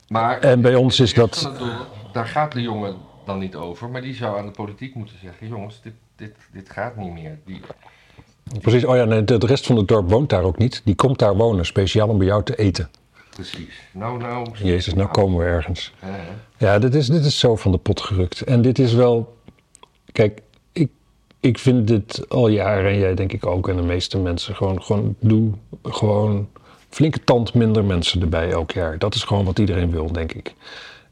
Maar 0.08 0.40
En 0.40 0.60
bij 0.60 0.74
ons 0.74 1.00
is 1.00 1.14
dat, 1.14 1.50
dorp, 1.58 1.86
daar 2.12 2.26
gaat 2.26 2.52
de 2.52 2.62
jongen 2.62 2.96
dan 3.24 3.38
niet 3.38 3.54
over. 3.54 3.88
Maar 3.88 4.02
die 4.02 4.14
zou 4.14 4.38
aan 4.38 4.46
de 4.46 4.52
politiek 4.52 4.94
moeten 4.94 5.16
zeggen: 5.22 5.48
jongens, 5.48 5.80
dit, 5.82 5.94
dit, 6.16 6.34
dit 6.52 6.70
gaat 6.70 6.96
niet 6.96 7.12
meer. 7.12 7.38
Die, 7.46 7.60
precies, 8.60 8.84
oh 8.84 8.96
ja, 8.96 9.04
nee, 9.04 9.24
de, 9.24 9.38
de 9.38 9.46
rest 9.46 9.66
van 9.66 9.76
het 9.76 9.88
dorp 9.88 10.10
woont 10.10 10.30
daar 10.30 10.42
ook 10.42 10.58
niet. 10.58 10.82
Die 10.84 10.94
komt 10.94 11.18
daar 11.18 11.36
wonen, 11.36 11.66
speciaal 11.66 12.08
om 12.08 12.18
bij 12.18 12.26
jou 12.26 12.42
te 12.42 12.56
eten. 12.56 12.90
Precies. 13.34 13.80
Nou, 13.92 14.18
nou. 14.18 14.46
Jezus, 14.62 14.94
nou 14.94 15.08
komen 15.08 15.38
we 15.38 15.44
ergens. 15.44 15.92
Ja, 16.58 16.78
dit 16.78 16.94
is, 16.94 17.06
dit 17.06 17.24
is 17.24 17.38
zo 17.38 17.56
van 17.56 17.72
de 17.72 17.78
pot 17.78 18.00
gerukt. 18.00 18.40
En 18.40 18.62
dit 18.62 18.78
is 18.78 18.92
wel. 18.92 19.36
Kijk, 20.12 20.40
ik, 20.72 20.90
ik 21.40 21.58
vind 21.58 21.88
dit 21.88 22.28
al 22.28 22.48
jaren, 22.48 22.90
en 22.90 22.98
jij 22.98 23.14
denk 23.14 23.32
ik 23.32 23.46
ook, 23.46 23.68
en 23.68 23.76
de 23.76 23.82
meeste 23.82 24.18
mensen, 24.18 24.54
gewoon, 24.54 24.82
gewoon 24.82 25.14
doe 25.20 25.52
gewoon 25.82 26.48
flinke 26.88 27.24
tand 27.24 27.54
minder 27.54 27.84
mensen 27.84 28.20
erbij 28.20 28.50
elk 28.50 28.70
jaar. 28.70 28.98
Dat 28.98 29.14
is 29.14 29.22
gewoon 29.22 29.44
wat 29.44 29.58
iedereen 29.58 29.90
wil, 29.90 30.12
denk 30.12 30.32
ik. 30.32 30.54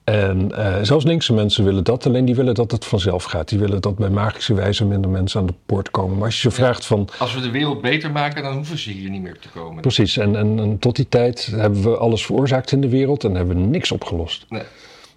En 0.05 0.53
eh, 0.57 0.77
zelfs 0.83 1.05
linkse 1.05 1.33
mensen 1.33 1.65
willen 1.65 1.85
dat, 1.85 2.07
alleen 2.07 2.25
die 2.25 2.35
willen 2.35 2.55
dat 2.55 2.71
het 2.71 2.85
vanzelf 2.85 3.25
gaat. 3.25 3.49
Die 3.49 3.59
willen 3.59 3.81
dat 3.81 3.97
bij 3.97 4.11
magische 4.11 4.55
wijze 4.55 4.85
minder 4.85 5.11
mensen 5.11 5.41
aan 5.41 5.47
de 5.47 5.55
poort 5.67 5.91
komen. 5.91 6.17
Maar 6.17 6.25
als 6.25 6.35
je 6.35 6.41
ze 6.41 6.49
Ja. 6.49 6.55
vraagt 6.55 6.87
van, 6.87 7.09
Als 7.19 7.35
we 7.35 7.41
de 7.41 7.51
wereld 7.51 7.81
beter 7.81 8.11
maken, 8.11 8.43
dan 8.43 8.55
hoeven 8.55 8.79
ze 8.79 8.91
hier 8.91 9.11
niet 9.11 9.23
meer 9.23 9.39
te 9.39 9.49
komen. 9.49 9.81
precies, 9.81 10.17
en, 10.17 10.37
en, 10.37 10.59
en 10.59 10.79
tot 10.79 10.97
die 10.97 11.09
tijd 11.09 11.47
hebben 11.47 11.83
we 11.83 11.97
alles 11.97 12.27
veroorzaakt 12.27 12.73
in 12.73 12.81
de 12.81 12.89
wereld 12.89 13.25
en 13.25 13.35
hebben 13.35 13.57
we 13.57 13.63
niks 13.63 13.93
opgelost. 13.93 14.47
Nee. 14.49 14.63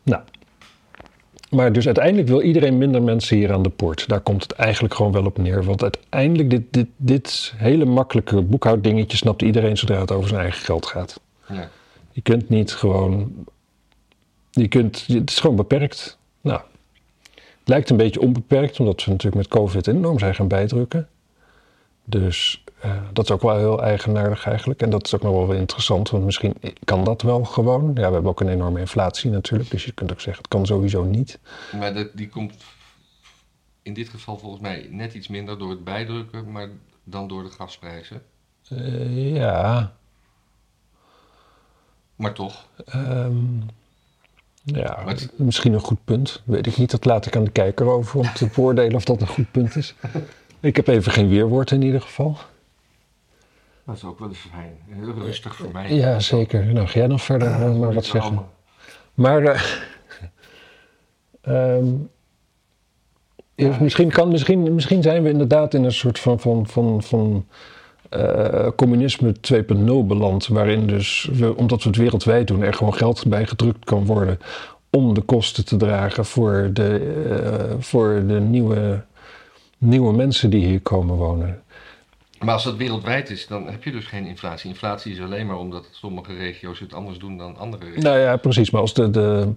Nou, 0.04 0.22
maar 1.50 1.72
dus 1.74 1.86
uiteindelijk 1.86 2.28
wil 2.28 2.42
iedereen 2.42 2.78
minder 2.78 3.02
mensen 3.02 3.38
hier 3.38 3.54
aan 3.54 3.64
de 3.64 3.70
poort. 3.70 4.08
Daar 4.08 4.20
komt 4.22 4.44
het 4.44 4.52
eigenlijk 4.52 4.94
gewoon 4.94 5.12
wel 5.12 5.26
op 5.26 5.38
neer. 5.38 5.64
Want 5.64 5.82
uiteindelijk, 5.82 6.50
dit, 6.50 6.62
dit, 6.72 6.88
dit 6.98 7.54
hele 7.58 7.86
makkelijke 7.86 8.42
boekhouddingetje 8.42 9.18
snapt 9.18 9.42
iedereen 9.42 9.78
zodra 9.78 10.00
het 10.00 10.12
over 10.12 10.30
zijn 10.30 10.42
eigen 10.42 10.62
geld 10.66 10.86
gaat. 10.86 11.20
Ja. 11.50 11.70
Je 12.12 12.22
kunt 12.22 12.50
niet 12.50 12.72
gewoon. 12.72 13.32
Je 14.56 14.68
kunt, 14.68 15.08
het 15.08 15.30
is 15.30 15.40
gewoon 15.40 15.56
beperkt. 15.56 16.18
Nou, 16.42 16.62
het 17.34 17.68
lijkt 17.74 17.90
een 17.90 17.98
beetje 17.98 18.22
onbeperkt, 18.22 18.80
omdat 18.80 19.04
we 19.04 19.12
natuurlijk 19.12 19.36
met 19.36 19.60
COVID 19.60 19.88
enorm 19.88 20.20
zijn 20.20 20.36
gaan 20.36 20.48
bijdrukken. 20.48 21.08
Dus 22.04 22.64
eh, 22.80 22.92
dat 23.14 23.26
is 23.26 23.32
ook 23.32 23.42
wel 23.42 23.58
heel 23.58 23.84
eigenaardig 23.84 24.46
eigenlijk. 24.46 24.82
En 24.82 24.90
dat 24.90 25.06
is 25.06 25.16
ook 25.16 25.22
nog 25.22 25.48
wel 25.48 25.56
interessant, 25.56 26.10
want 26.10 26.26
misschien 26.26 26.56
kan 26.84 27.04
dat 27.04 27.22
wel 27.22 27.44
gewoon. 27.44 27.86
Ja, 27.86 28.08
we 28.08 28.14
hebben 28.14 28.26
ook 28.26 28.40
een 28.40 28.50
enorme 28.50 28.80
inflatie 28.80 29.32
natuurlijk, 29.32 29.72
dus 29.72 29.86
je 29.86 29.92
kunt 29.92 30.12
ook 30.12 30.22
zeggen, 30.22 30.44
het 30.44 30.52
kan 30.52 30.66
sowieso 30.66 31.04
niet. 31.04 31.40
Maar 31.80 31.94
dat, 31.94 32.10
die 32.14 32.30
komt 32.30 32.54
in 33.82 33.94
dit 33.94 34.10
geval 34.10 34.38
volgens 34.38 34.62
mij 34.62 34.88
net 34.92 35.14
iets 35.14 35.28
minder 35.28 35.58
door 35.58 35.70
het 35.70 35.84
bijdrukken, 35.84 36.52
maar 36.52 36.70
dan 37.04 37.28
door 37.28 37.44
de 37.44 37.50
gasprijzen. 37.50 38.22
Eh, 38.70 39.36
ja, 39.36 39.94
Maar 42.16 42.34
toch, 42.34 42.68
ehm, 42.86 43.36
ja 44.66 45.02
Maar 45.06 45.18
misschien 45.36 45.74
een 45.74 45.80
goed 45.80 46.06
punt. 46.06 46.42
Weet 46.46 46.68
ik 46.68 46.78
niet, 46.78 46.92
dat 46.92 47.06
laat 47.06 47.26
ik 47.26 47.36
aan 47.36 47.44
de 47.44 47.52
kijker 47.52 47.86
over 47.86 48.20
om 48.20 48.34
te 48.34 48.48
beoordelen 48.56 48.96
of 48.96 49.04
dat 49.04 49.22
een 49.22 49.28
goed 49.28 49.52
punt 49.52 49.76
is. 49.76 49.96
Ik 50.60 50.76
heb 50.76 50.88
even 50.88 51.12
geen 51.12 51.30
weerwoord 51.30 51.72
in 51.72 51.82
ieder 51.82 52.02
geval. 52.02 52.38
dat 53.86 53.96
is 53.96 54.04
ook 54.04 54.20
wel 54.20 54.28
eens 54.28 54.48
fijn. 54.52 54.78
Heel 54.90 55.14
rustig 55.14 55.56
voor 55.56 55.70
mij. 55.74 55.94
Ja, 55.94 56.20
zeker. 56.20 56.74
Nou, 56.74 56.88
ga 56.88 57.00
jij 57.00 57.08
nog 57.08 57.22
verder 57.22 57.48
eh, 57.48 57.78
maar 57.78 57.94
wat 57.94 58.06
zeggen. 58.06 58.46
Maar 59.14 59.44
eh, 59.44 59.62
ehm, 61.78 61.86
Ja, 63.56 63.78
misschien, 63.80 64.10
kan, 64.10 64.30
misschien, 64.30 64.74
misschien 64.76 65.02
zijn 65.02 65.24
we 65.24 65.30
inderdaad 65.30 65.74
in 65.74 65.84
een 65.84 65.92
soort 65.92 66.20
van, 66.20 66.40
van, 66.40 66.68
van, 66.68 67.04
van 67.04 67.48
eh, 68.16 68.72
communisme 68.76 69.36
2.0 69.42 70.06
beland. 70.08 70.48
Waarin 70.48 70.88
dus, 70.88 71.30
we, 71.34 71.56
omdat 71.56 71.84
we 71.84 71.90
het 71.90 71.98
wereldwijd 71.98 72.48
doen, 72.48 72.62
er 72.62 72.74
gewoon 72.74 72.94
geld 72.94 73.26
bij 73.28 73.46
gedrukt 73.46 73.86
kan 73.86 74.06
worden. 74.06 74.40
om 74.90 75.14
de 75.14 75.22
kosten 75.22 75.66
te 75.66 75.78
dragen 75.78 76.26
voor 76.26 76.70
de, 76.74 77.14
eh, 77.30 77.76
voor 77.80 78.24
de 78.28 78.40
nieuwe, 78.40 79.04
nieuwe 79.78 80.14
mensen 80.14 80.50
die 80.50 80.66
hier 80.66 80.82
komen 80.82 81.16
wonen. 81.16 81.64
Maar 82.40 82.54
als 82.54 82.64
dat 82.64 82.76
wereldwijd 82.76 83.30
is, 83.30 83.48
dan 83.48 83.68
heb 83.68 83.84
je 83.84 83.92
dus 83.92 84.06
geen 84.06 84.26
inflatie. 84.26 84.70
Inflatie 84.70 85.14
is 85.14 85.22
alleen 85.22 85.48
maar 85.48 85.58
omdat 85.58 85.88
sommige 85.92 86.34
regio's 86.34 86.80
het 86.80 86.94
anders 86.94 87.18
doen 87.18 87.38
dan 87.38 87.58
andere 87.58 87.86
regio's. 87.86 88.04
Nou 88.04 88.20
ja, 88.20 88.38
precies. 88.38 88.70
Maar 88.70 88.82
als, 88.82 88.94
de, 88.94 89.10
de, 89.10 89.54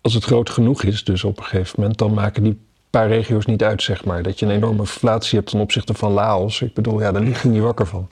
als 0.00 0.14
het 0.14 0.24
groot 0.24 0.50
genoeg 0.50 0.82
is, 0.82 1.04
dus 1.04 1.24
op 1.24 1.38
een 1.38 1.44
gegeven 1.44 1.74
moment, 1.80 1.98
dan 1.98 2.14
maken 2.14 2.42
die 2.42 2.58
paar 2.92 3.08
regio's 3.08 3.46
niet 3.46 3.62
uit, 3.62 3.82
zeg 3.82 4.04
maar. 4.04 4.22
Dat 4.22 4.38
je 4.38 4.46
een 4.46 4.52
enorme 4.52 4.80
inflatie 4.80 5.38
hebt 5.38 5.50
ten 5.50 5.60
opzichte 5.60 5.94
van 5.94 6.12
Laos. 6.12 6.60
Ik 6.62 6.74
bedoel, 6.74 7.00
ja, 7.00 7.12
daar 7.12 7.22
lig 7.22 7.42
je 7.42 7.48
niet 7.48 7.62
wakker 7.62 7.86
van. 7.86 8.08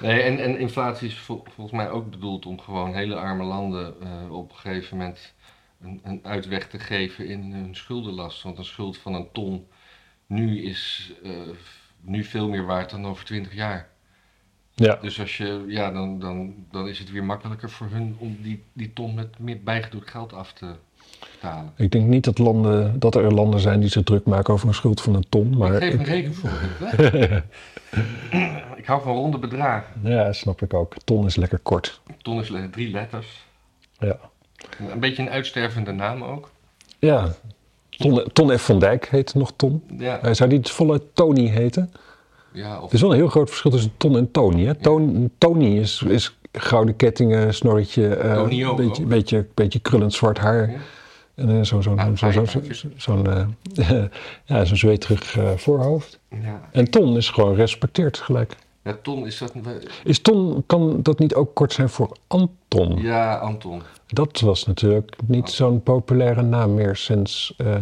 Nee, 0.00 0.20
en, 0.20 0.38
en 0.38 0.58
inflatie 0.58 1.08
is 1.08 1.18
vol- 1.18 1.44
volgens 1.54 1.76
mij 1.76 1.90
ook 1.90 2.10
bedoeld 2.10 2.46
om 2.46 2.60
gewoon 2.60 2.94
hele 2.94 3.14
arme 3.14 3.44
landen 3.44 3.94
eh, 4.02 4.32
op 4.32 4.50
een 4.50 4.56
gegeven 4.56 4.96
moment 4.96 5.34
een, 5.82 6.00
een 6.04 6.20
uitweg 6.22 6.68
te 6.68 6.78
geven 6.78 7.26
in 7.28 7.52
hun 7.52 7.74
schuldenlast. 7.76 8.42
Want 8.42 8.58
een 8.58 8.64
schuld 8.64 8.98
van 8.98 9.14
een 9.14 9.28
ton 9.32 9.66
nu 10.26 10.62
is 10.62 11.12
eh, 11.22 11.30
nu 12.00 12.24
veel 12.24 12.48
meer 12.48 12.66
waard 12.66 12.90
dan 12.90 13.06
over 13.06 13.24
20 13.24 13.54
jaar. 13.54 13.88
Ja, 14.74 14.98
Dus 15.02 15.20
als 15.20 15.36
je, 15.36 15.64
ja, 15.66 15.90
dan, 15.90 16.18
dan, 16.20 16.54
dan 16.70 16.88
is 16.88 16.98
het 16.98 17.10
weer 17.10 17.24
makkelijker 17.24 17.70
voor 17.70 17.86
hun 17.90 18.16
om 18.18 18.38
die, 18.42 18.62
die 18.72 18.92
ton 18.92 19.14
met 19.14 19.38
meer 19.38 19.62
bijgedrukt 19.62 20.10
geld 20.10 20.32
af 20.32 20.52
te 20.52 20.74
ik 21.76 21.90
denk 21.92 22.06
niet 22.06 22.24
dat, 22.24 22.38
landen, 22.38 22.98
dat 22.98 23.14
er 23.14 23.32
landen 23.34 23.60
zijn 23.60 23.80
die 23.80 23.88
zich 23.88 24.02
druk 24.02 24.24
maken 24.24 24.54
over 24.54 24.68
een 24.68 24.74
schuld 24.74 25.00
van 25.00 25.14
een 25.14 25.26
ton. 25.28 25.56
Maar 25.56 25.82
ik 25.82 26.06
geef 26.06 26.42
een 26.42 26.48
hè. 26.48 27.36
ik 28.76 28.86
hou 28.86 29.02
van 29.02 29.12
ronde 29.14 29.38
bedragen. 29.38 29.92
ja, 30.02 30.32
snap 30.32 30.62
ik 30.62 30.74
ook. 30.74 30.94
Ton 31.04 31.26
is 31.26 31.36
lekker 31.36 31.58
kort. 31.58 32.00
Ton 32.22 32.40
is 32.40 32.48
le- 32.48 32.70
drie 32.70 32.90
letters. 32.90 33.46
Ja, 33.98 34.16
Een 34.92 35.00
beetje 35.00 35.22
een 35.22 35.30
uitstervende 35.30 35.92
naam 35.92 36.22
ook. 36.24 36.50
ja. 36.98 37.28
Ton, 37.90 38.24
Ton 38.32 38.58
F. 38.58 38.62
van 38.64 38.78
Dijk 38.78 39.08
heet 39.08 39.34
nog 39.34 39.52
Ton. 39.56 39.82
Ja, 39.98 40.18
Hij 40.22 40.34
zou 40.34 40.50
die 40.50 40.60
voluit 40.62 41.02
Tony 41.12 41.46
heten? 41.46 41.92
ja 42.52 42.80
of 42.80 42.88
Er 42.88 42.94
is 42.94 43.00
wel 43.00 43.10
een 43.10 43.16
heel 43.16 43.28
groot 43.28 43.48
verschil 43.48 43.70
tussen 43.70 43.92
Ton 43.96 44.16
en 44.16 44.30
Tony. 44.30 44.64
Hè? 44.64 44.74
Ton, 44.74 45.30
Tony 45.38 45.78
is, 45.78 46.02
is 46.02 46.36
gouden 46.52 46.96
kettingen, 46.96 47.54
snorretje, 47.54 48.14
eh, 48.14 48.34
Tony 48.34 48.64
ook, 48.64 48.76
beetje, 48.76 49.04
beetje, 49.04 49.46
beetje 49.54 49.78
krullend 49.78 50.12
zwart 50.14 50.38
haar. 50.38 50.70
Ja. 50.70 50.76
En 51.40 51.48
eh, 51.58 51.62
zo'n 51.62 51.82
zo, 51.82 51.94
zo, 52.14 52.30
zo, 52.44 52.44
zo, 52.72 52.88
zo'n 52.96 53.26
eh, 53.26 53.46
ja, 54.44 54.64
zo'n 54.64 54.76
zweterig 54.76 55.36
eh, 55.38 55.50
voorhoofd. 55.56 56.18
Ja. 56.42 56.68
En 56.72 56.90
Ton 56.90 57.16
is 57.16 57.30
gewoon 57.30 57.54
respecteerd 57.54 58.18
gelijk. 58.18 58.56
ja, 58.82 58.96
Ton 59.02 59.26
is 59.26 59.38
dat. 59.38 59.52
Is 60.04 60.20
Ton, 60.20 60.62
kan 60.66 61.02
dat 61.02 61.18
niet 61.18 61.34
ook 61.34 61.54
kort 61.54 61.72
zijn 61.72 61.88
voor 61.88 62.16
Anton? 62.26 62.96
Ja, 63.02 63.36
Anton. 63.36 63.82
Dat 64.06 64.40
was 64.40 64.66
natuurlijk 64.66 65.16
niet 65.26 65.50
zo'n 65.50 65.82
populaire 65.82 66.42
naam 66.42 66.74
meer 66.74 66.96
sinds... 66.96 67.54
eh, 67.56 67.76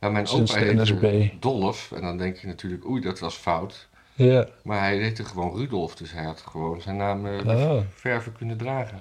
Ja, 0.00 0.08
mijn 0.08 0.26
Sinds 0.26 0.50
opa 0.52 0.60
de 0.60 0.66
heette 0.66 0.82
NSB. 0.82 1.40
Dolf. 1.40 1.92
En 1.94 2.02
dan 2.02 2.16
denk 2.18 2.36
je 2.36 2.46
natuurlijk, 2.46 2.88
oei, 2.88 3.00
dat 3.00 3.18
was 3.18 3.34
fout. 3.34 3.88
ja. 4.14 4.46
Maar 4.62 4.78
hij 4.78 4.96
heette 4.98 5.24
gewoon 5.24 5.56
Rudolf. 5.56 5.94
Dus 5.96 6.12
hij 6.12 6.24
had 6.24 6.40
gewoon 6.40 6.80
zijn 6.80 6.96
naam 6.96 7.26
Ah. 7.26 7.76
verven 7.94 8.32
kunnen 8.32 8.56
dragen. 8.56 9.00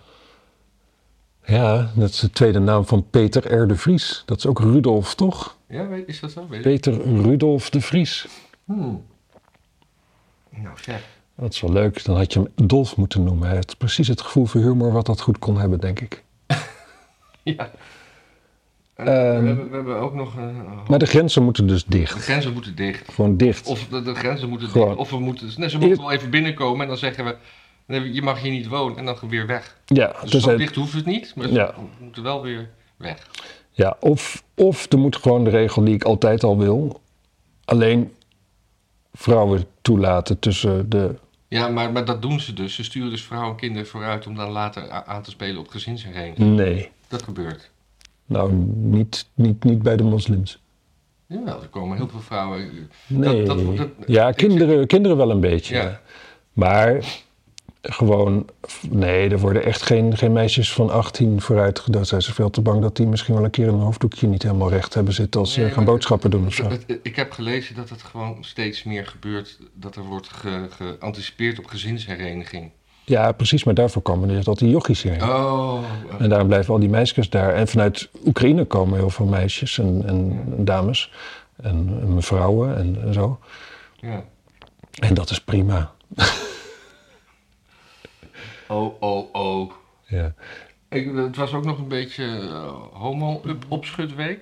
Ja, 1.47 1.91
dat 1.95 2.09
is 2.09 2.19
de 2.19 2.29
tweede 2.29 2.59
naam 2.59 2.85
van 2.85 3.09
Peter 3.09 3.53
R. 3.61 3.67
de 3.67 3.75
Vries. 3.75 4.23
Dat 4.25 4.37
is 4.37 4.45
ook 4.45 4.59
Rudolf, 4.59 5.15
toch? 5.15 5.57
Ja, 5.69 5.87
weet, 5.87 6.07
is 6.07 6.19
dat 6.19 6.31
zo? 6.31 6.47
Weet 6.47 6.57
ik. 6.59 6.63
Peter 6.65 7.21
Rudolf 7.21 7.69
de 7.69 7.81
Vries. 7.81 8.27
Hmm. 8.65 9.05
Nou, 10.49 10.77
zeg. 10.81 11.01
Dat 11.35 11.53
is 11.53 11.61
wel 11.61 11.71
leuk. 11.71 12.03
Dan 12.05 12.15
had 12.15 12.33
je 12.33 12.39
hem 12.55 12.67
Dolf 12.67 12.95
moeten 12.97 13.23
noemen. 13.23 13.47
Hij 13.47 13.55
had 13.55 13.77
precies 13.77 14.07
het 14.07 14.21
gevoel 14.21 14.45
voor 14.45 14.61
humor 14.61 14.91
wat 14.91 15.05
dat 15.05 15.21
goed 15.21 15.39
kon 15.39 15.59
hebben, 15.59 15.79
denk 15.79 15.99
ik. 15.99 16.23
Ja. 17.43 17.71
Ehm. 18.95 19.05
we, 19.41 19.47
hebben, 19.47 19.69
we 19.69 19.75
hebben 19.75 19.99
ook 19.99 20.13
nog 20.13 20.35
een. 20.35 20.55
Maar 20.87 20.99
de 20.99 21.05
grenzen 21.05 21.43
moeten 21.43 21.67
dus 21.67 21.85
de 21.85 21.89
dicht. 21.97 22.23
grenzen 22.23 22.53
moeten 22.53 22.75
dicht. 22.75 23.11
Gewoon 23.13 23.37
dicht. 23.37 23.67
Of 23.67 23.87
de, 23.87 24.01
de 24.01 24.15
grenzen 24.15 24.49
moeten 24.49 24.67
Gewoon. 24.69 24.87
dicht. 24.87 24.99
Of 24.99 25.09
we 25.09 25.19
moeten. 25.19 25.49
Nee, 25.57 25.69
ze 25.69 25.77
moeten 25.77 25.97
wel 25.97 26.11
even 26.11 26.29
binnenkomen 26.29 26.81
en 26.81 26.87
dan 26.87 26.97
zeggen 26.97 27.25
we. 27.25 27.35
Je 27.87 28.21
mag 28.21 28.41
hier 28.41 28.51
niet 28.51 28.67
wonen 28.67 28.97
en 28.97 29.05
dan 29.05 29.17
weer 29.29 29.45
weg. 29.47 29.77
Ja, 29.85 30.15
Dus 30.21 30.31
dus 30.31 30.43
dicht 30.43 30.75
hoeft 30.75 30.93
het 30.93 31.05
niet, 31.05 31.33
maar 31.35 31.47
ze 31.47 31.53
Ja. 31.53 31.73
moeten 31.99 32.23
wel 32.23 32.41
weer 32.41 32.69
weg. 32.97 33.27
ja 33.71 33.97
of, 33.99 34.43
of 34.55 34.91
er 34.91 34.97
moet 34.99 35.15
gewoon 35.15 35.43
de 35.43 35.49
regel 35.49 35.83
die 35.83 35.93
ik 35.95 36.03
altijd 36.03 36.43
al 36.43 36.57
wil. 36.57 37.01
Alleen 37.65 38.13
vrouwen 39.13 39.65
toelaten 39.81 40.39
tussen 40.39 40.89
de... 40.89 41.15
Ja, 41.47 41.67
maar, 41.67 41.91
maar 41.91 42.05
dat 42.05 42.21
doen 42.21 42.39
ze 42.39 42.53
dus. 42.53 42.75
Ze 42.75 42.83
sturen 42.83 43.09
dus 43.09 43.23
vrouwen 43.23 43.51
en 43.51 43.57
kinderen 43.57 43.87
vooruit 43.87 44.27
om 44.27 44.35
dan 44.35 44.49
later 44.51 44.89
aan 44.89 45.21
te 45.23 45.29
spelen 45.29 45.57
op 45.59 45.67
gezinshereniging. 45.67 46.55
Nee. 46.55 46.89
Dat 47.07 47.23
gebeurt. 47.23 47.69
Nou, 48.25 48.51
niet, 48.75 49.27
niet, 49.33 49.63
niet 49.63 49.81
bij 49.81 49.97
de 49.97 50.03
moslims. 50.03 50.59
Jawel, 51.25 51.61
er 51.61 51.67
komen 51.67 51.97
heel 51.97 52.07
veel 52.07 52.19
vrouwen. 52.19 52.89
Nee. 53.07 53.43
Dat- 53.43 53.57
dat- 53.65 53.77
dat- 53.77 53.89
ja, 54.07 54.31
kinderen, 54.31 54.87
kinderen 54.87 55.17
wel 55.17 55.31
een 55.31 55.39
beetje. 55.39 55.75
Ja. 55.75 55.81
ja. 55.83 56.01
Maar 56.53 57.05
gewoon... 57.81 58.45
Nee, 58.89 59.29
er 59.29 59.39
worden 59.39 59.63
echt 59.63 59.81
geen, 59.81 60.17
geen 60.17 60.33
meisjes 60.33 60.73
van 60.73 60.89
18 60.89 61.41
vooruit 61.41 61.79
gedood. 61.79 62.07
Zijn 62.07 62.21
ze 62.21 62.33
veel 62.33 62.49
te 62.49 62.61
bang 62.61 62.81
dat 62.81 62.95
die 62.95 63.07
misschien 63.07 63.35
wel 63.35 63.43
een 63.43 63.49
keer 63.49 63.67
een 63.67 63.79
hoofddoekje 63.79 64.27
niet 64.27 64.43
helemaal 64.43 64.69
recht 64.69 64.93
hebben 64.93 65.13
zitten 65.13 65.39
als 65.39 65.53
ze 65.53 65.59
Nee, 65.59 65.71
gaan 65.71 65.85
boodschappen 65.85 66.31
doen 66.31 66.45
of 66.47 66.53
zo. 66.53 66.63
Het- 66.69 66.83
het- 66.87 66.99
Ik 67.03 67.15
heb 67.15 67.31
gelezen 67.31 67.75
dat 67.75 67.89
het 67.89 68.01
gewoon 68.03 68.37
steeds 68.41 68.83
meer 68.83 69.05
gebeurt. 69.07 69.57
Dat 69.73 69.95
er 69.95 70.03
wordt 70.03 70.27
ge- 70.27 70.67
geanticipeerd 70.69 71.59
op 71.59 71.65
gezinshereniging. 71.65 72.71
Ja, 73.05 73.31
precies, 73.31 73.63
maar 73.63 73.73
daarvoor 73.73 74.01
komen 74.01 74.27
dus 74.27 74.45
dat 74.45 74.57
die 74.59 74.69
jochies 74.69 75.01
hierheen. 75.01 75.23
Oh, 75.29 75.79
En 76.19 76.29
daarom 76.29 76.47
blijven 76.47 76.73
al 76.73 76.79
die 76.79 76.89
meisjes 76.89 77.29
daar. 77.29 77.53
En 77.53 77.67
vanuit 77.67 78.09
Oekraïne 78.25 78.65
komen 78.65 78.97
heel 78.97 79.09
veel 79.09 79.25
meisjes 79.25 79.77
en, 79.79 80.03
en, 80.05 80.43
en 80.57 80.65
dames 80.65 81.11
en, 81.55 81.97
en 82.01 82.13
mevrouwen 82.13 82.77
en, 82.77 82.97
en 83.01 83.13
zo. 83.13 83.39
ja. 83.99 84.23
En 84.99 85.13
dat 85.13 85.29
is 85.29 85.41
prima. 85.41 85.91
Oh, 88.67 89.01
oh, 89.01 89.33
oh. 89.35 89.71
Ja. 90.05 90.33
Ik, 90.89 91.15
het 91.15 91.35
was 91.35 91.53
ook 91.53 91.65
nog 91.65 91.77
een 91.77 91.87
beetje 91.87 92.23
eh, 92.25 92.73
homo-opschutweek. 92.93 94.39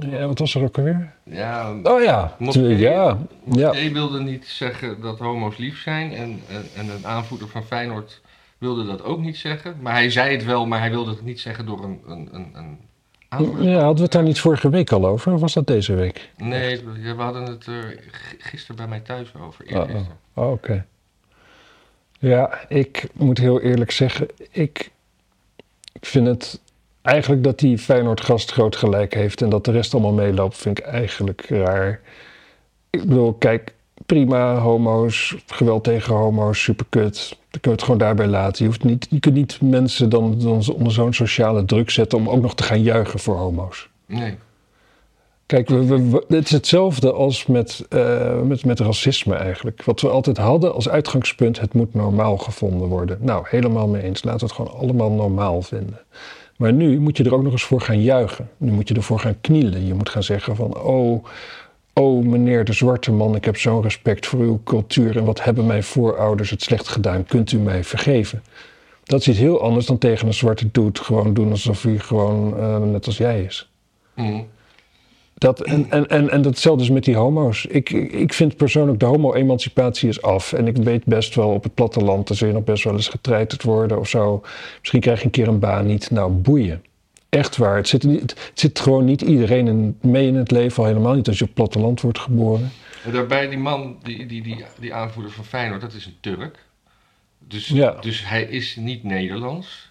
Ja, 0.00 0.26
wat 0.26 0.38
was 0.38 0.54
er 0.54 0.62
ook 0.62 0.78
alweer? 0.78 1.14
Ja, 1.24 1.74
Oh 1.82 2.02
ja, 2.02 2.36
Moskee. 2.38 2.76
ja, 2.76 3.18
ja. 3.44 3.70
Hij 3.70 3.92
wilde 3.92 4.20
niet 4.20 4.46
zeggen 4.46 5.00
dat 5.00 5.18
homo's 5.18 5.56
lief 5.56 5.80
zijn. 5.80 6.12
En, 6.12 6.40
en, 6.48 6.64
en 6.76 6.88
een 6.88 7.06
aanvoerder 7.06 7.48
van 7.48 7.64
Feyenoord 7.64 8.20
wilde 8.58 8.86
dat 8.86 9.02
ook 9.02 9.20
niet 9.20 9.36
zeggen. 9.36 9.76
Maar 9.80 9.92
hij 9.92 10.10
zei 10.10 10.32
het 10.36 10.44
wel, 10.44 10.66
maar 10.66 10.78
hij 10.78 10.90
wilde 10.90 11.10
het 11.10 11.24
niet 11.24 11.40
zeggen 11.40 11.66
door 11.66 11.84
een, 11.84 12.00
een, 12.06 12.28
een, 12.32 12.50
een 12.52 12.78
aanvoerder. 13.28 13.68
Ja, 13.68 13.74
hadden 13.78 13.96
we 13.96 14.02
het 14.02 14.12
daar 14.12 14.22
niet 14.22 14.40
vorige 14.40 14.68
week 14.68 14.92
al 14.92 15.06
over? 15.06 15.32
Of 15.32 15.40
was 15.40 15.54
dat 15.54 15.66
deze 15.66 15.94
week? 15.94 16.30
Nee, 16.36 16.80
we 17.02 17.14
hadden 17.22 17.42
het 17.42 17.66
er 17.66 17.98
gisteren 18.38 18.76
bij 18.76 18.86
mij 18.86 19.00
thuis 19.00 19.32
over. 19.40 19.64
Oh, 19.76 19.94
oh. 19.94 20.00
Oh, 20.34 20.50
oké. 20.50 20.86
Ja, 22.18 22.68
ik 22.68 23.08
moet 23.12 23.38
heel 23.38 23.60
eerlijk 23.60 23.90
zeggen, 23.90 24.28
ik, 24.50 24.90
ik 25.92 26.06
vind 26.06 26.26
het 26.26 26.60
eigenlijk 27.02 27.44
dat 27.44 27.58
die 27.58 27.78
Feyenoord-gast 27.78 28.52
groot 28.52 28.76
gelijk 28.76 29.14
heeft 29.14 29.42
en 29.42 29.48
dat 29.48 29.64
de 29.64 29.70
rest 29.70 29.92
allemaal 29.94 30.12
meeloopt, 30.12 30.56
vind 30.56 30.78
ik 30.78 30.84
eigenlijk 30.84 31.46
raar. 31.48 32.00
Ik 32.90 33.00
bedoel, 33.00 33.32
kijk, 33.32 33.74
prima, 34.06 34.58
homo's, 34.58 35.36
geweld 35.46 35.84
tegen 35.84 36.14
homo's, 36.14 36.62
superkut. 36.62 37.28
Dan 37.28 37.60
kunnen 37.60 37.62
we 37.62 37.70
het 37.70 37.82
gewoon 37.82 37.98
daarbij 37.98 38.26
laten. 38.26 38.64
Je, 38.64 38.70
hoeft 38.70 38.84
niet, 38.84 39.06
je 39.10 39.20
kunt 39.20 39.34
niet 39.34 39.60
mensen 39.60 40.08
dan, 40.08 40.38
dan 40.38 40.64
onder 40.74 40.92
zo'n 40.92 41.12
sociale 41.12 41.64
druk 41.64 41.90
zetten 41.90 42.18
om 42.18 42.28
ook 42.28 42.42
nog 42.42 42.54
te 42.54 42.62
gaan 42.62 42.82
juichen 42.82 43.18
voor 43.18 43.36
homo's. 43.36 43.88
Nee. 44.06 44.36
Kijk, 45.46 45.68
we, 45.68 46.24
het 46.28 46.44
is 46.44 46.50
hetzelfde 46.50 47.12
als 47.12 47.46
met, 47.46 47.86
eh, 47.88 48.40
met, 48.40 48.64
met 48.64 48.80
racisme 48.80 49.34
eigenlijk. 49.34 49.84
Wat 49.84 50.00
we 50.00 50.08
altijd 50.08 50.36
hadden 50.36 50.74
als 50.74 50.88
uitgangspunt, 50.88 51.60
het 51.60 51.74
moet 51.74 51.94
normaal 51.94 52.36
gevonden 52.36 52.88
worden. 52.88 53.18
Nou, 53.20 53.44
helemaal 53.48 53.88
mee 53.88 54.02
eens. 54.02 54.24
Laten 54.24 54.40
we 54.40 54.46
het 54.46 54.54
gewoon 54.54 54.80
allemaal 54.80 55.10
normaal 55.10 55.62
vinden. 55.62 55.98
Maar 56.56 56.72
nu 56.72 57.00
moet 57.00 57.16
je 57.16 57.24
er 57.24 57.34
ook 57.34 57.42
nog 57.42 57.52
eens 57.52 57.64
voor 57.64 57.80
gaan 57.80 58.02
juichen. 58.02 58.50
Nu 58.56 58.72
moet 58.72 58.88
je 58.88 58.94
ervoor 58.94 59.18
gaan 59.18 59.40
knielen. 59.40 59.86
Je 59.86 59.94
moet 59.94 60.08
gaan 60.08 60.22
zeggen 60.22 60.56
van, 60.56 60.78
oh, 60.78 61.24
oh 61.92 62.24
meneer 62.24 62.64
de 62.64 62.72
zwarte 62.72 63.12
man, 63.12 63.34
ik 63.34 63.44
heb 63.44 63.56
zo'n 63.56 63.82
respect 63.82 64.26
voor 64.26 64.40
uw 64.40 64.60
cultuur 64.64 65.16
en 65.16 65.24
wat 65.24 65.44
hebben 65.44 65.66
mijn 65.66 65.82
voorouders 65.82 66.50
het 66.50 66.62
slecht 66.62 66.88
gedaan, 66.88 67.24
kunt 67.24 67.52
u 67.52 67.58
mij 67.58 67.84
vergeven? 67.84 68.42
Dat 69.04 69.20
is 69.20 69.28
iets 69.28 69.38
heel 69.38 69.60
anders 69.60 69.86
dan 69.86 69.98
tegen 69.98 70.26
een 70.26 70.34
zwarte 70.34 70.68
dude 70.72 71.04
gewoon 71.04 71.34
doen 71.34 71.50
alsof 71.50 71.82
hij 71.82 71.98
gewoon 71.98 72.58
eh, 72.58 72.78
net 72.78 73.06
als 73.06 73.16
jij 73.16 73.42
is. 73.42 73.70
Mhm. 74.14 74.40
Dat, 75.38 75.60
en, 75.62 75.90
en, 75.90 76.06
en, 76.08 76.30
en 76.30 76.42
datzelfde 76.42 76.82
is 76.82 76.90
met 76.90 77.04
die 77.04 77.16
homo's. 77.16 77.64
Ik, 77.66 77.90
ik 77.90 78.32
vind 78.32 78.56
persoonlijk 78.56 79.00
de 79.00 79.06
homo-emancipatie 79.06 80.08
is 80.08 80.22
af. 80.22 80.52
En 80.52 80.66
ik 80.66 80.76
weet 80.76 81.04
best 81.04 81.34
wel 81.34 81.48
op 81.50 81.62
het 81.62 81.74
platteland, 81.74 82.26
dan 82.28 82.36
zul 82.36 82.48
je 82.48 82.54
nog 82.54 82.64
best 82.64 82.84
wel 82.84 82.92
eens 82.92 83.08
getreiterd 83.08 83.62
worden 83.62 83.98
of 83.98 84.08
zo. 84.08 84.42
Misschien 84.78 85.00
krijg 85.00 85.18
je 85.18 85.24
een 85.24 85.30
keer 85.30 85.48
een 85.48 85.58
baan 85.58 85.86
niet. 85.86 86.10
Nou, 86.10 86.32
boeien. 86.32 86.84
Echt 87.28 87.56
waar. 87.56 87.76
Het 87.76 87.88
zit, 87.88 88.02
het 88.02 88.50
zit 88.54 88.80
gewoon 88.80 89.04
niet 89.04 89.20
iedereen 89.22 89.66
in, 89.66 89.98
mee 90.00 90.26
in 90.26 90.34
het 90.34 90.50
leven, 90.50 90.82
al 90.82 90.88
helemaal 90.88 91.14
niet 91.14 91.28
als 91.28 91.36
je 91.38 91.42
op 91.44 91.48
het 91.48 91.58
platteland 91.58 92.00
wordt 92.00 92.18
geboren. 92.18 92.70
En 93.04 93.12
daarbij 93.12 93.48
die 93.48 93.58
man, 93.58 93.96
die, 94.02 94.26
die, 94.26 94.42
die, 94.42 94.64
die 94.80 94.94
aanvoerder 94.94 95.32
van 95.32 95.44
Feyenoord, 95.44 95.80
dat 95.80 95.92
is 95.92 96.06
een 96.06 96.16
Turk. 96.20 96.64
Dus, 97.38 97.68
Ja. 97.68 97.96
dus 98.00 98.28
hij 98.28 98.42
is 98.42 98.76
niet 98.76 99.04
Nederlands. 99.04 99.90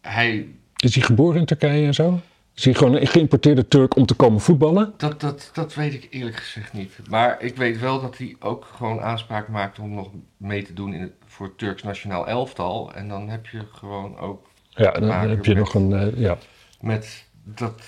Hij, 0.00 0.46
Is 0.76 0.94
hij 0.94 1.04
geboren 1.04 1.40
in 1.40 1.46
Turkije 1.46 1.86
en 1.86 1.94
zo? 1.94 2.20
Is 2.54 2.64
hij 2.64 2.74
gewoon 2.74 2.94
een 2.94 3.06
geïmporteerde 3.06 3.68
Turk 3.68 3.96
om 3.96 4.06
te 4.06 4.14
komen 4.14 4.40
voetballen? 4.40 4.94
dat, 4.96 5.20
dat, 5.20 5.50
dat 5.52 5.74
weet 5.74 5.94
ik 5.94 6.06
eerlijk 6.10 6.36
gezegd 6.36 6.72
niet. 6.72 6.98
Maar 7.08 7.42
ik 7.42 7.56
weet 7.56 7.78
wel 7.80 8.00
dat 8.00 8.18
hij 8.18 8.36
ook 8.40 8.64
gewoon 8.76 9.00
aanspraak 9.00 9.48
maakt 9.48 9.78
om 9.78 9.94
nog 9.94 10.10
mee 10.36 10.62
te 10.62 10.72
doen 10.72 10.94
in 10.94 11.00
het, 11.00 11.12
voor 11.26 11.46
het 11.46 11.58
Turks 11.58 11.82
nationaal 11.82 12.26
elftal. 12.28 12.92
En 12.94 13.08
dan 13.08 13.28
heb 13.28 13.46
je 13.46 13.62
gewoon 13.72 14.18
ook 14.18 14.46
Ja, 14.68 14.90
dan 14.92 15.10
heb 15.10 15.44
je 15.44 15.54
met- 15.54 15.64
nog 15.64 15.74
een... 15.74 15.92
eh, 15.92 16.18
ja. 16.20 16.38
met 16.80 17.24
dat. 17.44 17.82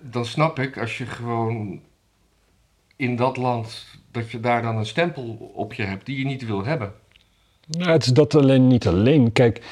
Dan 0.00 0.24
snap 0.24 0.58
ik 0.58 0.78
als 0.78 0.98
je 0.98 1.06
gewoon 1.06 1.80
in 2.96 3.16
dat 3.16 3.36
land, 3.36 3.86
dat 4.10 4.30
je 4.30 4.40
daar 4.40 4.62
dan 4.62 4.76
een 4.76 4.86
stempel 4.86 5.50
op 5.54 5.72
je 5.74 5.82
hebt 5.82 6.06
die 6.06 6.18
je 6.18 6.24
niet 6.24 6.46
wil 6.46 6.64
hebben. 6.64 6.92
Nou, 7.66 7.90
het 7.90 8.04
is 8.04 8.12
dat 8.12 8.34
alleen 8.34 8.66
niet 8.66 8.86
alleen. 8.86 9.32
Kijk, 9.32 9.62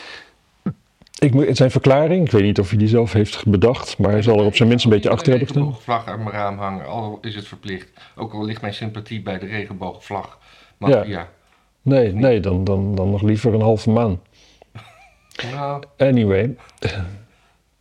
ik, 1.18 1.56
zijn 1.56 1.70
verklaring. 1.70 2.24
Ik 2.26 2.30
weet 2.32 2.42
niet 2.42 2.58
of 2.58 2.68
hij 2.68 2.78
die 2.78 2.88
zelf 2.88 3.12
heeft 3.12 3.46
bedacht, 3.46 3.98
maar 3.98 4.10
hij 4.10 4.22
zal 4.22 4.38
er 4.38 4.44
op 4.44 4.56
zijn 4.56 4.68
minst 4.68 4.84
een 4.84 4.90
beetje 4.90 5.10
achter 5.10 5.28
hebben 5.28 5.46
gestaan. 5.46 5.66
heb 5.66 5.74
een 5.76 5.82
vlag 5.82 6.06
aan 6.06 6.18
mijn 6.18 6.30
raam 6.30 6.58
hangen, 6.58 6.86
al 6.86 7.18
is 7.22 7.34
het 7.34 7.46
verplicht. 7.48 7.88
Ook 8.16 8.32
al 8.32 8.44
ligt 8.44 8.60
mijn 8.60 8.74
sympathie 8.74 9.22
bij 9.22 9.38
de 9.38 9.46
regenboogvlag. 9.46 10.38
Maar 10.76 10.90
Ja. 10.90 11.02
ja, 11.04 11.28
Nee, 11.82 12.12
nee, 12.12 12.40
dan, 12.40 12.64
dan, 12.64 12.94
dan 12.94 13.10
nog 13.10 13.22
liever 13.22 13.54
een 13.54 13.60
halve 13.60 13.90
maan. 13.90 14.20
nou, 15.52 15.82
Anyway, 15.98 16.56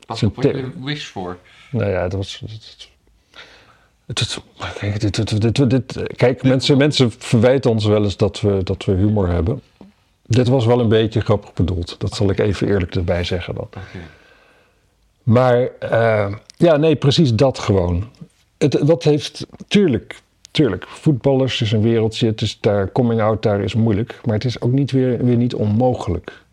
wat 0.07 0.19
je 0.19 0.31
te- 0.31 0.71
wish 0.83 1.05
voor. 1.05 1.37
nou 1.71 1.89
ja, 1.91 2.01
dat 2.01 2.13
was. 2.13 2.39
Het, 2.39 2.87
het, 4.05 4.19
het- 4.19 4.41
kijk, 4.77 4.99
dit, 4.99 5.41
dit, 5.41 5.69
dit- 5.69 6.13
kijk 6.15 6.43
mensen, 6.43 6.77
mensen 6.77 7.11
verwijten 7.11 7.71
ons 7.71 7.85
wel 7.85 8.03
eens 8.03 8.17
dat 8.17 8.41
we, 8.41 8.63
dat 8.63 8.85
we 8.85 8.91
humor 8.91 9.27
hebben. 9.29 9.61
Dit 10.27 10.47
was 10.47 10.65
wel 10.65 10.79
een 10.79 10.89
beetje 10.89 11.21
grappig 11.21 11.53
bedoeld. 11.53 11.95
Dat 11.99 12.13
zal 12.13 12.29
ik 12.29 12.39
even 12.39 12.67
eerlijk 12.67 12.95
erbij 12.95 13.23
zeggen 13.23 13.55
dan. 13.55 13.69
Maar 15.23 15.69
eh, 15.79 16.33
ja, 16.57 16.77
nee, 16.77 16.95
precies 16.95 17.33
dat 17.33 17.59
gewoon. 17.59 18.09
Het, 18.57 18.79
wat 18.79 19.03
heeft, 19.03 19.45
tuurlijk, 19.67 20.21
tuurlijk, 20.51 20.87
voetballers 20.87 21.61
is 21.61 21.71
een 21.71 21.81
wereldje. 21.81 22.27
Het 22.27 22.41
is 22.41 22.59
daar, 22.59 22.91
coming 22.91 23.21
out 23.21 23.43
daar 23.43 23.61
is 23.61 23.73
moeilijk. 23.73 24.19
Maar 24.25 24.35
het 24.35 24.45
is 24.45 24.61
ook 24.61 24.71
niet 24.71 24.91
weer, 24.91 25.25
weer 25.25 25.35
niet 25.35 25.53
onmogelijk. 25.53 26.45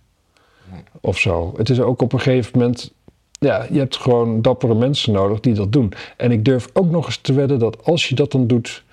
Of 1.00 1.18
zo. 1.18 1.54
Het 1.56 1.70
is 1.70 1.80
ook 1.80 2.02
op 2.02 2.12
een 2.12 2.20
gegeven 2.20 2.58
moment, 2.58 2.92
ja, 3.38 3.66
je 3.70 3.78
hebt 3.78 3.96
gewoon 3.96 4.42
dappere 4.42 4.74
mensen 4.74 5.12
nodig 5.12 5.40
die 5.40 5.54
dat 5.54 5.72
doen. 5.72 5.92
En 6.16 6.32
ik 6.32 6.44
durf 6.44 6.68
ook 6.72 6.90
nog 6.90 7.06
eens 7.06 7.16
te 7.16 7.32
wedden 7.32 7.58
dat 7.58 7.84
als 7.84 8.08
je 8.08 8.14
dat 8.14 8.32
dan 8.32 8.46
doet, 8.46 8.84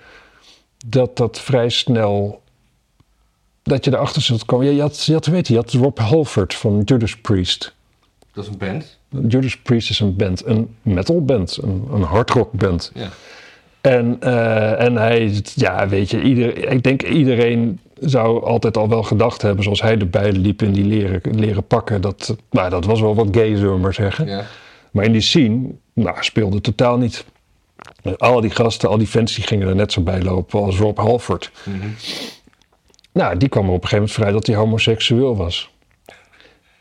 dat 0.86 1.16
dat 1.16 1.40
vrij 1.40 1.68
snel, 1.68 2.42
dat 3.62 3.84
je 3.84 3.92
erachter 3.92 4.22
zult 4.22 4.44
komen. 4.44 4.66
Ja, 4.66 4.72
je 4.72 4.80
had, 4.80 5.04
je 5.04 5.12
had, 5.12 5.26
weet 5.26 5.46
je, 5.46 5.52
je 5.52 5.58
had 5.58 5.72
Rob 5.72 5.98
Halford 5.98 6.54
van 6.54 6.82
Judas 6.84 7.16
Priest. 7.16 7.74
Dat 8.32 8.44
is 8.44 8.50
een 8.50 8.58
band. 8.58 8.98
Judas 9.28 9.58
Priest 9.58 9.90
is 9.90 10.00
een 10.00 10.16
band, 10.16 10.46
een 10.46 10.76
metal 10.82 11.24
band, 11.24 11.58
een, 11.62 11.88
een 11.92 12.02
hardrock 12.02 12.52
band. 12.52 12.90
Ja. 12.94 13.08
En, 13.80 14.16
eh, 14.20 14.80
en 14.80 14.96
hij, 14.96 15.42
ja, 15.54 15.88
weet 15.88 16.10
je, 16.10 16.22
ieder, 16.22 16.68
ik 16.68 16.82
denk 16.82 17.02
iedereen 17.02 17.80
zou 18.00 18.44
altijd 18.44 18.76
al 18.76 18.88
wel 18.88 19.02
gedacht 19.02 19.42
hebben, 19.42 19.64
zoals 19.64 19.82
hij 19.82 19.98
erbij 19.98 20.32
liep 20.32 20.62
in 20.62 20.72
die 20.72 20.84
leren, 20.84 21.20
leren 21.30 21.66
pakken. 21.66 22.00
Dat, 22.00 22.36
nou, 22.50 22.70
dat 22.70 22.84
was 22.84 23.00
wel 23.00 23.14
wat 23.14 23.28
gay, 23.30 23.56
zullen 23.56 23.74
we 23.74 23.80
maar 23.80 23.94
zeggen. 23.94 24.26
Ja. 24.26 24.44
Maar 24.90 25.04
in 25.04 25.12
die 25.12 25.20
scene, 25.20 25.66
nou, 25.92 26.16
speelde 26.20 26.54
het 26.54 26.64
totaal 26.64 26.96
niet. 26.96 27.24
Al 28.16 28.40
die 28.40 28.50
gasten, 28.50 28.88
al 28.88 28.98
die 28.98 29.06
fans, 29.06 29.34
die 29.34 29.44
gingen 29.44 29.68
er 29.68 29.74
net 29.74 29.92
zo 29.92 30.00
bij 30.00 30.22
lopen 30.22 30.62
als 30.62 30.78
Rob 30.78 30.98
Halford. 30.98 31.50
Mhm. 31.64 31.88
Nou, 33.12 33.36
die 33.36 33.48
kwam 33.48 33.64
er 33.66 33.70
op 33.72 33.82
een 33.82 33.88
gegeven 33.88 33.96
moment 33.98 34.12
vrij 34.14 34.32
dat 34.32 34.46
hij 34.46 34.56
homoseksueel 34.56 35.36
was. 35.36 35.70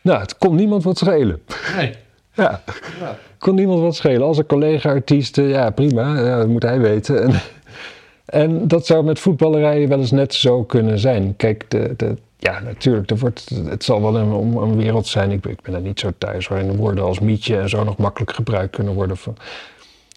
Nou, 0.02 0.20
het 0.20 0.38
kon 0.38 0.56
niemand 0.56 0.84
wat 0.84 0.98
schelen. 0.98 1.42
Nee. 1.76 1.94
Ja, 2.34 2.62
Ja. 3.00 3.18
kon 3.38 3.56
niemand 3.56 3.80
wat 3.80 3.96
schelen. 3.96 4.22
Als 4.28 4.38
een 4.38 4.46
collega-artiest, 4.46 5.36
ja 5.36 5.70
prima, 5.70 6.20
ja, 6.20 6.38
dat 6.38 6.48
moet 6.48 6.64
hij 6.64 6.80
weten. 6.80 7.22
En, 7.24 7.40
en 8.26 8.68
dat 8.68 8.86
zou 8.86 9.04
met 9.04 9.20
voetballerij 9.20 9.88
wel 9.88 10.00
eens 10.00 10.12
net 10.12 10.34
zo 10.34 10.64
kunnen 10.64 11.00
zijn. 11.00 11.34
Kijk, 11.38 11.66
de, 11.70 11.94
de, 11.98 12.16
ja, 12.38 12.60
natuurlijk, 12.60 13.10
er 13.10 13.18
wordt, 13.18 13.50
het 13.66 13.84
zal 13.84 14.02
wel 14.02 14.16
een, 14.18 14.32
een 14.58 14.78
wereld 14.78 15.08
zijn. 15.08 15.32
Ik, 15.32 15.42
ben- 15.42 15.52
ik 15.52 15.62
ben 15.62 15.74
er 15.74 15.82
niet 15.82 16.00
zo 16.00 16.10
thuis, 16.18 16.48
waarin 16.48 16.76
woorden 16.76 17.04
als 17.04 17.20
mietje 17.20 17.58
en 17.58 17.70
zo 17.70 17.84
nog 17.84 17.98
makkelijk 17.98 18.34
gebruikt 18.34 18.76
kunnen 18.76 18.94
worden 18.94 19.18
van 19.18 19.36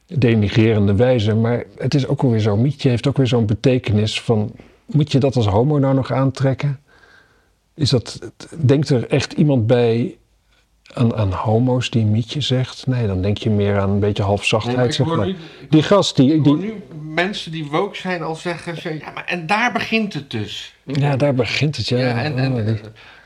denigrerende 0.07 0.94
wijze. 0.94 1.35
Maar 1.35 1.64
het 1.79 1.94
is 1.94 2.07
ook 2.07 2.22
alweer 2.22 2.40
zo, 2.40 2.57
mietje 2.57 2.88
heeft 2.88 3.07
ook 3.09 3.16
weer 3.16 3.27
zo'n 3.27 3.46
betekenis 3.46 4.20
van, 4.20 4.50
moet 4.87 5.12
je 5.12 5.18
dat 5.18 5.37
als 5.37 5.47
homo 5.47 5.79
nou 5.79 5.94
nog 5.94 6.12
aantrekken? 6.12 6.81
Is 7.75 7.90
dat, 7.90 8.18
denkt 8.57 8.88
er 8.88 9.09
echt 9.09 9.33
iemand 9.33 9.66
bij 9.66 10.16
aan, 10.92 11.14
aan 11.14 11.33
homo's 11.33 11.90
die 11.90 12.05
mietje 12.05 12.40
zegt? 12.40 12.87
Nee, 12.87 13.07
dan 13.07 13.23
denk 13.23 13.37
je 13.38 13.51
meer 13.51 13.79
aan 13.79 13.90
een 13.90 13.99
beetje 14.01 14.23
Nee, 14.23 14.31
halfzachtheid, 14.33 14.87
ik 14.87 14.92
zeg 14.92 15.07
maar. 15.07 15.27
nu, 15.27 15.37
Die 15.70 15.83
gast, 15.83 16.16
die, 16.16 16.40
die, 16.42 16.57
nu 16.57 16.83
mensen 17.03 17.53
die 17.53 17.66
woke 17.70 17.97
zijn 17.97 18.23
al 18.23 18.35
zeggen, 18.35 18.81
zo, 18.81 18.88
ja, 18.88 19.11
maar 19.14 19.25
en 19.25 19.47
daar 19.47 19.73
begint 19.73 20.12
het 20.14 20.31
dus. 20.31 20.75
ja, 20.85 21.16
daar 21.16 21.35
begint 21.35 21.77
het, 21.77 21.88
ja. 21.88 21.99
Ja, 21.99 22.23
en, 22.23 22.38
en 22.38 22.53
Oh, 22.53 22.75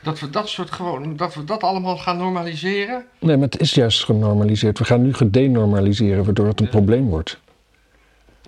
dat 0.03 0.19
we 0.19 0.29
dat 0.29 0.49
soort 0.49 0.71
gewoon, 0.71 1.15
dat 1.15 1.33
we 1.35 1.43
dat 1.43 1.61
allemaal 1.63 1.97
gaan 1.97 2.17
normaliseren. 2.17 3.05
Nee, 3.19 3.35
maar 3.37 3.45
het 3.45 3.59
is 3.61 3.73
juist 3.73 4.03
genormaliseerd. 4.03 4.79
We 4.79 4.85
gaan 4.85 5.01
nu 5.01 5.13
gedenormaliseren, 5.13 6.23
waardoor 6.25 6.47
het 6.47 6.59
een 6.59 6.65
Ja. 6.65 6.71
probleem 6.71 7.09
wordt. 7.09 7.39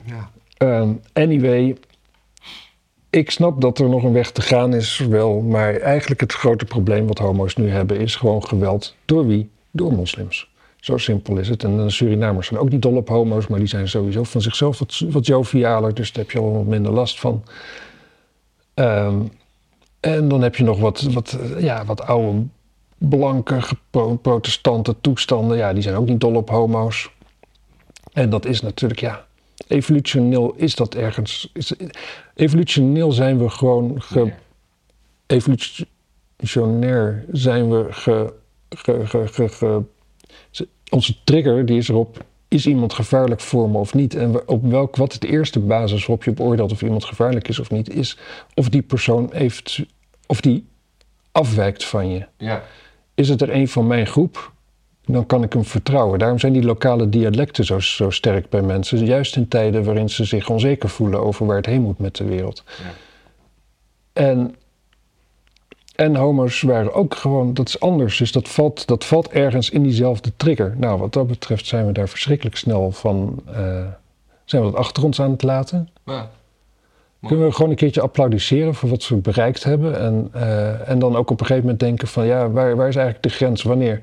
Ja. 0.04 0.30
Ehm, 0.58 0.90
anyway, 1.14 1.78
ik 3.12 3.32
snap 3.32 3.62
dat 3.62 3.80
er 3.80 3.90
nog 3.90 4.04
een 4.04 4.14
weg 4.14 4.32
te 4.32 4.42
gaan 4.42 4.74
is, 4.74 4.98
wel. 4.98 5.42
Maar 5.42 5.76
eigenlijk 5.76 6.22
het 6.22 6.34
grote 6.34 6.66
probleem 6.66 7.08
wat 7.08 7.18
homo's 7.18 7.56
nu 7.56 7.70
hebben 7.70 8.00
is 8.00 8.16
gewoon 8.16 8.44
geweld. 8.48 8.96
Door 9.06 9.28
wie? 9.28 9.50
Door 9.72 9.94
moslims. 9.94 10.50
Zo 10.80 10.98
simpel 10.98 11.38
is 11.38 11.50
het. 11.50 11.64
En 11.64 11.78
de 11.78 11.90
Surinamers 11.90 12.48
zijn 12.48 12.60
ook 12.60 12.70
niet 12.70 12.82
dol 12.82 12.96
op 12.96 13.08
homo's, 13.08 13.48
maar 13.48 13.60
die 13.60 13.68
zijn 13.68 13.88
sowieso 13.88 14.24
van 14.24 14.42
zichzelf 14.42 14.82
wat, 15.12 15.26
jovialer. 15.26 15.94
Dus 15.94 16.12
daar 16.12 16.24
heb 16.24 16.34
je 16.34 16.40
al 16.40 16.54
wat 16.54 16.66
minder 16.66 16.92
last 16.92 17.20
van. 17.20 17.44
Ehm, 18.74 19.20
en 20.00 20.28
dan 20.28 20.42
heb 20.42 20.56
je 20.56 20.64
nog 20.64 20.80
wat, 20.80 21.02
wat, 21.02 21.38
ja, 21.58 21.86
wat 21.86 22.02
oude 22.02 22.44
blanke 22.98 23.60
protestante 24.22 24.96
toestanden. 25.02 25.58
Ja, 25.58 25.74
die 25.74 25.84
zijn 25.84 25.96
ook 25.96 26.08
niet 26.08 26.20
dol 26.20 26.36
op 26.36 26.50
homo's. 26.50 27.12
En 28.14 28.30
dat 28.30 28.46
is 28.46 28.62
natuurlijk, 28.62 29.00
ja, 29.00 29.26
evolutioneel 29.68 30.54
is 30.56 30.76
dat 30.76 30.96
ergens. 30.96 31.50
Is, 31.54 31.74
evolutioneel 32.36 33.12
zijn 33.12 33.38
we 33.38 33.50
gewoon. 33.50 34.02
Ge, 34.02 34.32
evolutionair 36.38 37.26
zijn 37.32 37.70
we 37.70 37.88
ge, 37.90 38.34
ge, 38.70 39.06
ge, 39.08 39.28
ge- 39.28 39.50
ge- 39.50 39.82
ze- 40.52 40.68
onze 40.90 41.24
trigger 41.24 41.66
die 41.66 41.78
is 41.78 41.90
erop. 41.90 42.26
Is 42.48 42.68
iemand 42.68 42.94
gevaarlijk 42.94 43.42
voor 43.42 43.70
me 43.70 43.78
of 43.78 43.94
niet? 43.94 44.16
En 44.16 44.48
op 44.48 44.64
welk, 44.70 44.96
wat 44.96 45.16
de 45.20 45.28
eerste 45.28 45.60
basis 45.60 46.00
waarop 46.06 46.24
je 46.24 46.32
beoordeelt 46.32 46.72
of 46.72 46.82
iemand 46.82 47.06
gevaarlijk 47.06 47.48
is 47.48 47.60
of 47.60 47.70
niet? 47.72 47.94
Is 47.94 48.18
of 48.54 48.70
die 48.70 48.82
persoon 48.82 49.30
heeft. 49.34 49.86
of 50.28 50.42
die 50.42 50.66
afwijkt 51.32 51.86
van 51.86 52.10
je. 52.10 52.26
Ja, 52.38 52.64
Is 53.16 53.30
het 53.30 53.42
er 53.42 53.50
een 53.54 53.68
van 53.68 53.88
mijn 53.88 54.08
groep, 54.08 54.52
dan 55.06 55.26
kan 55.26 55.44
ik 55.44 55.54
hem 55.54 55.66
vertrouwen. 55.66 56.20
Daarom 56.20 56.40
zijn 56.40 56.54
die 56.54 56.64
lokale 56.64 57.10
dialecten 57.10 57.66
zo, 57.66 57.80
zo 57.80 58.10
sterk 58.10 58.50
bij 58.50 58.62
mensen. 58.62 59.06
Juist 59.06 59.36
in 59.36 59.48
tijden 59.48 59.84
waarin 59.84 60.10
ze 60.10 60.26
zich 60.26 60.50
onzeker 60.50 60.90
voelen 60.90 61.20
over 61.22 61.46
waar 61.46 61.56
het 61.56 61.66
heen 61.66 61.82
moet 61.82 62.00
met 62.00 62.16
de 62.16 62.24
wereld. 62.24 62.64
Ja. 62.66 62.84
En, 64.14 64.56
en 65.96 66.16
homo's 66.16 66.62
waren 66.62 66.94
ook 66.94 67.16
gewoon, 67.16 67.54
dat 67.54 67.68
is 67.68 67.80
anders. 67.80 68.18
Dus 68.18 68.32
dat 68.32 68.50
valt, 68.50 68.88
dat 68.88 69.06
valt 69.06 69.30
ergens 69.30 69.70
in 69.70 69.84
diezelfde 69.84 70.32
trigger. 70.38 70.76
Nou, 70.78 71.00
wat 71.00 71.14
dat 71.14 71.28
betreft 71.28 71.66
zijn 71.66 71.86
we 71.86 71.92
daar 71.92 72.10
verschrikkelijk 72.10 72.58
snel 72.58 72.92
van. 72.92 73.44
eh, 73.46 73.86
zijn 74.46 74.66
we 74.66 74.72
dat 74.72 74.80
achter 74.80 75.04
ons 75.04 75.22
aan 75.22 75.32
het 75.32 75.44
laten? 75.44 75.90
ja. 76.06 76.30
Kunnen 77.28 77.46
we 77.46 77.54
gewoon 77.54 77.70
een 77.70 77.76
keertje 77.76 78.02
applaudisseren 78.02 78.76
voor 78.76 78.90
wat 78.90 79.08
we 79.08 79.16
bereikt 79.16 79.64
hebben? 79.64 80.00
En, 80.00 80.30
eh, 80.32 80.90
en 80.90 81.00
dan 81.00 81.16
ook 81.16 81.30
op 81.30 81.40
een 81.40 81.46
gegeven 81.46 81.62
moment 81.62 81.80
denken 81.80 82.08
van 82.08 82.26
ja, 82.26 82.50
waar, 82.50 82.76
waar 82.76 82.88
is 82.88 82.96
eigenlijk 82.96 83.24
de 83.24 83.30
grens? 83.30 83.64
Wanneer? 83.64 84.02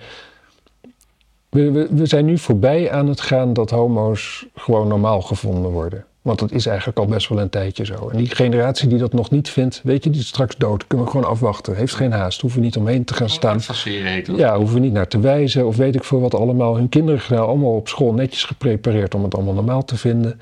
We, 1.50 1.70
we, 1.70 1.88
we 1.90 2.06
zijn 2.06 2.24
nu 2.24 2.38
voorbij 2.38 2.90
aan 2.90 3.08
het 3.08 3.20
gaan 3.20 3.52
dat 3.52 3.70
homo's 3.70 4.46
gewoon 4.54 4.88
normaal 4.88 5.20
gevonden 5.20 5.70
worden. 5.70 6.04
Want 6.22 6.40
dat 6.40 6.52
is 6.52 6.66
eigenlijk 6.66 6.98
al 6.98 7.06
best 7.06 7.28
wel 7.28 7.40
een 7.40 7.48
tijdje 7.48 7.84
zo. 7.84 8.08
En 8.08 8.16
die 8.16 8.34
generatie 8.34 8.88
die 8.88 8.98
dat 8.98 9.12
nog 9.12 9.30
niet 9.30 9.48
vindt, 9.48 9.80
weet 9.84 10.04
je, 10.04 10.10
die 10.10 10.20
is 10.20 10.26
straks 10.26 10.56
dood. 10.56 10.86
Kunnen 10.86 11.06
we 11.06 11.12
gewoon 11.12 11.30
afwachten. 11.30 11.76
Heeft 11.76 11.94
geen 11.94 12.12
haast. 12.12 12.40
Hoeven 12.40 12.60
we 12.60 12.64
niet 12.64 12.76
omheen 12.76 13.04
te 13.04 13.14
gaan 13.14 13.28
staan. 13.28 13.60
Heet 13.84 14.26
dat. 14.26 14.36
Ja, 14.36 14.56
hoeven 14.56 14.74
we 14.74 14.80
niet 14.80 14.92
naar 14.92 15.08
te 15.08 15.20
wijzen 15.20 15.66
of 15.66 15.76
weet 15.76 15.94
ik 15.94 16.04
veel 16.04 16.20
wat 16.20 16.34
allemaal. 16.34 16.76
Hun 16.76 16.88
kinderen 16.88 17.20
gaan 17.20 17.46
allemaal 17.46 17.74
op 17.74 17.88
school 17.88 18.12
netjes 18.12 18.44
geprepareerd 18.44 19.14
om 19.14 19.22
het 19.22 19.34
allemaal 19.34 19.54
normaal 19.54 19.84
te 19.84 19.96
vinden. 19.96 20.40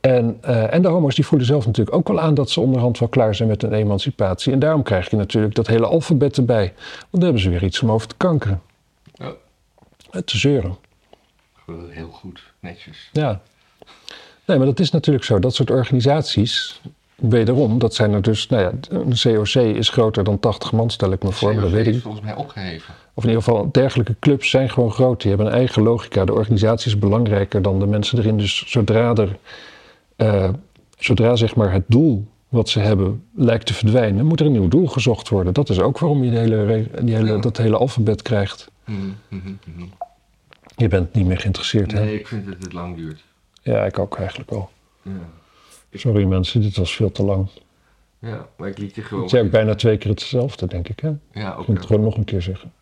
En, 0.00 0.38
eh, 0.40 0.74
en 0.74 0.82
de 0.82 0.88
homo's 0.88 1.14
die 1.14 1.26
voelen 1.26 1.46
zelf 1.46 1.66
natuurlijk 1.66 1.96
ook 1.96 2.08
wel 2.08 2.20
aan 2.20 2.34
dat 2.34 2.50
ze 2.50 2.60
onderhand 2.60 2.98
wel 2.98 3.08
klaar 3.08 3.34
zijn 3.34 3.48
met 3.48 3.62
hun 3.62 3.72
emancipatie. 3.72 4.52
En 4.52 4.58
daarom 4.58 4.82
krijg 4.82 5.10
je 5.10 5.16
natuurlijk 5.16 5.54
dat 5.54 5.66
hele 5.66 5.86
alfabet 5.86 6.36
erbij. 6.36 6.72
Want 6.98 7.08
dan 7.10 7.22
hebben 7.22 7.40
ze 7.40 7.50
weer 7.50 7.64
iets 7.64 7.82
om 7.82 7.90
over 7.90 8.08
te 8.08 8.14
kankeren. 8.16 8.60
Eh, 10.10 10.20
Te 10.20 10.38
zeuren. 10.38 10.76
Heel 11.88 12.08
goed, 12.08 12.42
netjes. 12.60 13.08
Ja. 13.12 13.40
Nee, 14.44 14.56
maar 14.56 14.66
dat 14.66 14.80
is 14.80 14.90
natuurlijk 14.90 15.24
zo. 15.24 15.38
Dat 15.38 15.54
soort 15.54 15.70
organisaties, 15.70 16.80
wederom, 17.14 17.78
dat 17.78 17.94
zijn 17.94 18.12
er 18.12 18.22
dus... 18.22 18.46
Nou 18.46 18.62
ja, 18.62 18.72
een 18.88 19.14
COC 19.22 19.54
is 19.54 19.88
groter 19.88 20.24
dan 20.24 20.38
80 20.38 20.72
man, 20.72 20.90
stel 20.90 21.12
ik 21.12 21.22
me 21.22 21.32
voor. 21.32 21.52
Maar 21.52 21.60
dat 21.60 21.70
COC 21.70 21.78
weet 21.78 21.86
ik 21.86 21.94
is 21.94 22.02
volgens 22.02 22.24
mij 22.24 22.34
opgeheven. 22.34 22.94
Of 23.14 23.22
in 23.22 23.28
ieder 23.28 23.44
geval, 23.44 23.68
dergelijke 23.72 24.16
clubs 24.20 24.50
zijn 24.50 24.70
gewoon 24.70 24.92
groot. 24.92 25.20
Die 25.20 25.28
hebben 25.28 25.46
een 25.46 25.52
eigen 25.52 25.82
logica. 25.82 26.24
De 26.24 26.32
organisatie 26.34 26.86
is 26.90 26.98
belangrijker 26.98 27.62
dan 27.62 27.78
de 27.78 27.86
mensen 27.86 28.18
erin. 28.18 28.36
Dus 28.38 28.64
zodra, 28.66 29.14
er, 29.14 29.36
eh, 30.16 30.48
zodra 30.98 31.36
zeg 31.36 31.54
maar 31.54 31.72
het 31.72 31.84
doel 31.86 32.26
wat 32.48 32.68
ze 32.68 32.78
hebben 32.80 33.24
lijkt 33.34 33.66
te 33.66 33.74
verdwijnen, 33.74 34.26
moet 34.26 34.40
er 34.40 34.46
een 34.46 34.52
nieuw 34.52 34.68
doel 34.68 34.86
gezocht 34.86 35.28
worden. 35.28 35.52
Dat 35.54 35.68
is 35.68 35.80
ook 35.80 35.98
waarom 35.98 36.24
je 36.24 36.30
de 36.30 36.36
hele, 36.38 36.86
die 37.02 37.14
hele, 37.14 37.32
Ja. 37.32 37.38
dat 37.38 37.56
hele 37.56 37.76
alfabet 37.76 38.22
krijgt. 38.22 38.70
Je 40.76 40.88
bent 40.88 41.12
niet 41.14 41.26
meer 41.26 41.38
geïnteresseerd, 41.38 41.92
hè? 41.92 42.00
Nee, 42.00 42.18
ik 42.18 42.26
vind 42.26 42.46
dat 42.46 42.56
het 42.62 42.72
lang 42.72 42.96
duurt. 42.96 43.24
Ja, 43.62 43.84
ik 43.84 43.98
ook 43.98 44.18
eigenlijk 44.18 44.50
wel. 44.50 44.70
Ja. 45.02 45.28
Sorry 45.92 46.24
mensen, 46.24 46.60
dit 46.60 46.76
was 46.76 46.96
veel 46.96 47.12
te 47.12 47.22
lang. 47.22 47.48
ja, 48.18 48.48
maar 48.56 48.68
ik 48.68 48.78
liet 48.78 48.94
je 48.94 49.02
gewoon... 49.02 49.24
Het 49.24 49.32
is 49.32 49.40
ook 49.40 49.50
bijna 49.50 49.74
twee 49.74 49.96
keer 49.98 50.10
hetzelfde, 50.10 50.66
denk 50.66 50.88
ik, 50.88 51.00
hè? 51.00 51.08
Ja, 51.32 51.52
Ik 51.52 51.58
ook 51.58 51.66
moet 51.66 51.76
het 51.76 51.86
gewoon 51.86 52.02
nog 52.02 52.16
een 52.16 52.24
keer 52.24 52.42
zeggen. 52.42 52.72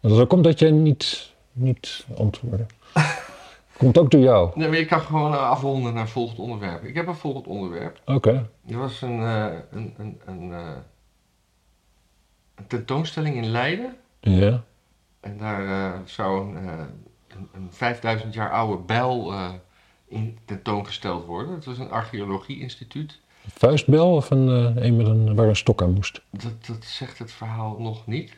En 0.00 0.08
dat 0.08 0.10
is 0.12 0.18
ook 0.18 0.32
omdat 0.32 0.58
jij 0.58 0.70
niet, 0.70 1.32
niet 1.52 2.06
antwoordde. 2.16 2.66
Komt 3.76 3.98
ook 3.98 4.10
door 4.10 4.20
jou. 4.20 4.50
Nee, 4.54 4.68
maar 4.68 4.78
je 4.78 4.84
kan 4.84 5.00
gewoon 5.00 5.32
eh, 5.32 5.50
afronden 5.50 5.94
naar 5.94 6.08
volgend 6.08 6.38
onderwerp. 6.38 6.84
Ik 6.84 6.94
heb 6.94 7.06
een 7.06 7.14
volgend 7.14 7.46
onderwerp. 7.46 8.00
Oké. 8.04 8.48
Er 8.68 8.78
was 8.78 9.02
een, 9.02 9.20
eh, 9.20 9.46
een, 9.70 9.94
een, 9.98 10.20
een, 10.26 10.52
eh, 10.52 10.70
een 12.54 12.66
tentoonstelling 12.66 13.36
in 13.36 13.46
Leiden. 13.46 13.96
Ja. 14.20 14.64
En 15.26 15.38
daar 15.38 15.66
eh, 15.66 16.00
zou 16.04 16.48
een, 16.48 16.56
eh, 16.56 16.78
een, 17.28 17.48
een 17.54 17.68
5000 17.70 18.34
jaar 18.34 18.50
oude 18.50 18.82
bijl 18.82 19.32
eh, 19.32 19.52
in 20.08 20.38
tentoongesteld 20.44 21.26
worden. 21.26 21.54
Het 21.54 21.64
was 21.64 21.78
een 21.78 21.90
archeologie-instituut. 21.90 23.20
Een 23.44 23.50
vuistbel 23.54 24.14
of 24.14 24.30
een, 24.30 24.48
een 24.84 24.96
met 24.96 25.06
een, 25.06 25.34
waar 25.34 25.48
een 25.48 25.56
stok 25.56 25.82
aan 25.82 25.92
moest? 25.92 26.22
Dat, 26.30 26.66
dat 26.66 26.84
zegt 26.84 27.18
het 27.18 27.32
verhaal 27.32 27.76
nog 27.78 28.06
niet. 28.06 28.36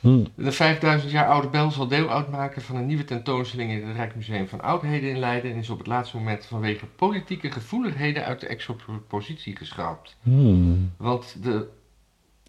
Hm. 0.00 0.24
De 0.34 0.52
5000 0.52 1.12
jaar 1.12 1.28
oude 1.28 1.48
bel 1.48 1.70
zal 1.70 1.86
deel 1.86 2.10
uitmaken 2.10 2.62
van 2.62 2.76
een 2.76 2.86
nieuwe 2.86 3.04
tentoonstelling 3.04 3.70
in 3.70 3.86
het 3.86 3.96
Rijksmuseum 3.96 4.48
van 4.48 4.60
Oudheden 4.60 5.10
in 5.10 5.18
Leiden 5.18 5.52
en 5.52 5.56
is 5.56 5.70
op 5.70 5.78
het 5.78 5.86
laatste 5.86 6.16
moment 6.16 6.46
vanwege 6.46 6.86
politieke 6.86 7.50
gevoeligheden 7.50 8.24
uit 8.24 8.40
de 8.40 8.46
expositie 8.46 9.56
geschrapt. 9.56 10.16
Hmm. 10.22 10.92
Want 10.96 11.42
de, 11.42 11.68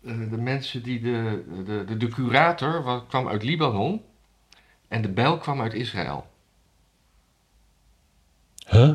de 0.02 0.38
mensen 0.38 0.84
die 0.84 1.02
de, 1.02 1.44
de, 1.66 1.84
de, 1.86 1.98
de 1.98 2.08
curator 2.08 2.84
wa- 2.84 3.04
kwam 3.08 3.28
uit 3.28 3.44
Libanon 3.44 4.02
en 4.88 5.02
de 5.02 5.10
bijl 5.10 5.38
kwam 5.38 5.62
uit 5.62 5.74
Israël. 5.74 6.28
Huh? 8.70 8.94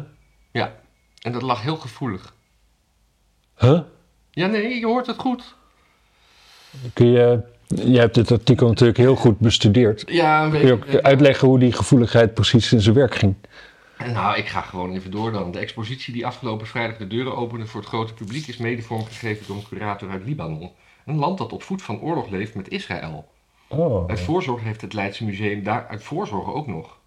En 1.27 1.33
dat 1.33 1.43
lag 1.43 1.63
heel 1.63 1.77
gevoelig. 1.77 2.35
Huh? 3.59 3.81
Ja, 4.31 4.47
nee, 4.47 4.79
je 4.79 4.87
hoort 4.87 5.07
het 5.07 5.19
goed. 5.19 5.55
Kun 6.93 7.07
je, 7.07 7.43
jij 7.67 8.01
hebt 8.01 8.15
dit 8.15 8.31
artikel 8.31 8.69
natuurlijk 8.69 8.99
heel 8.99 9.17
goed 9.17 9.39
bestudeerd. 9.39 10.03
Ja, 10.07 10.45
een 10.45 10.51
Kun 10.51 10.61
je 10.67 10.77
beetje. 10.77 10.97
ook 10.99 11.05
uitleggen 11.05 11.49
hoe 11.49 11.59
die 11.59 11.73
gevoeligheid 11.73 12.35
precies 12.35 12.73
in 12.73 12.81
zijn 12.81 12.95
werk 12.95 13.15
ging? 13.15 13.35
En 13.97 14.13
Nou, 14.13 14.37
ik 14.37 14.47
ga 14.47 14.61
gewoon 14.61 14.93
even 14.95 15.11
door 15.11 15.33
dan. 15.33 15.51
De 15.53 15.59
expositie 15.59 16.13
die 16.13 16.27
afgelopen 16.27 16.67
vrijdag 16.67 16.97
de 16.97 17.07
deuren 17.07 17.37
opende 17.37 17.67
voor 17.67 17.81
het 17.81 17.89
grote 17.89 18.15
publiek 18.15 18.47
is 18.47 18.57
mede 18.57 18.83
vormgegeven 18.83 19.47
door 19.47 19.57
een 19.57 19.69
curator 19.69 20.11
uit 20.11 20.25
Libanon. 20.25 20.71
Een 21.07 21.17
land 21.17 21.39
dat 21.39 21.53
op 21.53 21.63
voet 21.63 21.83
van 21.83 22.01
oorlog 22.01 22.29
leeft 22.29 22.55
met 22.55 22.69
Israël. 22.69 23.29
Oh. 23.69 24.09
Uit 24.09 24.21
voorzorg 24.21 24.63
heeft 24.63 24.81
het 24.81 24.93
Leidse 24.93 25.25
Museum 25.25 25.63
daar, 25.63 25.87
uit 25.87 26.03
voorzorg 26.03 26.53
ook 26.53 26.67
nog, 26.67 26.99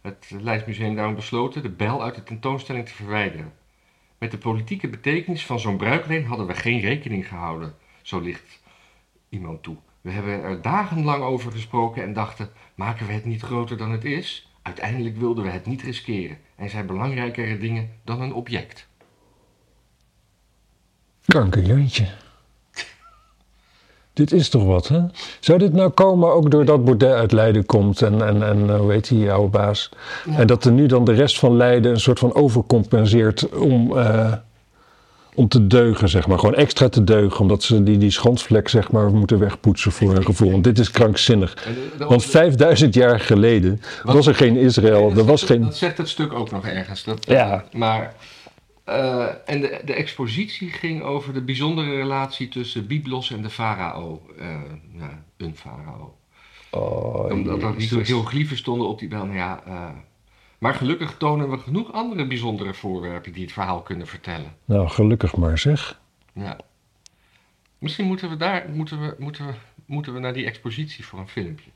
het 0.00 0.34
Leids 0.40 0.64
Museum 0.64 0.94
daarom 0.94 1.14
besloten 1.14 1.62
de 1.62 1.70
bijl 1.70 2.02
uit 2.02 2.14
de 2.14 2.22
tentoonstelling 2.22 2.86
te 2.86 2.94
verwijderen. 2.94 3.52
Met 4.18 4.30
de 4.30 4.38
politieke 4.38 4.88
betekenis 4.88 5.46
van 5.46 5.60
zo'n 5.60 5.76
bruikleen 5.76 6.24
hadden 6.24 6.46
we 6.46 6.54
geen 6.54 6.80
rekening 6.80 7.28
gehouden, 7.28 7.74
zo 8.02 8.20
ligt 8.20 8.62
iemand 9.28 9.62
toe. 9.62 9.76
We 10.00 10.10
hebben 10.10 10.42
er 10.42 10.62
dagenlang 10.62 11.22
over 11.22 11.52
gesproken 11.52 12.02
en 12.02 12.12
dachten, 12.12 12.50
maken 12.74 13.06
we 13.06 13.12
het 13.12 13.24
niet 13.24 13.42
groter 13.42 13.76
dan 13.76 13.90
het 13.90 14.04
is? 14.04 14.52
Uiteindelijk 14.62 15.16
wilden 15.16 15.44
we 15.44 15.50
het 15.50 15.66
niet 15.66 15.82
riskeren. 15.82 16.38
Er 16.56 16.70
zijn 16.70 16.86
belangrijkere 16.86 17.58
dingen 17.58 17.90
dan 18.04 18.20
een 18.20 18.34
object. 18.34 18.88
Kankerjantje. 21.26 22.08
Dit 24.18 24.32
is 24.32 24.48
toch 24.48 24.64
wat, 24.64 24.88
hè? 24.88 25.00
Zou 25.40 25.58
dit 25.58 25.72
nou 25.72 25.90
komen 25.90 26.32
ook 26.32 26.50
doordat 26.50 26.84
Baudet 26.84 27.12
uit 27.12 27.32
Leiden 27.32 27.66
komt 27.66 28.02
en, 28.02 28.26
en, 28.26 28.42
en 28.42 28.70
eh, 28.70 28.76
hoe 28.78 28.92
heet 28.92 29.08
die 29.08 29.32
oude 29.32 29.48
baas? 29.48 29.90
En 30.36 30.46
dat 30.46 30.64
er 30.64 30.72
nu 30.72 30.86
dan 30.86 31.04
de 31.04 31.12
rest 31.12 31.38
van 31.38 31.56
Leiden 31.56 31.90
een 31.90 32.00
soort 32.00 32.18
van 32.18 32.34
overcompenseert 32.34 33.48
om, 33.48 33.96
eh, 33.98 34.32
om 35.34 35.48
te 35.48 35.66
deugen, 35.66 36.08
zeg 36.08 36.26
maar. 36.26 36.38
Gewoon 36.38 36.54
extra 36.54 36.88
te 36.88 37.04
deugen, 37.04 37.40
omdat 37.40 37.62
ze 37.62 37.82
die, 37.82 37.98
die 37.98 38.10
schandvlek, 38.10 38.68
zeg 38.68 38.90
maar, 38.90 39.10
moeten 39.10 39.38
wegpoetsen 39.38 39.92
voor 39.92 40.12
hun 40.12 40.24
gevoel. 40.24 40.50
Want 40.50 40.64
dit 40.64 40.78
is 40.78 40.90
krankzinnig. 40.90 41.54
De- 41.98 42.04
Want 42.04 42.24
5000 42.24 42.94
jaar 42.94 43.20
geleden 43.20 43.80
was 44.02 44.26
er 44.26 44.34
geen 44.34 44.56
Israël, 44.56 45.12
er 45.16 45.24
was 45.24 45.42
geen... 45.42 45.60
Dat 45.62 45.76
zegt 45.76 45.98
het 45.98 46.08
stuk 46.08 46.32
ook 46.32 46.50
nog 46.50 46.66
ergens. 46.66 47.04
Dat, 47.04 47.26
Ja. 47.28 47.64
Maar, 47.72 48.14
eh, 48.88 49.28
en 49.44 49.60
de, 49.60 49.80
de 49.84 49.94
expositie 49.94 50.70
ging 50.70 51.02
over 51.02 51.34
de 51.34 51.42
bijzondere 51.42 51.96
relatie 51.96 52.48
tussen 52.48 52.86
Byblos 52.86 53.30
en 53.30 53.42
de 53.42 53.50
farao. 53.50 54.22
Eh, 54.38 54.60
ja, 54.92 55.24
een 55.36 55.56
farao. 55.56 56.16
Oh, 56.70 57.30
Omdat 57.30 57.62
er 57.62 57.74
niet 57.76 57.88
zo 57.88 57.96
Jezus. 57.96 58.08
heel 58.08 58.22
glieven 58.22 58.56
stonden 58.56 58.88
op 58.88 58.98
die 58.98 59.08
bel. 59.08 59.24
Nou 59.24 59.36
ja, 59.36 59.62
eh, 59.66 59.88
maar 60.58 60.74
gelukkig 60.74 61.16
tonen 61.16 61.50
we 61.50 61.58
genoeg 61.58 61.92
andere 61.92 62.26
bijzondere 62.26 62.74
voorwerpen 62.74 63.32
die 63.32 63.42
het 63.42 63.52
verhaal 63.52 63.82
kunnen 63.82 64.06
vertellen. 64.06 64.52
Nou, 64.64 64.88
gelukkig 64.88 65.36
maar 65.36 65.58
zeg. 65.58 66.00
Ja. 66.32 66.58
Misschien 67.78 68.06
moeten 68.06 68.28
we 68.28 68.36
daar 68.36 68.68
moeten 68.72 69.00
we, 69.00 69.14
moeten 69.18 69.46
we, 69.46 69.52
moeten 69.86 70.14
we 70.14 70.20
naar 70.20 70.32
die 70.32 70.46
expositie 70.46 71.04
voor 71.04 71.18
een 71.18 71.28
filmpje. 71.28 71.70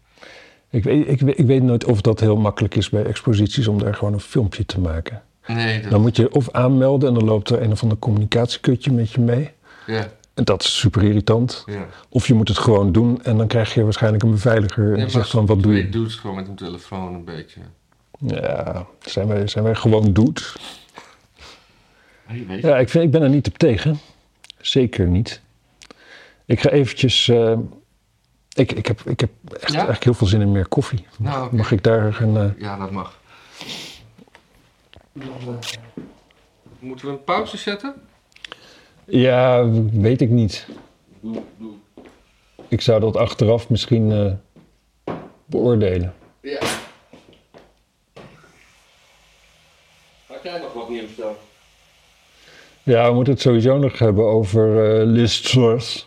Ik 0.70 0.84
weet, 0.84 1.08
ik, 1.08 1.20
weet, 1.20 1.38
ik 1.38 1.46
weet 1.46 1.62
nooit 1.62 1.84
of 1.84 2.00
dat 2.00 2.20
heel 2.20 2.36
makkelijk 2.36 2.74
is 2.74 2.88
bij 2.88 3.04
exposities 3.04 3.68
om 3.68 3.78
daar 3.78 3.94
gewoon 3.94 4.12
een 4.12 4.20
filmpje 4.20 4.66
te 4.66 4.80
maken. 4.80 5.22
Nee, 5.46 5.80
dat, 5.80 5.90
Dan 5.90 6.00
moet 6.00 6.16
je 6.16 6.32
of 6.32 6.50
aanmelden 6.50 7.08
en 7.08 7.14
dan 7.14 7.24
loopt 7.24 7.50
er 7.50 7.62
een 7.62 7.72
of 7.72 7.82
ander 7.82 7.98
communicatiekutje 7.98 8.92
met 8.92 9.10
je 9.10 9.20
mee. 9.20 9.50
ja, 9.86 10.08
En 10.34 10.44
dat 10.44 10.62
is 10.62 10.78
super 10.78 11.02
irritant. 11.02 11.62
ja. 11.66 11.86
Of 12.08 12.26
je 12.26 12.34
moet 12.34 12.48
het 12.48 12.58
gewoon 12.58 12.92
doen 12.92 13.22
en 13.22 13.36
dan 13.36 13.46
krijg 13.46 13.74
je 13.74 13.84
waarschijnlijk 13.84 14.22
een 14.22 14.30
beveiliger 14.30 14.88
Ja, 14.90 14.96
die 14.96 15.08
zegt 15.08 15.30
van 15.30 15.46
wat 15.46 15.62
doe 15.62 15.74
je. 15.76 15.88
Doe 15.88 16.04
het 16.04 16.12
gewoon 16.12 16.36
met 16.36 16.48
een 16.48 16.54
telefoon 16.54 17.14
een 17.14 17.24
beetje. 17.24 17.60
Ja, 18.26 18.86
zijn 19.00 19.26
wij, 19.28 19.46
zijn 19.48 19.64
wij 19.64 19.74
gewoon 19.74 20.12
doet? 20.12 20.56
Ja, 22.60 22.78
ik, 22.78 22.88
vind, 22.88 23.04
ik 23.04 23.10
ben 23.10 23.22
er 23.22 23.28
niet 23.28 23.46
op 23.48 23.58
tegen. 23.58 23.98
Zeker 24.60 25.06
niet. 25.06 25.40
Ik 26.44 26.60
ga 26.60 26.68
eventjes... 26.70 27.28
eh, 27.28 27.58
ik, 28.54 28.72
ik, 28.72 28.86
heb, 28.86 29.00
ik 29.04 29.20
heb 29.20 29.30
echt 29.52 29.68
Ja? 29.68 29.74
eigenlijk 29.74 30.04
heel 30.04 30.14
veel 30.14 30.26
zin 30.26 30.40
in 30.40 30.52
meer 30.52 30.68
koffie. 30.68 31.06
Nou, 31.18 31.44
oké. 31.46 31.54
Mag 31.54 31.70
ik 31.72 31.82
daar 31.82 32.20
een... 32.20 32.36
eh, 32.36 32.60
Ja, 32.60 32.76
dat 32.78 32.90
mag. 32.90 33.18
Moeten 36.78 37.06
we 37.06 37.12
een 37.12 37.24
pauze 37.24 37.56
zetten? 37.56 37.94
Ja, 39.04 39.70
weet 39.92 40.20
ik 40.20 40.30
niet. 40.30 40.66
Ik 42.68 42.80
zou 42.80 43.00
dat 43.00 43.16
achteraf 43.16 43.68
misschien 43.68 44.12
eh, 44.12 44.32
beoordelen. 45.44 46.14
Ja. 46.40 46.60
Had 50.26 50.42
jij 50.42 50.58
nog 50.58 50.72
wat 50.72 50.88
nieuws 50.88 51.16
dan? 51.16 51.32
Ja, 52.82 53.08
we 53.08 53.14
moeten 53.14 53.32
het 53.32 53.42
sowieso 53.42 53.78
nog 53.78 53.98
hebben 53.98 54.24
over 54.24 54.98
eh 55.00 55.06
Liz 55.06 55.40
Truss. 55.40 56.04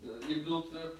Je 0.00 0.40
bedoelt 0.42 0.70
de 0.70 0.92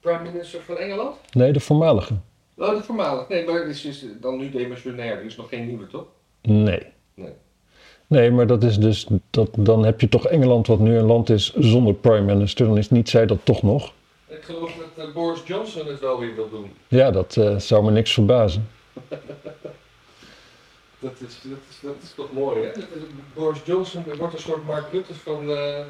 prime 0.00 0.22
minister 0.30 0.60
van 0.62 0.76
Engeland? 0.76 1.16
Nee, 1.32 1.52
de 1.52 1.60
voormalige. 1.60 2.14
Oh, 2.56 2.76
de 2.76 2.82
voormalig. 2.82 3.28
Nee, 3.28 3.44
maar 3.44 3.66
is, 3.66 3.84
is 3.84 4.04
dan 4.20 4.36
nu 4.36 4.50
demissionair. 4.50 5.18
Er 5.18 5.24
is 5.24 5.36
nog 5.36 5.48
geen 5.48 5.66
nieuwe, 5.66 5.86
toch? 5.86 6.06
Nee. 6.42 6.82
Nee. 7.14 7.32
Nee, 8.06 8.30
maar 8.30 8.46
dat 8.46 8.62
is 8.62 8.78
dus, 8.78 9.06
dat, 9.30 9.48
dan 9.58 9.84
heb 9.84 10.00
je 10.00 10.08
toch 10.08 10.26
Engeland, 10.26 10.66
wat 10.66 10.78
nu 10.78 10.96
een 10.96 11.04
land 11.06 11.30
is 11.30 11.54
zonder 11.54 11.94
prime 11.94 12.34
minister. 12.34 12.66
Dan 12.66 12.78
is 12.78 12.90
niet 12.90 13.08
zij 13.08 13.26
dat 13.26 13.38
toch 13.44 13.62
nog. 13.62 13.92
Ik 14.28 14.42
geloof 14.42 14.72
dat 14.96 15.06
eh, 15.06 15.14
Boris 15.14 15.40
Johnson 15.44 15.86
het 15.86 16.00
wel 16.00 16.18
weer 16.18 16.34
wil 16.34 16.50
doen. 16.50 16.70
Ja, 16.88 17.10
dat 17.10 17.36
eh, 17.36 17.56
zou 17.56 17.84
me 17.84 17.90
niks 17.90 18.12
verbazen. 18.12 18.68
Dat 20.98 21.12
is, 21.12 21.40
dat 21.42 21.58
is, 21.70 21.78
dat 21.82 21.94
is 22.02 22.12
toch 22.14 22.32
mooi, 22.32 22.60
hè? 22.64 22.70
Boris 23.34 23.58
Johnson 23.64 24.04
wordt 24.18 24.34
een 24.34 24.40
soort 24.40 24.66
Mark 24.66 24.84
Rutte 24.92 25.14
van... 25.14 25.50
eh, 25.50 25.84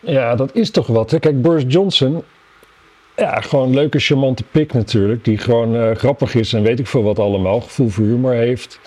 Ja, 0.00 0.34
dat 0.34 0.54
is 0.54 0.70
toch 0.70 0.86
wat. 0.86 1.10
Hè? 1.10 1.18
Kijk, 1.18 1.42
Boris 1.42 1.64
Johnson, 1.66 2.22
ja, 3.16 3.40
gewoon 3.40 3.68
een 3.68 3.74
leuke, 3.74 3.98
charmante 3.98 4.42
pik 4.50 4.72
natuurlijk. 4.72 5.24
Die 5.24 5.38
gewoon 5.38 5.96
grappig 5.96 6.34
is 6.34 6.52
en 6.52 6.62
weet 6.62 6.78
ik 6.78 6.86
veel 6.86 7.02
wat 7.02 7.18
allemaal. 7.18 7.60
Gevoel 7.60 7.88
voor 7.88 8.04
humor 8.04 8.32
heeft. 8.34 8.80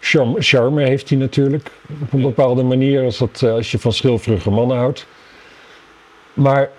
Charme, 0.00 0.42
charme 0.42 0.82
heeft 0.84 1.08
hij 1.08 1.18
natuurlijk. 1.18 1.70
Op 2.02 2.12
een 2.12 2.22
bepaalde 2.22 2.62
manier, 2.62 3.04
als, 3.04 3.18
dat, 3.18 3.42
eh, 3.42 3.52
als 3.52 3.70
je 3.70 3.78
van 3.78 3.92
schilferige 3.92 4.50
mannen 4.50 4.76
houdt. 4.76 5.06
Maar 6.32 6.70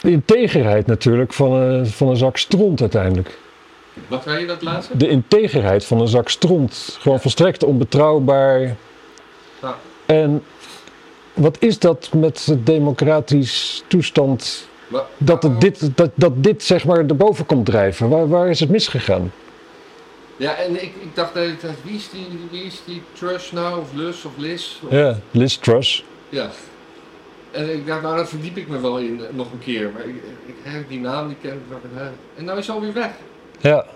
de 0.00 0.10
integerheid 0.10 0.86
natuurlijk 0.86 1.32
van 1.32 1.52
een, 1.52 1.86
van 1.86 2.08
een 2.08 2.16
zak 2.16 2.36
stront 2.36 2.80
uiteindelijk. 2.80 3.38
Wat 4.08 4.22
zei 4.22 4.40
je 4.40 4.46
dat 4.46 4.62
laatste? 4.62 4.96
De 4.96 5.08
integerheid 5.08 5.84
van 5.84 6.00
een 6.00 6.08
zak 6.08 6.28
stront. 6.28 6.96
Gewoon 7.00 7.20
volstrekt 7.20 7.64
onbetrouwbaar. 7.64 8.60
Ja. 9.62 9.76
En 10.06 10.42
wat 11.34 11.56
is 11.60 11.78
dat 11.78 12.10
met 12.14 12.42
de 12.46 12.62
democratisch 12.62 13.84
toestand 13.86 14.68
Maar- 14.88 15.02
dat, 15.18 15.42
het 15.42 15.60
dit, 15.60 15.96
dat, 15.96 16.10
dat 16.14 16.42
dit 16.42 16.62
zeg 16.62 16.84
maar 16.84 16.98
erboven 16.98 17.46
komt 17.46 17.66
drijven? 17.66 18.08
Waar, 18.08 18.28
waar 18.28 18.48
is 18.48 18.60
het 18.60 18.68
misgegaan? 18.68 19.32
Ja, 20.36 20.54
en 20.56 20.74
ik, 20.82 20.94
ik 21.00 21.14
dacht 21.14 21.32
de 21.34 21.38
hele 21.40 21.56
tijd, 21.56 21.76
wie 21.84 21.94
is 21.96 22.10
die, 22.10 22.26
wie 22.50 22.62
is 22.62 22.82
die 22.84 23.02
Trush 23.12 23.50
nou? 23.52 23.80
Of 23.80 23.92
Lus 23.94 24.24
of 24.24 24.32
Liz? 24.36 24.80
Of- 24.84 24.90
Ja, 24.90 25.18
Liz 25.30 25.56
Truss. 25.56 26.04
Ja. 26.28 26.50
En 27.50 27.72
ik 27.74 27.86
dacht, 27.86 28.02
nou, 28.02 28.16
daar 28.16 28.28
verdiep 28.28 28.56
ik 28.56 28.68
me 28.68 28.80
wel 28.80 28.98
in 28.98 29.20
eh, 29.24 29.32
nog 29.34 29.52
een 29.52 29.58
keer. 29.58 29.90
Maar 29.92 30.04
ik, 30.04 30.14
ik, 30.46 30.88
die 30.88 31.00
naam 31.00 31.28
die 31.28 31.36
ken 31.40 31.52
ik 31.52 31.60
wel. 31.68 31.78
hè. 31.92 32.10
En 32.36 32.44
nou 32.44 32.58
is 32.58 32.64
ze 32.66 32.72
alweer 32.72 32.92
weg. 32.92 33.10
Ja, 33.60 33.86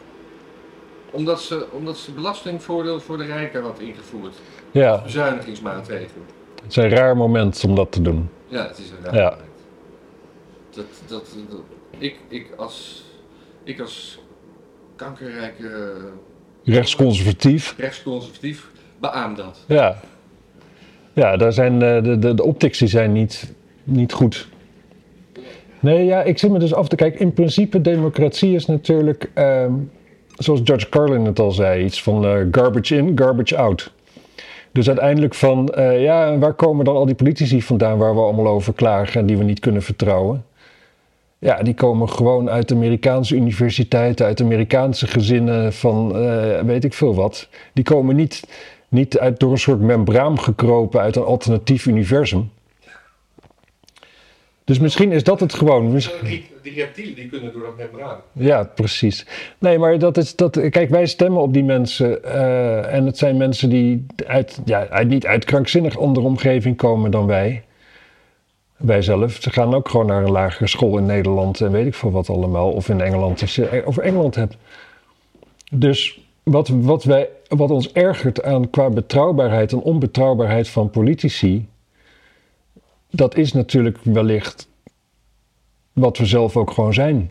Omdat 1.10 1.40
ze, 1.40 1.66
omdat 1.70 1.96
ze 1.96 2.12
belastingvoordeel 2.12 3.00
voor 3.00 3.18
de 3.18 3.24
rijken 3.24 3.62
had 3.62 3.78
ingevoerd. 3.80 4.34
ja, 4.70 5.02
Bezuinigingsmaatregelen. 5.02 6.24
het 6.62 6.70
is 6.70 6.76
een 6.76 6.88
raar 6.88 7.16
moment 7.16 7.64
om 7.64 7.74
dat 7.74 7.92
te 7.92 8.02
doen. 8.02 8.28
Ja, 8.46 8.66
het 8.66 8.78
is 8.78 8.90
een 8.90 9.04
raar 9.04 9.14
Ja. 9.14 9.30
moment. 9.30 9.48
Dat, 10.70 10.84
dat, 11.06 11.26
dat, 11.48 11.60
ik, 11.98 12.16
ik 12.28 12.46
als, 12.56 13.04
ik 13.64 13.80
als 13.80 14.18
kankerrijke 14.96 15.68
eh, 15.68 16.02
Rechtsconservatief. 16.64 17.74
rechtsconservatief 17.78 18.66
beaam 19.00 19.34
dat. 19.34 19.64
Ja. 19.66 19.96
Ja, 21.12 21.36
daar 21.36 21.52
zijn 21.52 21.82
eh, 21.82 22.02
de, 22.02 22.18
de, 22.18 22.34
de 22.34 22.44
optics 22.44 22.78
die 22.78 22.88
zijn 22.88 23.12
niet, 23.12 23.52
niet 23.84 24.12
goed. 24.12 24.48
Nee, 25.80 26.04
ja, 26.04 26.22
ik 26.22 26.38
zit 26.38 26.50
me 26.50 26.58
dus 26.58 26.74
af 26.74 26.88
te 26.88 26.96
kijken. 26.96 27.20
In 27.20 27.32
principe, 27.32 27.80
democratie 27.80 28.54
is 28.54 28.66
natuurlijk, 28.66 29.30
ehm, 29.34 29.72
zoals 30.36 30.60
George 30.64 30.88
Carlin 30.88 31.24
het 31.24 31.38
al 31.38 31.50
zei, 31.50 31.84
iets 31.84 32.02
van 32.02 32.24
eh, 32.24 32.40
garbage 32.50 32.96
in, 32.96 33.18
garbage 33.18 33.56
out. 33.56 33.92
Dus 34.72 34.88
uiteindelijk 34.88 35.34
van, 35.34 35.68
eh, 35.68 36.02
ja, 36.02 36.38
waar 36.38 36.54
komen 36.54 36.84
dan 36.84 36.96
al 36.96 37.06
die 37.06 37.14
politici 37.14 37.62
vandaan 37.62 37.98
waar 37.98 38.14
we 38.14 38.20
allemaal 38.20 38.46
over 38.46 38.72
klagen 38.72 39.20
en 39.20 39.26
die 39.26 39.36
we 39.36 39.44
niet 39.44 39.60
kunnen 39.60 39.82
vertrouwen? 39.82 40.44
Ja, 41.40 41.62
die 41.62 41.74
komen 41.74 42.08
gewoon 42.08 42.50
uit 42.50 42.72
Amerikaanse 42.72 43.34
universiteiten, 43.36 44.26
uit 44.26 44.40
Amerikaanse 44.40 45.06
gezinnen 45.06 45.72
van 45.72 46.16
eh, 46.16 46.60
weet 46.60 46.84
ik 46.84 46.94
veel 46.94 47.14
wat. 47.14 47.48
Die 47.72 47.84
komen 47.84 48.16
niet, 48.16 48.42
niet 48.88 49.18
uit, 49.18 49.40
door 49.40 49.50
een 49.52 49.58
soort 49.58 49.80
membraam 49.80 50.38
gekropen 50.38 51.00
uit 51.00 51.16
een 51.16 51.22
alternatief 51.22 51.86
universum. 51.86 52.50
Dus 54.64 54.78
misschien 54.78 55.12
is 55.12 55.24
dat 55.24 55.40
het 55.40 55.54
gewoon. 55.54 55.92
Die, 56.22 56.46
die 56.62 56.74
reptielen 56.74 57.14
die 57.14 57.28
kunnen 57.28 57.52
door 57.52 57.62
dat 57.62 57.76
membraan. 57.76 58.18
ja, 58.32 58.64
precies. 58.74 59.26
Nee, 59.58 59.78
maar 59.78 59.98
dat 59.98 60.16
is 60.16 60.36
dat. 60.36 60.68
Kijk, 60.70 60.90
wij 60.90 61.06
stemmen 61.06 61.42
op 61.42 61.52
die 61.52 61.64
mensen. 61.64 62.24
eh, 62.24 62.94
en 62.94 63.06
het 63.06 63.18
zijn 63.18 63.36
mensen 63.36 63.68
die 63.68 64.06
uit, 64.26 64.60
ja, 64.64 64.86
uit, 64.88 65.08
niet 65.08 65.26
uit 65.26 65.44
krankzinnig 65.44 65.98
andere 65.98 66.26
omgeving 66.26 66.76
komen 66.76 67.10
dan 67.10 67.26
wij. 67.26 67.64
Wij 68.80 69.02
zelf. 69.02 69.32
Ze 69.40 69.50
gaan 69.50 69.74
ook 69.74 69.88
gewoon 69.88 70.06
naar 70.06 70.22
een 70.22 70.30
lagere 70.30 70.66
school 70.66 70.98
in 70.98 71.06
Nederland 71.06 71.60
en 71.60 71.70
weet 71.70 71.86
ik 71.86 71.94
veel 71.94 72.10
wat 72.10 72.28
allemaal. 72.28 72.72
Of 72.72 72.88
in 72.88 73.00
Engeland, 73.00 73.40
als 73.40 73.54
je 73.54 73.82
over 73.84 74.02
Engeland 74.02 74.34
hebt. 74.34 74.56
Dus 75.70 76.20
wat, 76.42 76.68
wat, 76.68 77.04
wij, 77.04 77.28
wat 77.48 77.70
ons 77.70 77.92
ergert 77.92 78.42
aan 78.42 78.70
qua 78.70 78.88
betrouwbaarheid 78.88 79.72
en 79.72 79.80
onbetrouwbaarheid 79.80 80.68
van 80.68 80.90
politici. 80.90 81.68
Dat 83.10 83.36
is 83.36 83.52
natuurlijk 83.52 83.98
wellicht 84.02 84.68
wat 85.92 86.18
we 86.18 86.26
zelf 86.26 86.56
ook 86.56 86.70
gewoon 86.70 86.94
zijn. 86.94 87.30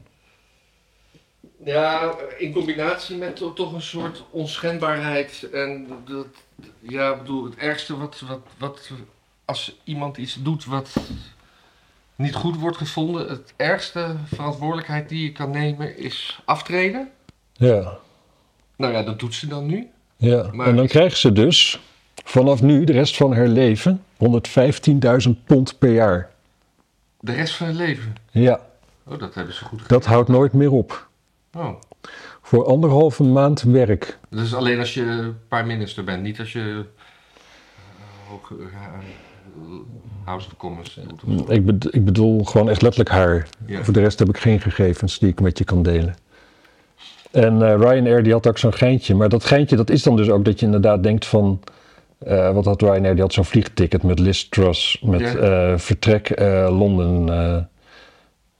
Ja, 1.63 2.15
in 2.37 2.53
combinatie 2.53 3.17
met 3.17 3.35
to- 3.35 3.53
toch 3.53 3.73
een 3.73 3.81
soort 3.81 4.23
onschendbaarheid. 4.29 5.49
En 5.53 5.87
dat, 6.05 6.25
ja, 6.79 7.11
ik 7.11 7.17
bedoel, 7.17 7.43
het 7.43 7.55
ergste 7.55 7.97
wat, 7.97 8.21
wat, 8.27 8.39
wat, 8.57 8.91
als 9.45 9.79
iemand 9.83 10.17
iets 10.17 10.37
doet 10.43 10.65
wat 10.65 10.95
niet 12.19 12.35
goed 12.35 12.57
wordt 12.57 12.77
gevonden, 12.77 13.29
het 13.29 13.53
ergste 13.55 14.15
verantwoordelijkheid 14.33 15.09
die 15.09 15.23
je 15.23 15.31
kan 15.31 15.51
nemen 15.51 15.97
is 15.97 16.41
aftreden. 16.45 17.09
Ja. 17.53 17.97
Nou 18.75 18.93
ja, 18.93 19.03
dat 19.03 19.19
doet 19.19 19.35
ze 19.35 19.47
dan 19.47 19.65
nu. 19.65 19.87
Ja, 20.15 20.49
Maar 20.51 20.67
en 20.67 20.75
dan 20.75 20.87
krijgt 20.87 21.17
ze 21.17 21.31
dus 21.31 21.79
vanaf 22.23 22.61
nu, 22.61 22.83
de 22.83 22.91
rest 22.91 23.15
van 23.15 23.33
haar 23.33 23.47
leven, 23.47 24.03
115.000 25.27 25.29
pond 25.45 25.77
per 25.77 25.91
jaar. 25.91 26.29
De 27.19 27.33
rest 27.33 27.55
van 27.55 27.67
het 27.67 27.75
leven. 27.75 28.15
Ja, 28.31 28.59
Oh, 29.05 29.19
dat 29.19 29.35
hebben 29.35 29.53
ze 29.53 29.65
goed 29.65 29.81
gedaan. 29.81 29.97
dat 29.99 30.07
houdt 30.07 30.29
nooit 30.29 30.53
meer 30.53 30.71
op. 30.71 31.07
Oh. 31.53 31.69
Voor 32.41 32.65
anderhalve 32.65 33.23
maand 33.23 33.61
werk. 33.61 34.17
Dat 34.29 34.45
is 34.45 34.53
alleen 34.53 34.79
als 34.79 34.93
je 34.93 35.33
paar 35.47 35.65
minister 35.65 36.03
bent, 36.03 36.23
niet 36.23 36.39
als 36.39 36.51
je 36.53 36.85
eh, 37.75 38.29
hoog, 38.29 38.51
House 40.29 40.47
of 40.47 40.57
Commons 40.57 40.99
doet. 41.07 41.39
zo. 41.47 41.51
Ik, 41.53 41.65
bed- 41.65 41.95
ik 41.95 42.05
bedoel 42.05 42.43
gewoon 42.43 42.69
echt 42.69 42.81
letterlijk 42.81 43.09
haar. 43.15 43.47
Ja. 43.65 43.83
Voor 43.83 43.93
de 43.93 43.99
rest 43.99 44.19
heb 44.19 44.29
ik 44.29 44.37
geen 44.37 44.59
gegevens 44.61 45.19
die 45.19 45.29
ik 45.29 45.41
met 45.41 45.57
je 45.57 45.63
kan 45.63 45.83
delen. 45.83 46.15
En 47.31 47.61
eh, 47.61 47.75
Ryanair 47.77 48.23
die 48.23 48.33
had 48.33 48.47
ook 48.47 48.57
zo'n 48.57 48.73
geintje. 48.73 49.15
Maar 49.15 49.29
dat 49.29 49.43
geintje 49.45 49.75
dat 49.75 49.89
is 49.89 50.03
dan 50.03 50.15
dus 50.15 50.29
ook 50.29 50.45
dat 50.45 50.59
je 50.59 50.65
inderdaad 50.65 51.03
denkt 51.03 51.25
van... 51.25 51.59
eh, 52.19 52.53
wat 52.53 52.65
had 52.65 52.81
Ryanair? 52.81 53.13
Die 53.13 53.23
had 53.23 53.33
zo'n 53.33 53.45
vliegticket 53.45 54.03
met 54.03 54.19
Liz 54.19 54.43
Truss. 54.49 54.99
Met 55.01 55.19
Ja. 55.19 55.35
eh, 55.35 55.77
vertrek 55.77 56.39
Londen 56.69 57.29
eh 57.39 57.57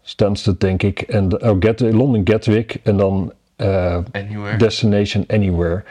Stansted 0.02 0.60
denk 0.60 0.84
ik. 0.84 1.02
En 1.02 1.44
oh, 1.50 1.56
Gat- 1.60 1.80
Londen 1.80 2.22
Gatwick. 2.24 2.80
En 2.84 2.98
dan 2.98 3.34
Anywhere. 4.12 4.58
Destination 4.58 5.24
Anywhere. 5.28 5.84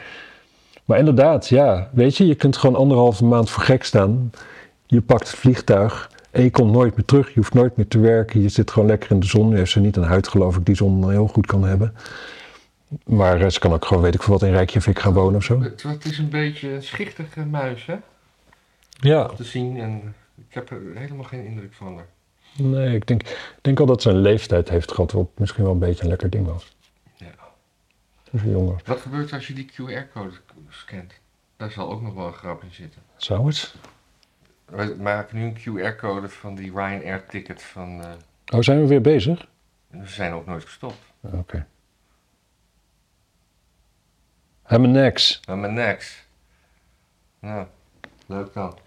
Maar 0.85 0.97
inderdaad, 0.99 1.47
ja. 1.49 1.89
Weet 1.93 2.17
je, 2.17 2.27
je 2.27 2.35
kunt 2.35 2.57
gewoon 2.57 2.75
anderhalve 2.75 3.25
maand 3.25 3.49
voor 3.49 3.63
gek 3.63 3.83
staan. 3.83 4.31
Je 4.91 5.01
pakt 5.01 5.27
het 5.27 5.39
vliegtuig 5.39 6.11
en 6.31 6.43
je 6.43 6.51
komt 6.51 6.71
nooit 6.71 6.95
meer 6.95 7.05
terug. 7.05 7.27
Je 7.27 7.33
hoeft 7.35 7.53
nooit 7.53 7.77
meer 7.77 7.87
te 7.87 7.99
werken. 7.99 8.41
Je 8.41 8.49
zit 8.49 8.71
gewoon 8.71 8.87
lekker 8.87 9.11
in 9.11 9.19
de 9.19 9.25
zon. 9.25 9.49
Nu 9.49 9.57
heeft 9.57 9.71
ze 9.71 9.79
niet 9.79 9.95
een 9.95 10.03
huid, 10.03 10.27
geloof 10.27 10.57
ik, 10.57 10.65
die 10.65 10.75
zon 10.75 11.09
heel 11.09 11.27
goed 11.27 11.45
kan 11.45 11.63
hebben. 11.63 11.95
Maar 13.05 13.41
eh, 13.41 13.49
ze 13.49 13.59
kan 13.59 13.73
ook 13.73 13.85
gewoon, 13.85 14.03
weet 14.03 14.13
ik 14.13 14.23
veel 14.23 14.33
wat, 14.33 14.43
in 14.43 14.51
Reykjavik 14.51 14.99
gaan 14.99 15.13
wonen 15.13 15.35
of 15.35 15.43
zo. 15.43 15.61
Het, 15.61 15.83
het 15.83 16.05
is 16.05 16.17
een 16.17 16.29
beetje 16.29 16.69
een 16.69 16.83
schichtige 16.83 17.45
muis, 17.45 17.85
hè? 17.85 17.95
Ja, 18.89 19.25
Te 19.25 19.43
zien 19.43 19.79
en 19.79 20.15
ik 20.35 20.53
heb 20.53 20.69
er 20.69 20.81
helemaal 20.93 21.23
geen 21.23 21.45
indruk 21.45 21.73
van 21.73 21.95
haar. 21.95 22.07
nee, 22.57 22.95
ik 22.95 23.07
denk, 23.07 23.21
ik 23.21 23.59
denk 23.61 23.79
al 23.79 23.85
dat 23.85 24.01
ze 24.01 24.09
een 24.09 24.21
leeftijd 24.21 24.69
heeft 24.69 24.91
gehad 24.91 25.11
het 25.11 25.27
misschien 25.37 25.63
wel 25.63 25.73
een 25.73 25.79
beetje 25.79 26.03
een 26.03 26.09
lekker 26.09 26.29
ding 26.29 26.45
was. 26.45 26.75
Ja. 27.15 27.33
Dus 28.31 28.41
jonger. 28.41 28.81
Wat 28.85 28.99
gebeurt 28.99 29.33
als 29.33 29.47
je 29.47 29.53
die 29.53 29.71
QR-code 29.71 30.35
scant? 30.69 31.13
Daar 31.57 31.71
zal 31.71 31.91
ook 31.91 32.01
nog 32.01 32.13
wel 32.13 32.27
een 32.27 32.33
grap 32.33 32.63
in 32.63 32.73
zitten. 32.73 33.01
Zou 33.17 33.47
het? 33.47 33.75
We 34.71 34.95
maken 34.99 35.37
nu 35.37 35.43
een 35.45 35.57
QR-code 35.93 36.29
van 36.29 36.55
die 36.55 36.71
Ryanair 36.71 37.25
ticket 37.25 37.63
van... 37.63 38.01
eh, 38.01 38.09
Oh, 38.53 38.61
zijn 38.61 38.79
we 38.81 38.87
weer 38.87 39.01
bezig? 39.01 39.47
we 39.87 40.07
zijn 40.07 40.33
ook 40.33 40.45
nooit 40.45 40.63
gestopt. 40.63 40.97
Oké. 41.21 41.65
Hebben 44.63 44.91
niks. 44.91 45.39
Maar 45.47 45.57
mijn 45.57 45.73
next. 45.73 46.27
Nou, 47.39 47.65
leuk 48.25 48.53
dan. 48.53 48.77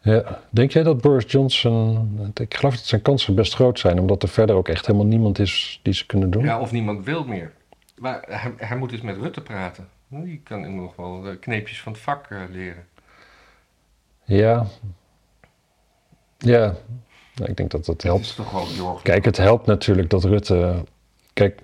Ja. 0.00 0.40
Denk 0.50 0.70
jij 0.70 0.82
dat 0.82 1.00
Boris 1.00 1.32
Johnson... 1.32 2.32
Ik 2.34 2.54
geloof 2.54 2.74
dat 2.76 2.84
zijn 2.84 3.02
kansen 3.02 3.34
best 3.34 3.54
groot 3.54 3.78
zijn, 3.78 3.98
omdat 3.98 4.22
er 4.22 4.28
verder 4.28 4.56
ook 4.56 4.68
echt 4.68 4.86
helemaal 4.86 5.06
niemand 5.06 5.38
is 5.38 5.80
die 5.82 5.94
ze 5.94 6.06
kunnen 6.06 6.30
doen. 6.30 6.44
Ja, 6.44 6.60
of 6.60 6.72
niemand 6.72 7.04
wil 7.04 7.24
meer. 7.24 7.52
Maar 7.98 8.22
hij, 8.26 8.52
hij 8.56 8.76
moet 8.76 8.92
eens 8.92 9.00
met 9.00 9.16
Rutte 9.16 9.40
praten. 9.42 9.88
Die 10.08 10.40
kan 10.44 10.62
hem 10.62 10.74
nog 10.74 10.96
wel 10.96 11.20
de 11.20 11.36
kneepjes 11.38 11.80
van 11.82 11.92
het 11.92 12.00
vak 12.00 12.26
eh, 12.30 12.40
leren. 12.50 12.86
Ja. 14.24 14.66
Ja. 16.38 16.74
Nou, 17.34 17.50
ik 17.50 17.56
denk 17.56 17.70
dat 17.70 17.84
dat 17.84 18.02
helpt. 18.02 18.36
toch. 18.76 19.02
Kijk, 19.02 19.24
het 19.24 19.36
helpt 19.36 19.66
natuurlijk 19.66 20.10
dat 20.10 20.24
Rutte. 20.24 20.74
Kijk, 21.32 21.62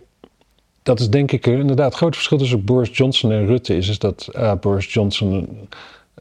dat 0.83 1.01
is 1.01 1.11
denk 1.11 1.33
ik 1.33 1.47
inderdaad 1.47 1.87
het 1.87 1.95
grote 1.95 2.17
verschil 2.17 2.39
tussen 2.39 2.65
Boris 2.65 2.97
Johnson 2.97 3.33
en 3.33 3.47
Rutte. 3.47 3.77
Is, 3.77 3.89
is 3.89 3.99
dat 3.99 4.29
ah, 4.35 4.61
Boris 4.61 4.93
Johnson 4.93 5.33
een 5.33 5.69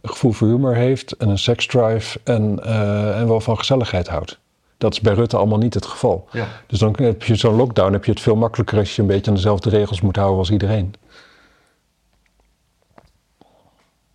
gevoel 0.02 0.32
voor 0.32 0.48
humor 0.48 0.76
heeft 0.76 1.12
en 1.12 1.30
een 1.30 1.38
seksdrive 1.38 2.20
en, 2.24 2.60
eh, 2.64 3.20
en 3.20 3.28
wel 3.28 3.42
van 3.42 3.58
gezelligheid 3.58 4.08
houdt. 4.08 4.40
Dat 4.78 4.94
is 4.94 5.02
bij 5.02 5.14
Rutte 5.14 5.38
allemaal 5.38 5.58
niet 5.58 5.74
het 5.74 5.86
geval. 5.86 6.28
Ja. 6.32 6.48
Dus 6.68 6.80
dan 6.80 6.96
heb 6.98 7.24
je 7.24 7.36
zo'n 7.36 7.56
lockdown, 7.56 7.94
heb 7.94 8.06
je 8.06 8.12
het 8.12 8.22
veel 8.22 8.36
makkelijker 8.36 8.78
als 8.78 8.96
je 8.96 9.02
een 9.02 9.08
beetje 9.08 9.30
aan 9.30 9.36
dezelfde 9.36 9.70
regels 9.70 10.02
moet 10.02 10.16
houden 10.16 10.38
als 10.38 10.52
iedereen. 10.52 10.94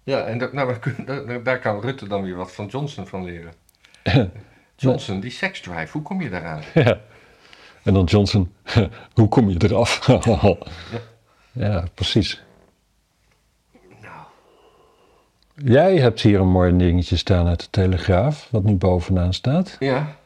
Ja, 0.04 0.24
en 0.24 0.38
dat, 0.38 0.52
nou, 0.52 0.74
daar- 1.06 1.42
daar 1.42 1.58
kan 1.58 1.80
Rutte 1.80 2.08
dan 2.08 2.22
weer 2.22 2.36
wat 2.36 2.52
van 2.52 2.66
Johnson 2.66 3.06
van 3.06 3.24
leren. 3.24 3.52
Johnson, 4.76 5.20
die 5.20 5.30
seksdrive, 5.30 5.92
hoe 5.92 6.02
kom 6.02 6.20
je 6.20 6.30
daaraan? 6.30 6.62
Ja. 6.74 7.00
En 7.82 7.94
dan 7.94 8.04
Johnson, 8.04 8.52
hoe 9.14 9.28
kom 9.28 9.48
je 9.50 9.56
eraf? 9.64 10.06
ja, 11.52 11.84
precies. 11.94 12.42
Nou, 14.00 14.24
Jij 15.54 15.96
hebt 15.98 16.20
hier 16.20 16.40
een 16.40 16.50
mooi 16.50 16.76
dingetje 16.76 17.16
staan 17.16 17.46
uit 17.46 17.60
de 17.60 17.66
Telegraaf, 17.70 18.48
wat 18.50 18.62
nu 18.64 18.74
bovenaan 18.74 19.34
staat. 19.34 19.76
ja. 19.80 20.16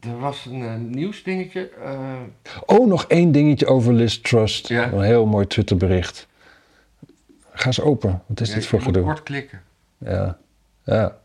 Er 0.00 0.18
was 0.18 0.44
een 0.46 0.62
eh, 0.62 0.74
nieuwsdingetje. 0.76 1.68
eh, 1.84 2.10
Oh, 2.66 2.86
nog 2.86 3.04
één 3.04 3.32
dingetje 3.32 3.66
over 3.66 3.92
Liz 3.92 4.16
Trust. 4.20 4.68
Ja. 4.68 4.92
Een 4.92 5.02
heel 5.02 5.26
mooi 5.26 5.46
Twitterbericht. 5.46 6.26
Ga 7.52 7.66
eens 7.66 7.80
open. 7.80 8.22
Wat 8.26 8.40
is 8.40 8.48
ja, 8.48 8.54
dit 8.54 8.66
voor 8.66 8.80
gedoe? 8.80 9.02
kort 9.02 9.22
klikken. 9.22 9.62
Ja. 9.98 10.38
Ja. 10.84 11.18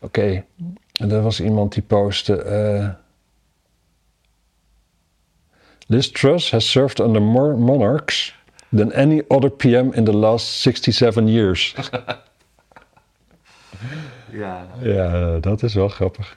Oké. 0.00 0.44
En 0.92 1.10
er 1.10 1.22
was 1.22 1.40
iemand 1.40 1.72
die 1.72 1.82
postte... 1.82 2.42
eh, 2.42 2.88
Liz 5.86 6.10
Truss 6.10 6.50
has 6.50 6.70
served 6.70 7.00
under 7.00 7.22
more 7.22 7.56
monarchs 7.56 8.34
than 8.76 8.92
any 8.94 9.22
other 9.28 9.50
PM 9.50 9.92
in 9.92 10.04
the 10.04 10.16
last 10.16 10.60
67 10.60 11.28
years. 11.28 11.74
Ja. 14.32 14.66
ja, 14.80 15.38
dat 15.38 15.62
is 15.62 15.74
wel 15.74 15.88
grappig. 15.88 16.36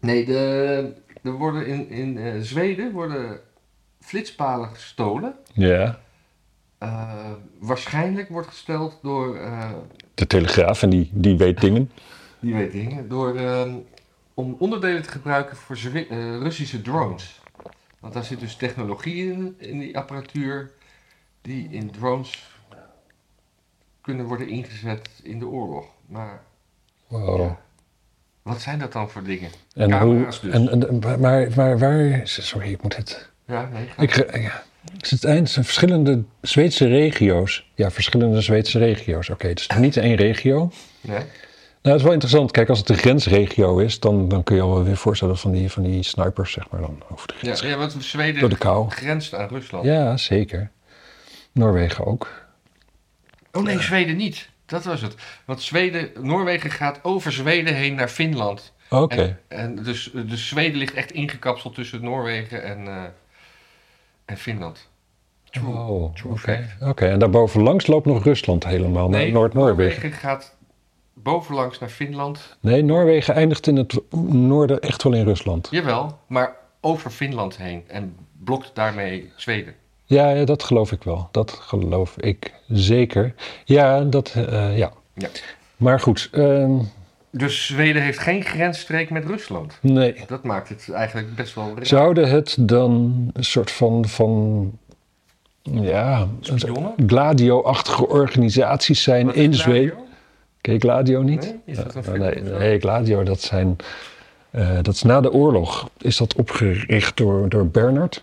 Nee, 0.00 0.24
de, 0.24 0.92
er 1.22 1.32
worden 1.32 1.66
in, 1.66 1.88
in 1.88 2.18
eh, 2.18 2.40
Zweden 2.40 2.92
worden 2.92 3.40
flitspalen 4.00 4.68
gestolen. 4.68 5.34
Ja. 5.52 6.00
Eh, 6.82 7.30
waarschijnlijk 7.58 8.28
wordt 8.28 8.48
gesteld 8.48 8.98
door, 9.02 9.36
eh, 9.36 9.70
De 10.14 10.26
Telegraaf, 10.26 10.82
en 10.82 10.90
die, 10.90 11.10
die 11.12 11.36
weet 11.36 11.60
dingen. 11.60 11.90
die 12.40 12.54
weet 12.54 12.72
dingen, 12.72 13.08
door, 13.08 13.36
ehm, 13.36 13.74
om 14.34 14.56
onderdelen 14.58 15.02
te 15.02 15.08
gebruiken 15.10 15.56
voor 15.56 15.76
eh, 15.76 16.06
Russische 16.38 16.82
drones. 16.82 17.40
Want 18.00 18.14
daar 18.14 18.24
zit 18.24 18.40
dus 18.40 18.56
technologie 18.56 19.32
in, 19.32 19.54
in 19.58 19.78
die 19.78 19.98
apparatuur, 19.98 20.70
die 21.42 21.68
in 21.70 21.90
drones 21.90 22.50
kunnen 24.00 24.26
worden 24.26 24.48
ingezet 24.48 25.08
in 25.22 25.38
de 25.38 25.46
oorlog. 25.46 25.86
Maar 26.06 26.42
Wow. 27.06 27.40
ja, 27.40 27.60
wat 28.42 28.60
zijn 28.60 28.78
dat 28.78 28.92
dan 28.92 29.10
voor 29.10 29.22
dingen? 29.22 29.50
En 29.74 29.92
hoe, 29.92 29.98
Camera's 30.00 30.40
dus. 30.40 30.52
en, 30.52 30.88
en, 30.88 31.20
maar, 31.20 31.50
maar 31.56 31.78
waar... 31.78 32.20
Sorry, 32.24 32.70
ik 32.70 32.82
moet 32.82 32.96
het... 32.96 33.30
Ja, 33.46 33.68
nee, 33.72 33.86
ga- 33.86 34.02
Ik, 34.02 34.36
ja. 34.40 34.62
Het 35.00 35.24
eind. 35.24 35.50
Zijn 35.50 35.64
verschillende 35.64 36.22
Zweedse 36.40 36.86
regio's. 36.86 37.70
Ja, 37.74 37.90
verschillende 37.90 38.40
Zweedse 38.40 38.78
regio's. 38.78 39.28
Oké, 39.30 39.46
het 39.48 39.60
is 39.60 39.66
niet 39.78 39.96
één 39.96 40.14
regio. 40.14 40.70
nee? 41.00 41.18
Nou, 41.82 41.94
het 41.94 41.96
is 41.96 42.02
wel 42.02 42.12
interessant. 42.12 42.50
Kijk, 42.50 42.68
als 42.68 42.78
het 42.78 42.88
een 42.88 42.96
grensregio 42.96 43.78
is, 43.78 44.00
dan, 44.00 44.28
dan 44.28 44.42
kun 44.44 44.56
je 44.56 44.62
al 44.62 44.74
wel 44.74 44.84
weer 44.84 44.96
voorstellen 44.96 45.38
van 45.38 45.52
die, 45.52 45.70
van 45.70 45.82
die 45.82 46.02
snipers, 46.02 46.52
zeg 46.52 46.70
maar, 46.70 46.80
dan 46.80 47.02
over 47.12 47.26
de 47.28 47.34
grens. 47.34 47.60
ja, 47.60 47.76
want 47.76 47.96
Zweden 47.98 48.40
Door 48.40 48.48
de 48.48 48.56
kou. 48.56 48.90
grenst 48.90 49.34
aan 49.34 49.48
Rusland. 49.48 49.84
Ja, 49.84 50.16
zeker. 50.16 50.70
Noorwegen 51.52 52.06
ook. 52.06 52.28
Oh 53.52 53.62
nee, 53.62 53.80
Zweden 53.80 54.16
niet. 54.16 54.48
Dat 54.66 54.84
was 54.84 55.00
het. 55.00 55.14
Want 55.44 55.62
Zweden, 55.62 56.10
Noorwegen 56.20 56.70
gaat 56.70 56.98
over 57.02 57.32
Zweden 57.32 57.74
heen 57.74 57.94
naar 57.94 58.08
Finland. 58.08 58.72
Oké. 58.90 59.38
En, 59.48 59.58
en 59.58 59.82
dus, 59.82 60.10
dus 60.26 60.48
Zweden 60.48 60.78
ligt 60.78 60.94
echt 60.94 61.12
ingekapseld 61.12 61.74
tussen 61.74 62.02
Noorwegen 62.04 62.62
en, 62.64 62.86
eh, 62.86 63.02
en 64.32 64.38
Finland. 64.38 64.88
True. 65.50 65.74
Oh, 65.74 66.14
True 66.14 66.32
oké. 66.32 66.40
fact. 66.40 66.90
Oké, 66.90 67.06
en 67.06 67.18
daarboven 67.18 67.62
langs 67.62 67.86
loopt 67.86 68.06
nog 68.06 68.24
Rusland 68.24 68.64
helemaal 68.64 69.08
naar 69.08 69.30
Noord-Noorwegen. 69.30 69.92
Noorwegen 69.92 70.12
gaat 70.12 70.56
bovenlangs 71.14 71.78
naar 71.78 71.88
Finland. 71.88 72.56
Nee, 72.60 72.82
Noorwegen 72.82 73.34
eindigt 73.34 73.66
in 73.66 73.76
het 73.76 74.00
noorden 74.30 74.80
echt 74.80 75.02
wel 75.02 75.12
in 75.12 75.24
Rusland. 75.24 75.68
Jawel, 75.70 76.18
maar 76.26 76.56
over 76.80 77.10
Finland 77.10 77.56
heen. 77.56 77.84
En 77.86 78.16
blokt 78.44 78.70
daarmee 78.74 79.32
Zweden. 79.36 79.74
Ja, 80.04 80.30
ja, 80.30 80.44
dat 80.44 80.62
geloof 80.62 80.92
ik 80.92 81.02
wel. 81.02 81.28
Dat 81.30 81.50
geloof 81.50 82.16
ik 82.16 82.52
zeker. 82.68 83.34
Ja, 83.64 84.00
dat, 84.00 84.34
eh, 84.34 84.78
ja. 84.78 84.92
Ja. 85.14 85.28
Maar 85.76 86.00
goed, 86.00 86.28
ehm, 86.32 86.78
Dus 87.34 87.66
Zweden 87.66 88.02
heeft 88.02 88.18
geen 88.18 88.42
grensstreek 88.44 89.10
met 89.10 89.24
Rusland. 89.24 89.78
nee. 89.80 90.14
Dat 90.26 90.44
maakt 90.44 90.68
het 90.68 90.90
eigenlijk 90.90 91.34
best 91.34 91.54
wel 91.54 91.72
raar. 91.74 91.86
Zouden 91.86 92.30
het 92.30 92.56
dan 92.60 93.30
een 93.32 93.44
soort 93.44 93.70
van, 93.70 94.08
van 94.08 94.70
ja? 95.62 96.28
Gladio-achtige 97.06 98.08
organisaties 98.08 99.02
zijn 99.02 99.26
Wat 99.26 99.34
in? 99.34 99.54
Zweden? 99.54 99.94
Ken 100.60 100.72
je 100.72 100.78
Gladio 100.78 101.22
niet? 101.22 101.40
Nee? 101.40 101.60
Is 101.64 101.76
dat 101.76 101.94
een 101.94 102.04
film 102.04 102.18
nee, 102.18 102.42
nee, 102.42 102.78
Gladio, 102.78 103.22
dat 103.22 103.40
zijn... 103.40 103.76
eh, 104.50 104.78
dat 104.82 104.94
is 104.94 105.02
na 105.02 105.20
de 105.20 105.32
oorlog 105.32 105.90
is 105.98 106.16
dat 106.16 106.34
opgericht 106.34 107.16
door, 107.16 107.48
door 107.48 107.66
Bernard. 107.66 108.22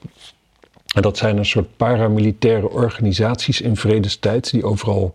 En 0.96 1.02
dat 1.02 1.18
zijn 1.18 1.38
een 1.38 1.46
soort 1.46 1.78
paramilitaire 1.78 2.70
organisaties 2.70 3.62
in 3.62 3.76
vredestijd... 3.76 4.52
die 4.52 4.64
overal 4.64 5.14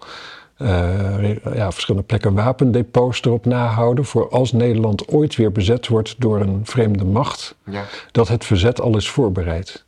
ja, 1.55 1.73
verschillende 1.73 2.07
plekken 2.07 2.35
wapendepots 2.35 3.23
erop 3.23 3.45
nahouden... 3.45 4.05
voor 4.05 4.31
als 4.31 4.53
Nederland 4.53 5.09
ooit 5.09 5.37
weer 5.37 5.53
bezet 5.53 5.89
wordt 5.89 6.15
door 6.19 6.41
een 6.41 6.61
vreemde 6.65 7.05
macht... 7.05 7.55
Ja. 7.71 7.85
dat 8.11 8.29
het 8.29 8.45
verzet 8.45 8.81
al 8.81 8.97
is 8.97 9.09
voorbereid. 9.09 9.85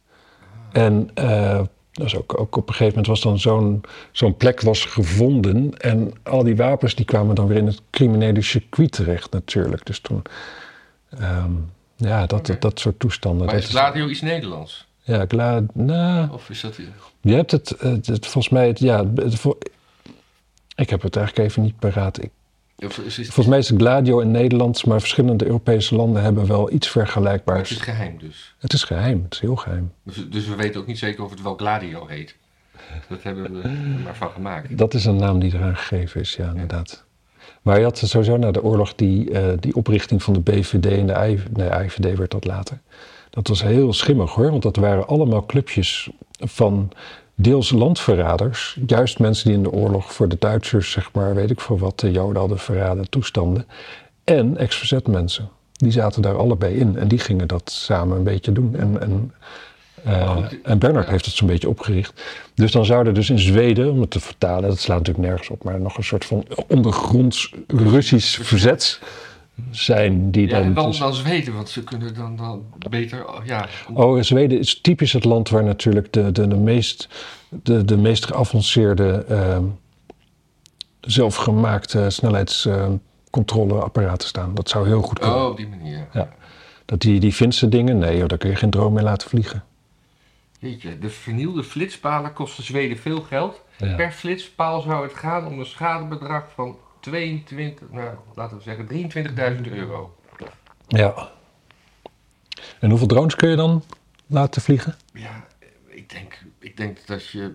En 0.73 1.11
eh, 1.15 1.61
dat 1.93 2.07
is 2.07 2.17
ook, 2.17 2.41
ook 2.41 2.57
op 2.57 2.69
een 2.69 2.75
gegeven 2.75 2.87
moment 2.87 3.07
was 3.07 3.21
dan 3.21 3.39
zo'n 3.39 3.83
zo'n 4.13 4.37
plek 4.37 4.61
was 4.61 4.85
gevonden. 4.85 5.77
En 5.79 6.13
al 6.23 6.43
die 6.43 6.57
wapens 6.57 6.95
die 6.95 7.05
kwamen 7.05 7.35
dan 7.35 7.47
weer 7.47 7.57
in 7.57 7.67
het 7.67 7.83
criminele 7.91 8.43
circuit 8.43 8.93
terecht 8.93 9.33
natuurlijk. 9.33 9.87
Dus 9.87 9.99
toen, 10.01 10.23
ehm, 11.19 11.53
ja, 11.97 12.27
dat, 12.27 12.47
dat, 12.47 12.61
dat 12.61 12.81
soort 12.81 12.99
toestanden. 12.99 13.47
Maar 13.47 13.55
dat 13.55 13.65
is 13.65 13.71
Gladio 13.71 14.09
iets 14.09 14.21
Nederlands? 14.21 14.87
ja, 15.07 15.25
Gla, 15.29 15.63
nou, 15.73 16.33
Of 16.33 16.51
is 16.51 16.61
dat... 16.61 16.77
je 17.21 17.35
hebt 17.35 17.51
het, 17.51 17.75
het, 17.79 18.07
het 18.07 18.25
volgens 18.27 18.49
mij, 18.49 18.67
het, 18.67 18.79
ja, 18.79 19.05
het, 19.15 19.45
ik 20.77 20.91
heb 20.91 21.03
het 21.03 21.17
eigenlijk 21.17 21.49
even 21.49 21.63
niet 21.63 21.79
paraat. 21.79 22.23
Ik, 22.23 22.31
Of 22.77 22.99
is, 22.99 23.19
is, 23.19 23.25
volgens 23.27 23.47
mij 23.47 23.59
is 23.59 23.69
het 23.69 23.81
Gladio 23.81 24.19
in 24.21 24.31
Nederlands, 24.31 24.85
maar 24.85 25.01
verschillende 25.01 25.45
Europese 25.45 25.95
landen 25.95 26.23
hebben 26.23 26.47
wel 26.47 26.73
iets 26.73 26.95
maar 26.95 27.05
het 27.05 27.13
vergelijkbaars. 27.13 27.71
is 27.71 27.79
geheim 27.81 28.19
dus. 28.19 28.55
Het 28.59 28.73
is 28.73 28.85
geheim, 28.85 29.23
het 29.23 29.33
is 29.33 29.41
heel 29.41 29.57
geheim. 29.57 29.93
dus. 30.03 30.31
Dus 30.31 30.47
we 30.47 30.55
weten 30.55 30.81
ook 30.81 30.87
niet 30.87 30.99
zeker 30.99 31.25
of 31.25 31.31
het 31.31 31.43
wel 31.43 31.57
Gladio 31.57 32.07
heet. 32.07 32.37
Dat 33.09 33.23
hebben 33.23 33.53
we 33.53 33.69
er 33.69 33.71
maar 34.05 34.17
van 34.17 34.31
gemaakt. 34.31 34.79
Dat 34.79 34.95
is 34.95 35.05
een 35.05 35.17
naam 35.17 35.39
die 35.39 35.55
eraan 35.55 35.77
gegeven 35.77 36.21
is, 36.21 36.37
ja, 36.37 36.49
inderdaad. 36.49 37.05
Maar 37.63 37.79
je 37.79 37.85
had 37.85 37.99
sowieso 37.99 38.37
na 38.37 38.51
de 38.51 38.63
oorlog 38.63 38.95
die, 38.95 39.31
eh, 39.31 39.53
die 39.61 39.75
oprichting 39.75 40.23
van 40.23 40.35
de 40.35 40.41
BVD 40.41 40.87
en 40.87 41.07
de 41.07 41.29
I, 41.29 41.43
nee, 41.53 41.85
IVD 41.85 42.19
werd 42.19 42.31
dat 42.31 42.45
later. 42.45 42.81
Dat 43.31 43.49
was 43.49 43.63
heel 43.63 43.93
schimmig 43.93 44.31
hoor, 44.35 44.51
want 44.51 44.63
dat 44.63 44.77
waren 44.77 45.07
allemaal 45.07 45.47
clubjes 45.47 46.11
van 46.39 46.91
deels 47.37 47.71
landverraders. 47.71 48.79
Juist 48.87 49.19
mensen 49.19 49.47
die 49.47 49.57
in 49.57 49.63
de 49.63 49.73
oorlog 49.73 50.13
voor 50.13 50.29
de 50.29 50.37
Duitsers, 50.39 50.91
zeg 50.91 51.13
maar, 51.13 51.35
weet 51.35 51.51
ik 51.51 51.61
veel 51.61 51.79
wat, 51.79 52.01
de 52.01 52.11
Joden 52.11 52.41
hadden 52.41 52.59
verraden, 52.59 53.11
toestanden. 53.11 53.67
En 54.25 54.57
ex-verzetmensen. 54.57 55.49
Die 55.73 55.93
zaten 55.93 56.23
daar 56.23 56.37
allebei 56.39 56.75
in 56.75 56.99
en 56.99 57.09
die 57.09 57.19
gingen 57.19 57.49
dat 57.49 57.71
samen 57.71 58.17
een 58.17 58.25
beetje 58.25 58.53
doen. 58.53 58.77
En, 58.77 59.01
en 59.01 59.33
Uh, 60.07 60.37
en 60.63 60.79
Bernard 60.79 61.09
heeft 61.09 61.25
het 61.25 61.35
zo'n 61.35 61.47
beetje 61.47 61.69
opgericht. 61.69 62.23
Dus 62.55 62.73
dan 62.73 62.85
zou 62.85 63.07
er 63.07 63.15
dus 63.15 63.31
in 63.31 63.39
Zweden, 63.39 63.91
om 63.91 64.01
het 64.01 64.11
te 64.11 64.21
vertalen, 64.21 64.69
dat 64.69 64.79
slaat 64.79 64.99
natuurlijk 64.99 65.27
nergens 65.27 65.49
op, 65.49 65.65
maar 65.65 65.81
nog 65.81 65.97
een 65.97 66.05
soort 66.05 66.25
van 66.25 66.45
ondergronds 66.69 67.55
Russisch 67.67 68.41
verzet 68.43 69.01
zijn 69.71 70.31
die 70.31 70.49
ja, 70.49 70.61
dan... 70.61 70.75
dan, 70.75 70.95
dan 70.99 71.15
Zweden, 71.15 71.55
want 71.55 71.69
ze 71.69 71.85
kunnen 71.85 72.15
dan, 72.15 72.37
dan 72.37 72.65
beter... 72.91 73.27
Ja. 73.45 73.69
Oh, 73.93 74.23
Zweden 74.23 74.59
is 74.59 74.81
typisch 74.81 75.13
het 75.13 75.25
land 75.25 75.49
waar 75.49 75.65
natuurlijk 75.65 76.13
de, 76.13 76.33
de, 76.33 76.49
de, 76.49 76.57
meest, 76.57 77.09
de, 77.49 77.85
de 77.85 77.97
meest 77.97 78.27
geavanceerde 78.27 79.27
uh, 79.31 79.59
zelfgemaakte 81.01 82.11
snelheidscontroleapparaten 82.11 84.29
staan. 84.29 84.55
Dat 84.55 84.69
zou 84.69 84.87
heel 84.87 85.03
goed 85.03 85.19
kunnen. 85.19 85.39
Oh, 85.39 85.51
op 85.51 85.57
die 85.57 85.69
manier. 85.69 86.07
Ja. 86.13 86.29
Dat 86.85 87.01
die, 87.01 87.21
die 87.21 87.33
Finse 87.33 87.69
dingen, 87.69 87.99
nee 87.99 88.27
daar 88.27 88.39
kun 88.39 88.51
je 88.51 88.57
geen 88.57 88.71
droom 88.71 88.93
mee 88.93 89.05
laten 89.05 89.29
vliegen. 89.29 89.65
Weet 90.61 90.83
je, 90.83 90.99
de 90.99 91.11
vernielde 91.11 91.65
flitspalen 91.65 92.33
kosten 92.33 92.65
Zweden 92.65 92.99
veel 92.99 93.21
geld. 93.21 93.61
Ja. 93.79 93.95
Per 93.95 94.13
flitspaal 94.13 94.81
zou 94.81 95.03
het 95.03 95.15
gaan 95.15 95.47
om 95.47 95.59
een 95.59 95.67
schadebedrag 95.67 96.45
van 96.55 96.77
22, 97.11 97.91
nou, 97.91 98.17
laten 98.35 98.57
we 98.57 98.63
zeggen 98.63 98.87
23.000 99.67 99.73
euro. 99.73 100.17
Ja. 100.87 101.31
En 102.81 102.89
hoeveel 102.91 103.07
drones 103.07 103.35
kun 103.35 103.49
je 103.49 103.57
dan 103.57 103.83
laten 104.27 104.63
vliegen? 104.63 104.97
Ja, 105.13 105.47
ik 105.87 106.11
denk, 106.11 106.39
ik 106.59 106.77
denk 106.77 107.07
dat 107.07 107.27
je... 107.29 107.55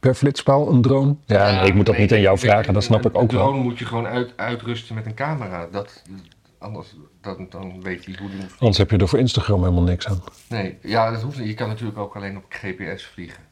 Per 0.00 0.14
flitspaal 0.14 0.68
een 0.68 0.82
drone? 0.82 1.16
Ja, 1.26 1.50
nee, 1.60 1.66
ik 1.68 1.74
moet 1.74 1.86
dat 1.86 1.94
nee, 1.94 2.02
niet 2.04 2.12
aan 2.12 2.20
jou 2.20 2.38
vragen, 2.38 2.74
dat 2.74 2.82
snap 2.82 3.04
een- 3.04 3.10
ik 3.10 3.16
ook 3.16 3.30
Een 3.30 3.36
wel. 3.36 3.46
drone 3.46 3.62
moet 3.62 3.78
je 3.78 3.84
gewoon 3.84 4.06
uit, 4.06 4.32
uitrusten 4.36 4.94
met 4.94 5.06
een 5.06 5.14
camera. 5.14 5.66
Dat, 5.66 6.02
anders 6.58 6.94
dan, 7.20 7.46
dan 7.50 7.82
weet 7.82 8.04
hij 8.04 8.14
hoe 8.18 8.28
die 8.30 8.36
moet 8.40 8.54
Anders 8.58 8.78
heb 8.78 8.90
je 8.90 8.96
er 8.96 9.08
voor 9.08 9.18
Instagram 9.18 9.58
helemaal 9.60 9.82
niks 9.82 10.06
aan. 10.08 10.22
Nee, 10.48 10.78
ja, 10.82 11.10
dat 11.10 11.22
hoeft 11.22 11.38
niet. 11.38 11.48
Je 11.48 11.54
kan 11.54 11.68
natuurlijk 11.68 11.98
ook 11.98 12.16
alleen 12.16 12.36
op 12.36 12.44
GPS 12.48 13.04
vliegen. 13.06 13.42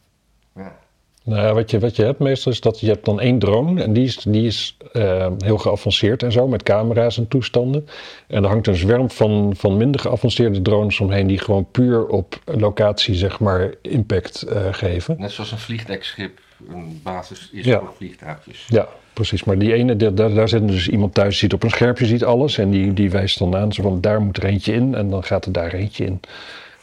Ja. 0.54 0.78
Nou 1.26 1.40
ja, 1.46 1.54
wat 1.54 1.70
je, 1.70 1.78
wat 1.78 1.96
je 1.96 2.02
hebt 2.04 2.18
meestal 2.18 2.52
is 2.52 2.60
dat 2.60 2.80
je 2.80 2.86
hebt 2.86 3.04
dan 3.04 3.20
één 3.20 3.38
drone 3.38 3.82
en 3.82 3.92
die 3.92 4.04
is, 4.04 4.16
die 4.28 4.46
is 4.46 4.76
eh, 4.92 5.26
heel 5.38 5.58
geavanceerd 5.58 6.22
en 6.22 6.32
zo 6.32 6.48
met 6.48 6.62
camera's 6.62 7.18
en 7.18 7.28
toestanden. 7.28 7.86
En 8.26 8.42
er 8.42 8.48
hangt 8.48 8.66
een 8.66 8.74
zwerm 8.76 9.10
van, 9.10 9.52
van 9.56 9.76
minder 9.76 10.00
geavanceerde 10.00 10.62
drones 10.62 11.00
omheen 11.00 11.26
die 11.26 11.38
gewoon 11.38 11.66
puur 11.70 12.06
op 12.06 12.38
locatie 12.44 13.14
zeg 13.14 13.40
maar 13.40 13.74
impact 13.82 14.42
eh, 14.42 14.62
geven. 14.70 15.16
Net 15.18 15.30
zoals 15.30 15.52
een 15.52 15.58
vliegdekschip 15.58 16.38
een 16.70 17.00
basis 17.02 17.48
is 17.52 17.64
Ja. 17.64 17.78
voor 17.78 17.92
vliegtuigjes. 17.96 18.64
Ja, 18.68 18.88
precies. 19.12 19.44
Maar 19.44 19.58
die 19.58 19.72
ene, 19.74 19.96
die- 19.96 20.14
daar, 20.14 20.34
daar 20.34 20.48
zit 20.48 20.68
dus 20.68 20.88
iemand 20.88 21.14
thuis, 21.14 21.28
die 21.28 21.38
ziet 21.38 21.52
op 21.52 21.62
een 21.62 21.70
schermpje, 21.70 22.06
ziet 22.06 22.24
alles. 22.24 22.58
En 22.58 22.70
die, 22.70 22.92
die 22.92 23.10
wijst 23.10 23.38
dan 23.38 23.56
aan, 23.56 23.72
zo 23.72 23.82
van 23.82 24.00
daar 24.00 24.20
moet 24.20 24.36
er 24.36 24.44
eentje 24.44 24.72
in. 24.72 24.94
En 24.94 25.10
dan 25.10 25.24
gaat 25.24 25.44
er 25.46 25.52
daar 25.52 25.72
eentje 25.72 26.04
in. 26.04 26.20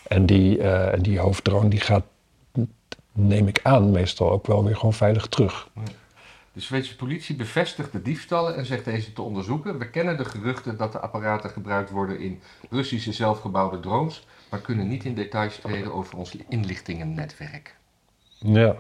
En 0.08 0.26
die, 0.26 0.60
en 0.62 1.02
die 1.02 1.20
hoofddrone, 1.20 1.70
die 1.70 1.80
gaat, 1.80 2.04
neem 3.12 3.48
ik 3.48 3.60
aan, 3.64 3.92
meestal 3.92 4.32
ook 4.32 4.48
wel 4.48 4.64
weer 4.64 4.76
gewoon 4.76 4.94
veilig 4.94 5.28
terug. 5.28 5.68
De 6.54 6.62
Zweedse 6.62 6.96
politie 6.96 7.36
bevestigt 7.36 7.92
de 7.92 8.02
diefstallen 8.02 8.56
en 8.56 8.66
zegt 8.66 8.86
deze 8.86 9.14
te 9.14 9.22
onderzoeken. 9.22 9.78
We 9.78 9.90
kennen 9.90 10.18
de 10.18 10.26
geruchten 10.26 10.78
dat 10.78 10.92
de 10.92 11.00
apparaten 11.00 11.50
gebruikt 11.50 11.90
worden 11.90 12.20
in 12.20 12.42
Russische 12.70 13.14
zelfgebouwde 13.14 13.80
drones, 13.80 14.26
maar 14.50 14.60
kunnen 14.60 14.88
niet 14.88 15.04
in 15.04 15.16
details 15.16 15.60
treden 15.60 15.94
over 15.94 16.18
ons 16.18 16.38
inlichtingennetwerk. 16.50 17.76
Ja, 18.38 18.76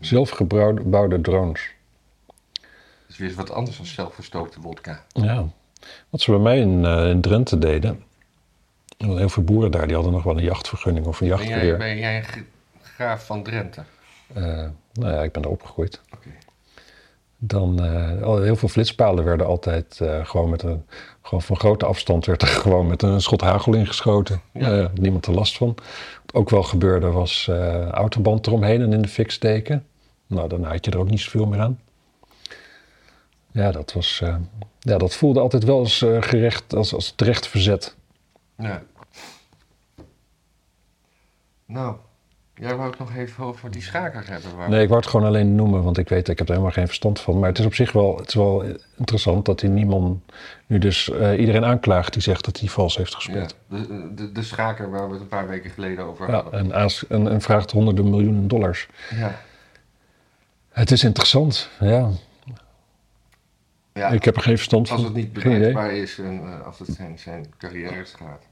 zelfgebouwde 0.00 1.20
drones. 1.20 1.74
Dat 2.52 2.64
is 3.08 3.16
weer 3.16 3.28
eens 3.28 3.36
wat 3.36 3.50
anders 3.50 3.76
dan 3.76 3.86
zelfgestookte 3.86 4.60
wodka. 4.60 5.04
Ja, 5.12 5.48
wat 6.10 6.20
ze 6.20 6.30
bij 6.30 6.40
mij 6.40 6.58
in, 6.58 6.84
eh, 6.84 7.08
in 7.08 7.20
Drenthe 7.20 7.58
deden. 7.58 8.02
Heel 8.98 9.28
veel 9.28 9.42
boeren 9.42 9.70
daar, 9.70 9.86
die 9.86 9.94
hadden 9.94 10.12
nog 10.12 10.22
wel 10.22 10.36
een 10.36 10.44
jachtvergunning 10.44 11.06
of 11.06 11.20
een 11.20 11.28
Ben 11.28 11.36
jij, 11.38 11.46
jachtgeweer. 11.46 11.78
ben 11.78 11.98
jij 11.98 12.24
graaf 12.96 13.26
van 13.26 13.42
Drenthe? 13.42 13.82
Eh, 14.34 14.68
nou 14.92 15.12
ja, 15.12 15.22
ik 15.22 15.32
ben 15.32 15.42
daar 15.42 15.50
opgegroeid. 15.50 16.00
Dan, 17.38 17.84
eh, 17.84 18.40
heel 18.42 18.56
veel 18.56 18.68
flitspalen 18.68 19.24
werden 19.24 19.46
altijd 19.46 20.00
eh, 20.00 20.26
gewoon 20.26 20.50
met 20.50 20.62
een, 20.62 20.86
gewoon 21.22 21.42
van 21.42 21.56
grote 21.56 21.86
afstand 21.86 22.26
werd 22.26 22.42
er 22.42 22.48
gewoon 22.64 22.86
met 22.86 23.02
een 23.02 23.20
schot 23.20 23.40
hagel 23.40 23.74
ingeschoten. 23.74 24.40
Ja. 24.52 24.90
Niemand 24.94 25.26
er 25.26 25.32
last 25.32 25.56
van. 25.56 25.74
Wat 26.24 26.34
ook 26.34 26.50
wel 26.50 26.62
gebeurde 26.62 27.10
was 27.10 27.50
autoband 27.90 28.46
eromheen 28.46 28.80
en 28.82 28.92
in 28.92 29.02
de 29.02 29.08
fik 29.08 29.30
steken. 29.30 29.86
Nou, 30.26 30.48
daarna 30.48 30.68
had 30.68 30.84
je 30.84 30.90
er 30.90 30.98
ook 30.98 31.10
niet 31.10 31.20
zoveel 31.20 31.46
meer 31.46 31.60
aan. 31.60 31.80
Ja, 33.50 33.70
dat 33.70 33.92
was, 33.92 34.22
ja, 34.78 34.98
dat 34.98 35.14
voelde 35.14 35.40
altijd 35.40 35.64
wel 35.64 35.78
als 35.78 35.98
gerecht, 36.20 36.74
als, 36.74 36.94
als 36.94 37.12
terecht 37.16 37.46
verzet. 37.46 37.96
Ja. 38.56 38.82
Nou, 41.66 41.96
jij 42.56 42.76
wou 42.76 42.90
het 42.90 42.98
nog 42.98 43.14
even 43.14 43.44
over 43.44 43.70
die 43.70 43.82
schaker 43.82 44.28
hebben. 44.30 44.56
Waar 44.56 44.68
Nee, 44.68 44.82
ik 44.82 44.88
wou 44.88 45.00
het 45.00 45.10
gewoon 45.10 45.26
alleen 45.26 45.54
noemen, 45.54 45.82
want 45.82 45.98
ik 45.98 46.08
weet, 46.08 46.28
ik 46.28 46.38
heb 46.38 46.46
er 46.46 46.52
helemaal 46.52 46.74
geen 46.74 46.86
verstand 46.86 47.20
van. 47.20 47.38
Maar 47.38 47.48
het 47.48 47.58
is 47.58 47.64
op 47.66 47.74
zich 47.74 47.92
wel, 47.92 48.16
het 48.16 48.28
is 48.28 48.34
wel 48.34 48.64
interessant 48.96 49.44
dat 49.44 49.60
hij 49.60 49.70
niemand 49.70 50.20
nu 50.66 50.78
dus 50.78 51.10
eh, 51.10 51.38
iedereen 51.40 51.64
aanklaagt 51.64 52.12
die 52.12 52.22
zegt 52.22 52.44
dat 52.44 52.58
hij 52.60 52.68
vals 52.68 52.96
heeft 52.96 53.10
ja, 53.12 53.16
gespeeld. 53.16 53.56
de, 53.68 54.14
de, 54.14 54.32
de 54.32 54.42
schaker 54.42 54.90
waar 54.90 55.06
we 55.06 55.12
het 55.12 55.22
een 55.22 55.28
paar 55.28 55.48
weken 55.48 55.70
geleden 55.70 56.04
over 56.04 56.28
Ja, 56.28 56.34
hadden. 56.34 56.60
en, 56.60 56.74
aas- 56.74 57.06
en, 57.06 57.28
en 57.28 57.40
vraagt 57.40 57.70
honderden 57.70 58.10
miljoenen 58.10 58.48
dollars. 58.48 58.88
Ja. 59.14 59.40
Het 60.68 60.90
is 60.90 61.04
interessant, 61.04 61.70
ja. 61.80 62.10
Ja, 63.92 64.08
Ik 64.08 64.24
heb 64.24 64.36
er 64.36 64.42
geen 64.42 64.56
verstand 64.56 64.90
als 64.90 65.00
van. 65.00 65.04
het 65.08 65.14
niet 65.16 65.32
bewijsbaar 65.32 65.92
is 65.92 66.18
en 66.18 66.40
eh, 66.42 66.66
als 66.66 66.78
het 66.78 66.88
zijn, 66.88 67.18
zijn 67.18 67.46
carrière 67.58 68.04
gaat. 68.04 68.42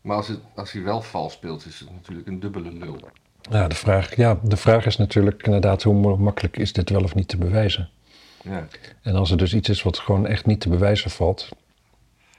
Maar 0.00 0.16
als, 0.16 0.28
het, 0.28 0.38
als 0.54 0.72
hij 0.72 0.82
wel 0.82 1.02
vals 1.02 1.32
speelt, 1.32 1.66
is 1.66 1.80
het 1.80 1.90
natuurlijk 1.90 2.26
een 2.28 2.40
dubbele 2.40 2.72
lul. 2.72 3.00
Ja, 3.50 3.68
de 3.68 3.74
vraag, 3.74 4.16
ja, 4.16 4.38
de 4.42 4.56
vraag 4.56 4.86
is 4.86 4.96
natuurlijk 4.96 5.42
inderdaad 5.42 5.82
hoe 5.82 6.16
makkelijk 6.16 6.56
is 6.56 6.72
dit 6.72 6.90
wel 6.90 7.02
of 7.02 7.14
niet 7.14 7.28
te 7.28 7.36
bewijzen. 7.36 7.88
Ja, 8.42 8.66
En 9.02 9.14
als 9.14 9.30
er 9.30 9.36
dus 9.36 9.54
iets 9.54 9.68
is 9.68 9.82
wat 9.82 9.98
gewoon 9.98 10.26
echt 10.26 10.46
niet 10.46 10.60
te 10.60 10.68
bewijzen 10.68 11.10
valt. 11.10 11.48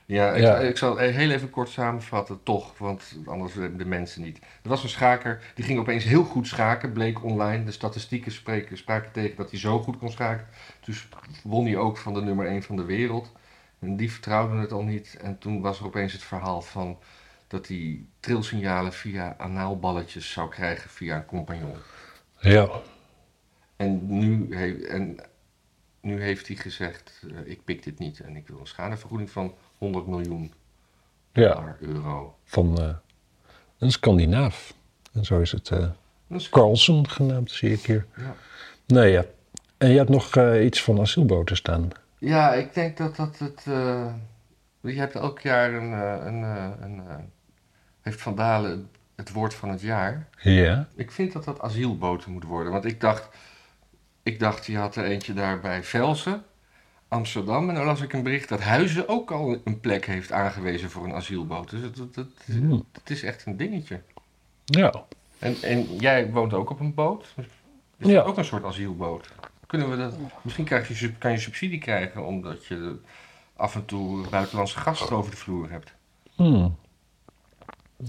ja, 0.06 0.32
ik, 0.34 0.42
Ja. 0.42 0.58
ik 0.60 0.78
zal 0.78 0.98
heel 0.98 1.30
even 1.32 1.50
kort 1.50 1.70
samenvatten, 1.70 2.40
toch, 2.44 2.78
want 2.78 3.18
anders 3.26 3.54
de 3.54 3.86
mensen 3.86 4.22
niet. 4.22 4.38
Er 4.38 4.70
was 4.70 4.84
een 4.84 4.90
schaker, 4.90 5.42
die 5.56 5.66
ging 5.66 5.80
opeens 5.80 6.04
heel 6.04 6.24
goed 6.24 6.48
schaken, 6.48 6.92
bleek 6.92 7.24
online. 7.24 7.64
De 7.64 7.72
statistieken 7.72 8.32
spreken, 8.32 8.78
spraken 8.78 9.12
tegen 9.12 9.38
dat 9.38 9.50
hij 9.50 9.60
zo 9.60 9.80
goed 9.80 9.98
kon 9.98 10.12
schaken. 10.12 10.48
Dus 10.86 11.08
won 11.44 11.66
hij 11.66 11.78
ook 11.78 11.98
van 11.98 12.14
de 12.14 12.22
nummer 12.22 12.46
1 12.46 12.64
van 12.64 12.76
de 12.76 12.84
wereld. 12.86 13.32
En 13.80 13.96
die 13.96 14.12
vertrouwden 14.12 14.58
het 14.58 14.72
al 14.72 14.84
niet. 14.84 15.18
En 15.22 15.38
toen 15.38 15.62
was 15.62 15.80
er 15.80 15.86
opeens 15.86 16.14
het 16.14 16.24
verhaal 16.24 16.62
van 16.62 16.98
dat 17.52 17.68
hij 17.68 18.06
trilsignalen 18.20 18.94
via 18.94 19.36
anaalballetjes 19.38 20.32
zou 20.32 20.50
krijgen 20.50 20.90
via 20.90 21.16
een 21.16 21.26
compagnon. 21.26 21.76
Ja, 22.40 22.70
En 23.76 24.06
nu, 24.20 24.56
he- 24.56 24.86
en 24.88 25.18
nu 26.02 26.22
heeft 26.22 26.48
hij 26.48 26.56
gezegd, 26.56 27.22
eh, 27.32 27.52
ik 27.52 27.64
pik 27.64 27.84
dit 27.84 28.00
niet 28.00 28.20
en 28.20 28.36
ik 28.36 28.48
wil 28.48 28.60
een 28.60 28.68
schadevergoeding 28.68 29.30
van 29.30 29.54
100 29.78 30.08
miljoen 30.08 30.54
ja 31.34 31.76
euro. 31.80 32.36
van 32.44 32.78
eh, 32.82 32.96
een 33.78 33.92
Scandinaaf. 33.92 34.74
En 35.14 35.26
zo 35.26 35.40
is 35.40 35.52
het 35.52 35.66
Dat 35.70 35.92
is 36.28 36.50
Carlson 36.50 37.10
genaamd, 37.10 37.52
zie 37.52 37.72
ik 37.72 37.86
hier. 37.86 38.06
Ja. 38.18 38.36
Nee, 38.88 39.12
ja. 39.12 39.26
En 39.78 39.90
je 39.90 39.98
hebt 39.98 40.10
nog 40.10 40.38
iets 40.38 40.84
van 40.84 41.00
asielboten 41.00 41.56
staan. 41.56 41.90
Ja, 42.18 42.54
ik 42.54 42.74
denk 42.74 42.98
dat 42.98 43.16
dat 43.16 43.40
het. 43.40 43.62
je 44.82 45.00
hebt 45.00 45.16
elk 45.16 45.40
jaar 45.40 45.74
een. 45.74 45.92
een, 46.28 46.44
een 46.84 47.08
eh, 47.08 47.16
heeft 48.02 48.22
Van 48.22 48.36
Dalen 48.36 48.90
het 49.16 49.32
woord 49.32 49.54
van 49.54 49.70
het 49.70 49.82
jaar. 49.82 50.28
Ja. 50.38 50.88
Ik 50.96 51.12
vind 51.12 51.34
dat 51.34 51.44
dat 51.44 51.62
asielboten 51.62 52.32
moet 52.32 52.44
worden. 52.44 52.72
Want 52.72 52.86
ik 52.86 53.00
dacht. 53.02 53.30
Ik 54.24 54.40
dacht, 54.40 54.66
je 54.66 54.78
had 54.78 54.96
er 54.96 55.04
eentje 55.04 55.34
daar 55.34 55.60
bij 55.60 55.84
Velsen, 55.84 56.44
Amsterdam. 57.08 57.70
En 57.70 57.76
dan 57.76 57.86
las 57.86 58.02
ik 58.02 58.14
een 58.14 58.24
bericht 58.24 58.50
dat 58.50 58.60
Huizen 58.62 59.08
ook 59.08 59.32
al 59.32 59.58
een 59.64 59.80
plek 59.80 60.06
heeft 60.06 60.32
aangewezen 60.32 60.90
voor 60.90 61.04
een 61.04 61.14
asielboot. 61.14 61.70
Dus 61.70 61.82
het, 61.82 61.98
het, 62.16 62.28
Hmm. 62.46 62.86
is 63.06 63.24
echt 63.24 63.46
een 63.46 63.58
dingetje. 63.58 64.02
Ja. 64.66 64.94
En, 65.40 65.56
en 65.62 65.96
jij 65.96 66.32
woont 66.32 66.54
ook 66.54 66.70
op 66.70 66.80
een 66.80 66.94
boot. 66.94 67.34
Is 67.38 68.08
Ja. 68.08 68.14
dat 68.14 68.26
ook 68.26 68.38
een 68.38 68.46
soort 68.46 68.64
asielboot? 68.64 69.30
Kunnen 69.68 69.90
we 69.90 69.98
dat, 69.98 70.14
misschien 70.42 70.66
krijg 70.66 71.00
je, 71.00 71.14
kan 71.14 71.32
je 71.32 71.40
subsidie 71.40 71.80
krijgen 71.80 72.26
omdat 72.26 72.66
je 72.66 73.00
af 73.56 73.76
en 73.76 73.86
toe 73.86 74.28
buitenlandse 74.30 74.80
gasten 74.80 75.16
over 75.16 75.32
de 75.32 75.38
vloer 75.38 75.70
hebt. 75.70 75.94
Hmm. 76.36 76.78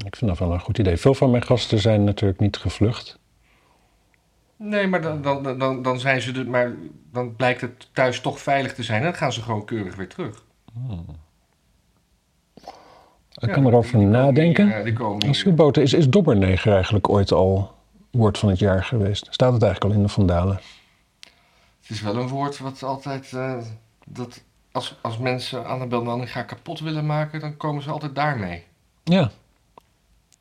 Ik 0.04 0.16
vind 0.16 0.30
dat 0.30 0.38
wel 0.38 0.52
een 0.52 0.60
goed 0.60 0.78
idee. 0.78 0.96
Veel 0.96 1.14
van 1.14 1.30
mijn 1.30 1.42
gasten 1.42 1.78
zijn 1.78 2.04
natuurlijk 2.04 2.40
niet 2.40 2.56
gevlucht. 2.56 3.18
Nee, 4.56 4.86
maar 4.86 5.02
dan, 5.02 5.22
dan, 5.22 5.58
dan, 5.58 5.82
dan 5.82 6.00
zijn 6.00 6.20
ze 6.22 6.32
er, 6.32 6.48
maar 6.50 6.72
dan 7.12 7.36
blijkt 7.36 7.60
het 7.60 7.88
thuis 7.92 8.20
toch 8.20 8.40
veilig 8.40 8.74
te 8.74 8.82
zijn 8.82 8.98
en 8.98 9.04
dan 9.04 9.14
gaan 9.14 9.32
ze 9.32 9.42
gewoon 9.42 9.64
keurig 9.64 9.94
weer 9.96 10.08
terug. 10.08 10.44
Ik 13.34 13.48
Ja, 13.48 13.52
kan 13.52 13.66
erover 13.66 13.98
die 13.98 14.06
nadenken. 14.06 14.74
hier, 14.74 14.84
die 14.84 14.92
komen 14.92 15.20
hier. 15.22 15.30
Asielboten, 15.30 15.82
is, 15.82 15.92
is 15.92 16.08
dobberneger 16.08 16.72
eigenlijk 16.74 17.08
ooit 17.08 17.32
al 17.32 17.74
woord 18.10 18.38
van 18.38 18.48
het 18.48 18.58
jaar 18.58 18.84
geweest? 18.84 19.26
Staat 19.30 19.52
het 19.52 19.62
eigenlijk 19.62 19.92
al 19.94 20.00
in 20.00 20.06
de 20.06 20.12
Vandalen? 20.12 20.60
Het 21.80 21.90
is 21.90 22.00
wel 22.00 22.16
een 22.16 22.28
woord 22.28 22.58
wat 22.58 22.82
altijd, 22.82 23.32
eh, 23.32 23.56
dat 24.06 24.42
als, 24.72 24.98
als 25.02 25.18
mensen 25.18 25.66
Annabel 25.66 26.02
Nanninga 26.02 26.42
kapot 26.42 26.80
willen 26.80 27.06
maken, 27.06 27.40
dan 27.40 27.56
komen 27.56 27.82
ze 27.82 27.90
altijd 27.90 28.14
daarmee. 28.14 28.64
Ja. 29.04 29.30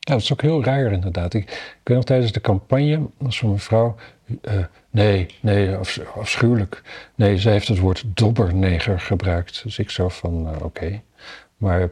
Ja, 0.04 0.12
dat 0.12 0.22
is 0.22 0.32
ook 0.32 0.42
heel 0.42 0.64
raar 0.64 0.92
inderdaad. 0.92 1.34
Ik, 1.34 1.42
ik 1.50 1.80
weet 1.84 1.96
nog 1.96 2.06
tijdens 2.06 2.32
de 2.32 2.40
campagne, 2.40 3.00
was 3.18 3.38
van 3.38 3.50
mevrouw... 3.50 3.94
eh, 4.42 4.64
nee, 4.90 5.26
nee, 5.40 5.74
afs- 5.74 6.00
afschuwelijk. 6.14 6.82
Nee, 7.14 7.38
zij 7.38 7.52
heeft 7.52 7.68
het 7.68 7.78
woord 7.78 8.04
dobberneger 8.06 9.00
gebruikt. 9.00 9.62
Dus 9.62 9.78
ik 9.78 9.90
zo 9.90 10.08
van, 10.08 10.48
eh, 10.54 10.62
oké. 10.64 11.00
Maar 11.56 11.90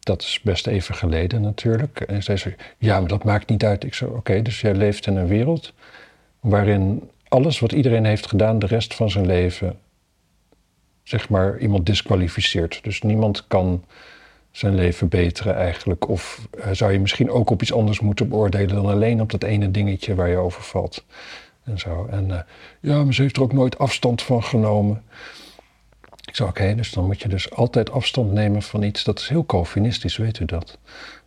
dat 0.00 0.22
is 0.22 0.40
best 0.42 0.66
even 0.66 0.94
geleden 0.94 1.40
natuurlijk. 1.40 2.00
En 2.00 2.22
zij 2.22 2.36
zei, 2.36 2.54
ja, 2.78 2.98
maar 3.00 3.08
dat 3.08 3.24
maakt 3.24 3.48
niet 3.48 3.64
uit. 3.64 3.84
Ik 3.84 3.94
zo, 3.94 4.06
oké, 4.06 4.42
dus 4.42 4.60
jij 4.60 4.74
leeft 4.74 5.06
in 5.06 5.16
een 5.16 5.26
wereld... 5.26 5.72
waarin 6.40 7.10
alles 7.28 7.58
wat 7.58 7.72
iedereen 7.72 8.04
heeft 8.04 8.26
gedaan 8.26 8.58
de 8.58 8.66
rest 8.66 8.94
van 8.94 9.10
zijn 9.10 9.26
leven... 9.26 9.78
zeg 11.02 11.28
maar 11.28 11.58
iemand 11.58 11.86
disqualificeert. 11.86 12.80
Dus 12.82 13.02
niemand 13.02 13.46
kan 13.46 13.84
zijn 14.58 14.74
leven 14.74 15.08
beteren 15.08 15.56
eigenlijk? 15.56 16.08
Of 16.08 16.48
eh, 16.50 16.68
zou 16.72 16.92
je 16.92 17.00
misschien 17.00 17.30
ook 17.30 17.50
op 17.50 17.62
iets 17.62 17.72
anders 17.72 18.00
moeten 18.00 18.28
beoordelen 18.28 18.74
dan 18.74 18.86
alleen 18.86 19.20
op 19.20 19.30
dat 19.30 19.42
ene 19.42 19.70
dingetje 19.70 20.14
waar 20.14 20.28
je 20.28 20.36
over 20.36 20.62
valt? 20.62 21.04
En 21.64 21.78
zo. 21.78 22.06
En 22.10 22.30
eh, 22.30 22.38
ja, 22.80 23.04
maar 23.04 23.14
ze 23.14 23.22
heeft 23.22 23.36
er 23.36 23.42
ook 23.42 23.52
nooit 23.52 23.78
afstand 23.78 24.22
van 24.22 24.42
genomen. 24.42 25.02
Ik 26.24 26.36
zei, 26.36 26.48
oké, 26.48 26.74
dus 26.74 26.92
dan 26.92 27.06
moet 27.06 27.22
je 27.22 27.28
dus 27.28 27.50
altijd 27.50 27.90
afstand 27.90 28.32
nemen 28.32 28.62
van 28.62 28.82
iets. 28.82 29.04
Dat 29.04 29.18
is 29.18 29.28
heel 29.28 29.46
Calvinistisch, 29.46 30.16
weet 30.16 30.38
u 30.38 30.44
dat? 30.44 30.78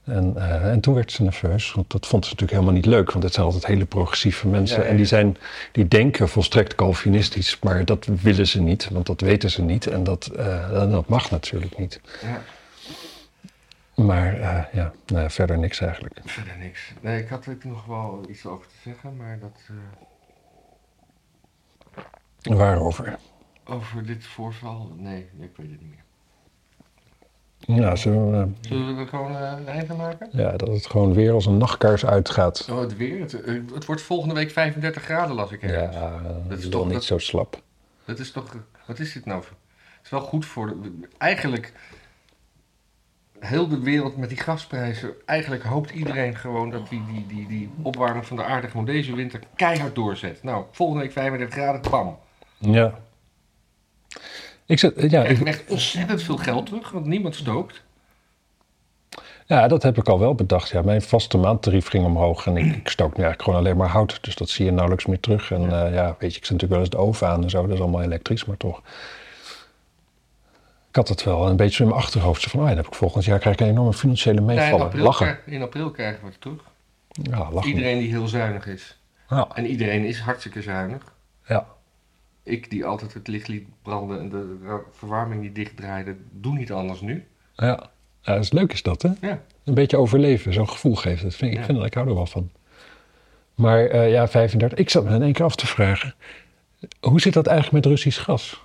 En, 0.04 0.34
eh, 0.38 0.72
en 0.72 0.80
toen 0.80 0.94
werd 0.94 1.12
ze 1.12 1.24
nerveus, 1.24 1.74
want 1.74 1.92
dat 1.92 2.08
vond 2.08 2.26
ze 2.26 2.32
natuurlijk 2.32 2.60
helemaal 2.60 2.82
niet 2.82 2.92
leuk. 2.94 3.12
Want 3.12 3.24
het 3.24 3.34
zijn 3.34 3.46
altijd 3.46 3.66
hele 3.66 3.86
progressieve 3.86 4.48
mensen. 4.48 4.78
Ja, 4.78 4.84
ja, 4.84 4.90
En 4.90 4.96
die, 4.96 5.06
zijn, 5.06 5.38
die 5.72 5.88
denken 5.88 6.30
volstrekt 6.30 6.76
Calvinistisch, 6.76 7.60
maar 7.62 7.86
dat 7.86 8.08
willen 8.22 8.48
ze 8.48 8.62
niet. 8.62 8.90
Want 8.90 9.06
dat 9.06 9.22
weten 9.22 9.52
ze 9.52 9.62
niet 9.62 9.88
en 9.88 10.04
dat, 10.04 10.26
en 10.74 10.90
dat 10.90 11.08
mag 11.08 11.32
natuurlijk 11.32 11.78
niet. 11.78 12.02
Ja, 12.22 12.42
Maar 13.96 14.34
eh, 14.34 14.64
ja, 14.74 14.92
nou 15.06 15.22
ja, 15.22 15.30
verder 15.30 15.58
niks 15.58 15.80
eigenlijk. 15.82 16.20
verder 16.24 16.58
niks. 16.58 16.94
Nee, 17.02 17.22
ik 17.24 17.30
had 17.30 17.46
er 17.46 17.58
nog 17.64 17.86
wel 17.86 18.24
iets 18.30 18.46
over 18.46 18.68
te 18.68 18.74
zeggen, 18.84 19.18
maar 19.18 19.40
dat... 19.40 19.60
eh, 19.68 19.76
Waarover? 22.58 23.18
over 23.66 24.06
dit 24.06 24.26
voorval, 24.26 24.92
nee, 24.98 25.30
ik 25.40 25.52
weet 25.56 25.72
het 25.72 25.82
niet 25.82 25.90
meer. 25.90 26.00
Ja, 27.80 27.96
zullen 27.96 28.32
we, 28.32 28.48
Zullen 28.68 28.96
we 28.96 29.02
er 29.02 29.08
gewoon 29.08 29.36
eh, 29.38 29.54
een 29.58 29.68
eind 29.68 29.90
aan 29.90 29.98
maken? 29.98 30.30
ja, 30.32 30.52
dat 30.58 30.68
het 30.68 30.86
gewoon 30.86 31.14
weer 31.14 31.32
als 31.34 31.46
een 31.46 31.58
nachtkaars 31.58 32.06
uitgaat. 32.06 32.68
Oh, 32.72 32.80
het 32.80 32.98
weer. 32.98 33.20
Het, 33.20 33.42
eh, 33.44 33.60
het 33.74 33.86
wordt 33.86 34.02
volgende 34.02 34.34
week 34.36 34.52
35 34.52 35.04
graden, 35.04 35.36
las 35.36 35.52
ik 35.52 35.62
Ja, 35.62 35.68
ergens. 35.68 35.96
dat 36.24 36.50
Dat 36.50 36.60
is 36.60 36.70
toch 36.70 36.84
niet 36.86 36.94
dat- 36.94 37.04
zo 37.04 37.18
slap. 37.18 37.62
Dat 38.06 38.20
is 38.20 38.32
toch... 38.32 38.56
Wat 38.88 39.00
is 39.00 39.14
dit 39.14 39.26
nou? 39.26 39.40
Het 39.42 39.50
is 40.04 40.10
wel 40.10 40.22
goed 40.22 40.46
voor... 40.46 40.68
De, 40.82 41.08
eigenlijk... 41.18 41.74
Heel 43.42 43.68
de 43.68 43.80
wereld 43.80 44.18
met 44.18 44.30
die 44.30 44.38
gasprijzen... 44.38 45.14
Eigenlijk 45.26 45.64
hoopt 45.64 45.92
iedereen 45.92 46.36
gewoon 46.36 46.70
dat 46.70 46.90
die, 46.90 47.04
die, 47.12 47.26
die, 47.28 47.48
die 47.48 47.70
opwarming 47.82 48.26
van 48.26 48.38
de 48.38 48.44
aarde... 48.44 48.68
gewoon 48.68 48.86
deze 48.86 49.16
winter 49.16 49.40
keihard 49.56 49.96
doorzet. 49.96 50.44
Nou, 50.44 50.66
volgende 50.72 51.02
week 51.02 51.12
35 51.12 51.56
graden, 51.56 51.92
bam. 51.92 52.18
Ja. 52.58 53.00
Ik 54.66 54.80
zet, 54.80 55.12
ja, 55.12 55.24
ik, 55.24 55.42
echt 55.42 55.70
ontzettend 55.70 56.24
veel 56.24 56.38
geld 56.38 56.66
terug, 56.66 56.92
want 56.92 57.06
niemand 57.06 57.36
stookt. 57.36 57.82
ja, 59.46 59.68
dat 59.68 59.84
heb 59.84 59.98
ik 59.98 60.08
al 60.08 60.20
wel 60.20 60.36
bedacht. 60.36 60.70
Ja, 60.70 60.82
mijn 60.82 61.02
vaste 61.02 61.38
maandtarief 61.38 61.88
ging 61.88 62.06
omhoog 62.06 62.46
en 62.46 62.58
ik, 62.58 62.76
ik 62.76 62.90
stook 62.90 63.18
nu 63.18 63.24
eigenlijk 63.24 63.42
gewoon 63.44 63.60
alleen 63.60 63.78
maar 63.78 63.90
hout. 63.90 64.24
Dus 64.24 64.36
dat 64.36 64.50
zie 64.50 64.66
je 64.66 64.72
nauwelijks 64.72 65.06
meer 65.06 65.20
terug. 65.20 65.52
En 65.52 65.62
ja, 65.62 65.86
ja 65.86 66.16
weet 66.20 66.32
je, 66.32 66.38
ik 66.38 66.46
zet 66.46 66.52
natuurlijk 66.52 66.72
wel 66.72 66.80
eens 66.80 66.90
de 66.90 66.98
oven 66.98 67.28
aan 67.28 67.44
en 67.44 67.50
zo. 67.50 67.62
Dat 67.62 67.76
is 67.76 67.82
allemaal 67.82 68.02
elektrisch, 68.02 68.46
maar 68.46 68.58
toch. 68.58 68.82
Ik 70.92 70.98
had 70.98 71.08
het 71.08 71.24
wel 71.24 71.48
een 71.50 71.56
beetje 71.56 71.84
in 71.84 71.90
mijn 71.90 72.02
achterhoofd. 72.02 72.44
Van, 72.44 72.60
ah, 72.60 72.68
dan 72.68 72.76
heb 72.78 72.88
ik 72.88 72.94
volgend 72.96 73.26
jaar 73.26 73.40
krijg 73.40 73.56
ik 73.56 73.62
een 73.62 73.68
enorme 73.68 73.94
financiële 73.94 74.36
Ja, 74.36 74.40
in, 74.40 74.46
meevallen. 74.56 74.86
april, 74.86 75.04
lachen. 75.04 75.38
in 75.46 75.62
april 75.62 75.92
krijgen 75.92 76.20
we 76.24 76.28
het 76.30 76.42
terug. 76.42 76.62
Ja, 77.10 77.52
lachen. 77.52 77.70
Iedereen 77.70 78.00
die 78.00 78.10
heel 78.10 78.28
zuinig 78.28 78.68
is. 78.68 79.00
Ja, 79.30 79.48
En 79.54 79.66
iedereen 79.66 80.06
is 80.06 80.20
hartstikke 80.20 80.62
zuinig. 80.62 81.14
ja. 81.48 81.66
Ik 82.44 82.70
die 82.70 82.86
altijd 82.86 83.14
het 83.14 83.28
licht 83.28 83.48
liet 83.48 83.68
branden 83.82 84.20
en 84.20 84.30
de 84.30 84.58
verwarming 84.92 85.42
niet 85.42 85.56
dichtdraaide, 85.56 86.16
doe 86.32 86.58
niet 86.58 86.72
anders 86.72 87.02
nu. 87.02 87.28
Ja. 87.56 87.66
ja, 88.22 88.34
dat 88.34 88.44
is 88.44 88.52
leuk 88.52 88.74
is 88.74 88.82
dat, 88.84 89.02
hè? 89.02 89.10
Ja. 89.22 89.40
Een 89.64 89.74
beetje 89.74 89.98
overleven, 89.98 90.54
zo'n 90.54 90.70
gevoel 90.70 90.96
geeft 90.96 91.24
het. 91.24 91.36
Vind, 91.36 91.52
ik 91.52 91.58
Ja. 91.58 91.64
vind 91.66 91.78
dat, 91.78 91.88
ik 91.88 91.94
hou 91.94 92.08
er 92.08 92.16
wel 92.16 92.26
van. 92.26 92.52
Maar 93.56 93.86
eh, 93.86 94.12
ja, 94.12 94.28
35. 94.28 94.78
Ik 94.80 94.90
zat 94.90 95.04
me 95.04 95.16
in 95.16 95.22
één 95.22 95.34
keer 95.34 95.46
af 95.46 95.56
te 95.56 95.68
vragen. 95.68 96.14
Hoe 97.00 97.22
zit 97.22 97.34
dat 97.34 97.48
eigenlijk 97.48 97.84
met 97.86 97.94
Russisch 97.94 98.24
gas? 98.24 98.64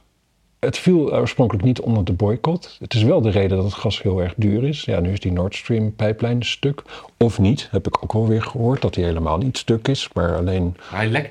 Het 0.67 0.79
viel 0.79 1.15
oorspronkelijk 1.15 1.65
niet 1.65 1.81
onder 1.81 2.05
de 2.05 2.13
boycott. 2.13 2.77
Het 2.81 2.95
is 2.95 3.03
wel 3.03 3.21
de 3.21 3.31
reden 3.31 3.57
dat 3.57 3.67
het 3.67 3.75
gas 3.75 4.03
heel 4.03 4.23
erg 4.23 4.35
duur 4.37 4.65
is. 4.65 4.85
Ja, 4.85 5.01
nu 5.01 5.13
is 5.13 5.21
die 5.21 5.33
Nord 5.33 5.55
Stream 5.55 5.95
pijplijn 5.95 6.43
stuk. 6.43 6.83
Of 7.17 7.39
niet, 7.39 7.69
heb 7.71 7.87
ik 7.87 8.03
ook 8.03 8.13
alweer 8.13 8.43
gehoord. 8.43 8.83
Dat 8.83 8.95
die 8.95 9.05
helemaal 9.05 9.39
niet 9.39 9.59
stuk 9.59 9.89
is, 9.89 10.09
maar 10.13 10.37
alleen 10.37 10.77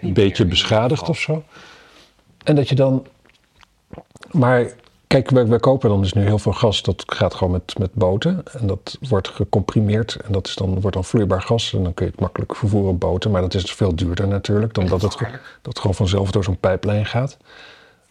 een 0.02 0.14
beetje 0.14 0.46
beschadigd 0.46 1.00
geval. 1.00 1.14
of 1.14 1.20
zo. 1.20 1.44
En 2.44 2.56
dat 2.56 2.70
je 2.70 2.76
dan. 2.76 3.06
Maar 4.32 4.72
kijk, 5.08 5.30
wij, 5.30 5.48
wij 5.48 5.60
kopen 5.60 5.90
dan 5.90 6.02
dus 6.02 6.14
nu 6.14 6.24
heel 6.24 6.40
veel 6.40 6.54
gas. 6.54 6.82
Dat 6.82 7.04
gaat 7.06 7.34
gewoon 7.34 7.54
met, 7.54 7.78
met 7.78 7.94
boten. 7.94 8.44
En 8.60 8.68
dat 8.68 8.98
wordt 9.10 9.28
gecomprimeerd. 9.28 10.16
En 10.26 10.32
dat 10.32 10.48
is 10.48 10.56
dan, 10.56 10.82
wordt 10.82 10.96
dan 10.96 11.06
vloeibaar 11.06 11.42
gas. 11.42 11.74
En 11.74 11.84
dan 11.84 11.94
kun 11.94 12.06
je 12.06 12.12
het 12.12 12.22
makkelijk 12.22 12.56
vervoeren 12.56 12.92
op 12.92 13.00
boten. 13.00 13.32
Maar 13.32 13.42
dat 13.42 13.54
is 13.54 13.72
veel 13.72 13.96
duurder 13.96 14.28
natuurlijk. 14.28 14.74
Dan 14.74 14.86
dat 14.86 15.02
het, 15.02 15.18
dat 15.62 15.80
gewoon 15.80 15.96
vanzelf 15.96 16.32
door 16.32 16.44
zo'n 16.44 16.58
pijplijn 16.60 17.06
gaat. 17.06 17.38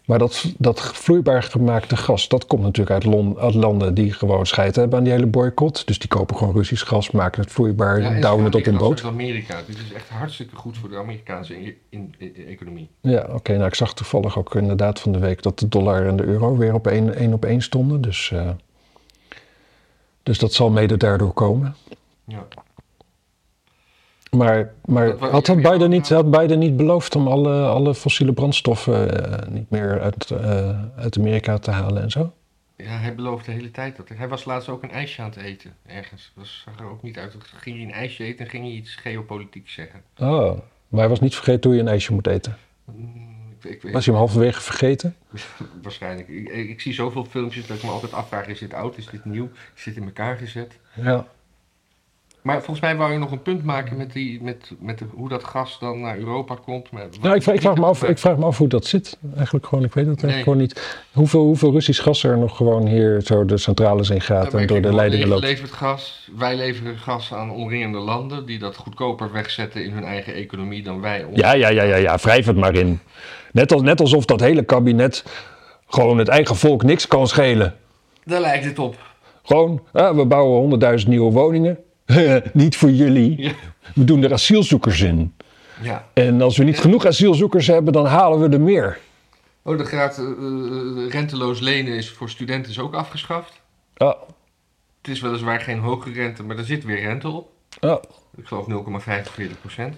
Maar 0.05 0.19
dat, 0.19 0.53
dat 0.57 0.81
vloeibaar 0.81 1.43
gemaakte 1.43 1.97
gas, 1.97 2.27
dat 2.27 2.45
komt 2.45 2.61
natuurlijk 2.61 2.91
uit, 2.91 3.03
lon- 3.13 3.37
uit 3.39 3.53
landen 3.53 3.93
die 3.93 4.13
gewoon 4.13 4.45
scheid 4.45 4.75
hebben 4.75 4.97
aan 4.97 5.03
die 5.03 5.13
hele 5.13 5.25
boycott. 5.25 5.87
Dus 5.87 5.99
die 5.99 6.07
kopen 6.09 6.37
gewoon 6.37 6.53
Russisch 6.53 6.87
gas, 6.87 7.11
maken 7.11 7.41
het 7.41 7.51
vloeibaar, 7.51 8.01
Ja, 8.01 8.09
en 8.11 8.21
douwen 8.21 8.45
het 8.45 8.55
op 8.55 8.65
een 8.65 8.71
liggen 8.71 8.89
boot. 8.89 9.03
Amerika. 9.03 9.61
Dit 9.67 9.77
is 9.77 9.93
echt 9.93 10.09
hartstikke 10.09 10.55
goed 10.55 10.77
voor 10.77 10.89
de 10.89 10.97
Amerikaanse 10.97 11.61
in, 11.61 11.75
in- 11.89 12.15
in- 12.17 12.47
economie. 12.47 12.89
Ja, 13.01 13.27
oké. 13.31 13.53
nou, 13.53 13.65
ik 13.65 13.75
zag 13.75 13.93
toevallig 13.93 14.37
ook 14.37 14.55
inderdaad 14.55 14.99
van 14.99 15.11
de 15.11 15.19
week 15.19 15.41
dat 15.43 15.59
de 15.59 15.67
dollar 15.67 16.07
en 16.07 16.15
de 16.15 16.23
euro 16.23 16.57
weer 16.57 16.73
op 16.73 16.87
één, 16.87 17.15
één 17.15 17.33
op 17.33 17.45
één 17.45 17.61
stonden. 17.61 18.01
Dus, 18.01 18.31
eh, 18.31 18.49
dus 20.23 20.37
dat 20.39 20.53
zal 20.53 20.69
mede 20.69 20.97
daardoor 20.97 21.33
komen. 21.33 21.75
Ja. 22.25 22.45
Maar, 24.35 24.73
maar 24.85 25.17
had, 25.17 25.55
Biden 25.55 25.89
niet, 25.89 26.09
had 26.09 26.31
Biden 26.31 26.59
niet 26.59 26.77
beloofd 26.77 27.15
om 27.15 27.27
alle, 27.27 27.65
alle 27.65 27.95
fossiele 27.95 28.33
brandstoffen 28.33 29.31
eh, 29.31 29.47
niet 29.49 29.69
meer 29.69 30.01
uit, 30.01 30.31
eh, 30.31 30.79
uit 30.95 31.17
Amerika 31.17 31.57
te 31.57 31.71
halen 31.71 32.01
en 32.01 32.11
zo? 32.11 32.31
ja, 32.75 32.97
hij 32.97 33.15
beloofde 33.15 33.45
de 33.45 33.57
hele 33.57 33.71
tijd 33.71 33.95
dat. 33.95 34.09
Hij 34.09 34.27
was 34.27 34.45
laatst 34.45 34.69
ook 34.69 34.83
een 34.83 34.91
ijsje 34.91 35.21
aan 35.21 35.29
het 35.29 35.37
eten, 35.37 35.73
ergens. 35.85 36.31
Dat 36.35 36.45
zag 36.45 36.79
er 36.79 36.89
ook 36.89 37.03
niet 37.03 37.17
uit. 37.17 37.31
Dan 37.31 37.41
ging 37.41 37.75
hij 37.75 37.85
een 37.85 37.91
ijsje 37.91 38.23
eten 38.23 38.45
en 38.45 38.51
ging 38.51 38.63
hij 38.63 38.73
iets 38.73 38.95
geopolitieks 38.95 39.73
zeggen. 39.73 40.01
Oh, 40.17 40.59
maar 40.87 40.99
hij 40.99 41.09
was 41.09 41.19
niet 41.19 41.35
vergeten 41.35 41.69
hoe 41.69 41.79
je 41.79 41.85
een 41.85 41.89
ijsje 41.89 42.13
moet 42.13 42.27
eten. 42.27 42.57
Mm, 42.85 43.33
Ik, 43.61 43.83
ik, 43.83 43.91
Was 43.91 44.05
hij 44.05 44.13
hem 44.13 44.23
halverwege 44.23 44.61
vergeten? 44.61 45.15
Waarschijnlijk. 45.83 46.27
Ik, 46.27 46.49
ik, 46.49 46.69
ik 46.69 46.81
zie 46.81 46.93
zoveel 46.93 47.25
filmpjes 47.25 47.67
dat 47.67 47.77
ik 47.77 47.83
me 47.83 47.89
altijd 47.89 48.13
afvraag: 48.13 48.47
is 48.47 48.59
dit 48.59 48.73
oud, 48.73 48.97
is 48.97 49.07
dit 49.07 49.25
nieuw, 49.25 49.49
is 49.75 49.83
dit 49.83 49.95
in 49.95 50.03
elkaar 50.03 50.37
gezet? 50.37 50.79
Ja. 50.93 51.27
Maar 52.45 52.55
volgens 52.55 52.79
mij 52.79 52.95
wou 52.95 53.11
je 53.11 53.17
nog 53.17 53.31
een 53.31 53.41
punt 53.41 53.63
maken 53.63 53.97
met, 53.97 54.13
die, 54.13 54.41
met, 54.41 54.71
met 54.79 54.97
de, 54.97 55.05
hoe 55.13 55.29
dat 55.29 55.43
gas 55.43 55.77
dan 55.79 55.99
naar 56.01 56.17
Europa 56.17 56.55
komt. 56.65 56.91
Maar 56.91 57.07
Nou, 57.21 57.35
ik, 57.35 57.43
vraag, 57.43 57.55
ik, 57.55 57.61
vraag 57.61 57.75
me 57.75 57.85
af, 57.85 58.03
ik 58.03 58.17
vraag 58.17 58.37
me 58.37 58.45
af 58.45 58.57
hoe 58.57 58.67
dat 58.67 58.85
zit. 58.85 59.17
Eigenlijk 59.35 59.65
gewoon, 59.65 59.83
ik 59.83 59.93
weet 59.93 60.05
het 60.05 60.21
Nee. 60.21 60.43
gewoon 60.43 60.57
niet. 60.57 61.03
Hoeveel, 61.11 61.41
hoeveel 61.43 61.71
Russisch 61.71 62.03
gas 62.03 62.23
er 62.23 62.37
nog 62.37 62.57
gewoon 62.57 62.87
hier 62.87 63.21
zo 63.21 63.45
de 63.45 63.57
centrales 63.57 64.09
in 64.09 64.21
gaat 64.21 64.53
en 64.53 64.67
door 64.67 64.81
de 64.81 64.93
leidingen 64.93 65.27
loopt. 65.27 65.41
levert 65.41 65.71
gas, 65.71 66.29
wij 66.37 66.55
leveren 66.55 66.97
gas 66.97 67.33
aan 67.33 67.51
omringende 67.51 67.97
landen 67.99 68.45
die 68.45 68.59
dat 68.59 68.75
goedkoper 68.75 69.31
wegzetten 69.31 69.83
in 69.85 69.91
hun 69.91 70.03
eigen 70.03 70.33
economie 70.33 70.83
dan 70.83 71.01
wij. 71.01 71.23
ons. 71.23 71.39
Ja, 71.39 71.53
ja, 71.53 71.69
ja, 71.69 71.83
ja, 71.83 71.95
ja, 71.95 72.17
wrijf 72.17 72.45
het 72.45 72.57
maar 72.57 72.75
in. 72.75 72.99
Net, 73.51 73.71
als, 73.73 73.81
net 73.81 73.99
alsof 73.99 74.25
dat 74.25 74.39
hele 74.39 74.63
kabinet 74.63 75.25
gewoon 75.87 76.17
het 76.17 76.27
eigen 76.27 76.55
volk 76.55 76.83
niks 76.83 77.07
kan 77.07 77.27
schelen. 77.27 77.75
Daar 78.23 78.41
lijkt 78.41 78.65
het 78.65 78.79
op. 78.79 78.95
Gewoon, 79.43 79.81
we 79.91 80.25
bouwen 80.27 80.59
honderdduizend 80.59 81.09
nieuwe 81.09 81.31
woningen. 81.31 81.77
niet 82.53 82.77
voor 82.77 82.89
jullie. 82.91 83.41
Ja. 83.41 83.51
We 83.95 84.03
doen 84.03 84.23
er 84.23 84.33
asielzoekers 84.33 85.01
in. 85.01 85.33
ja. 85.81 86.05
En 86.13 86.41
als 86.41 86.57
we 86.57 86.63
niet 86.63 86.79
genoeg 86.79 87.05
asielzoekers 87.05 87.67
hebben, 87.67 87.93
dan 87.93 88.05
halen 88.05 88.39
we 88.39 88.55
er 88.55 88.61
meer. 88.61 88.97
Oh, 89.61 89.77
de 89.77 89.85
graad 89.85 90.17
eh, 90.17 90.23
eh, 90.25 91.09
renteloos 91.11 91.59
lenen 91.59 91.93
is 91.93 92.09
voor 92.09 92.29
studenten 92.29 92.71
is 92.71 92.79
ook 92.79 92.93
afgeschaft. 92.93 93.53
Ja, 93.95 94.17
Het 95.01 95.07
is 95.13 95.21
weliswaar 95.21 95.59
geen 95.59 95.79
hoge 95.79 96.11
rente, 96.11 96.43
maar 96.43 96.57
er 96.57 96.63
zit 96.65 96.83
weer 96.83 96.99
rente 97.01 97.29
op. 97.29 97.49
ja. 97.79 97.99
Ik 98.37 98.45
geloof 98.47 98.65
0,45 98.67 99.59
procent. 99.61 99.95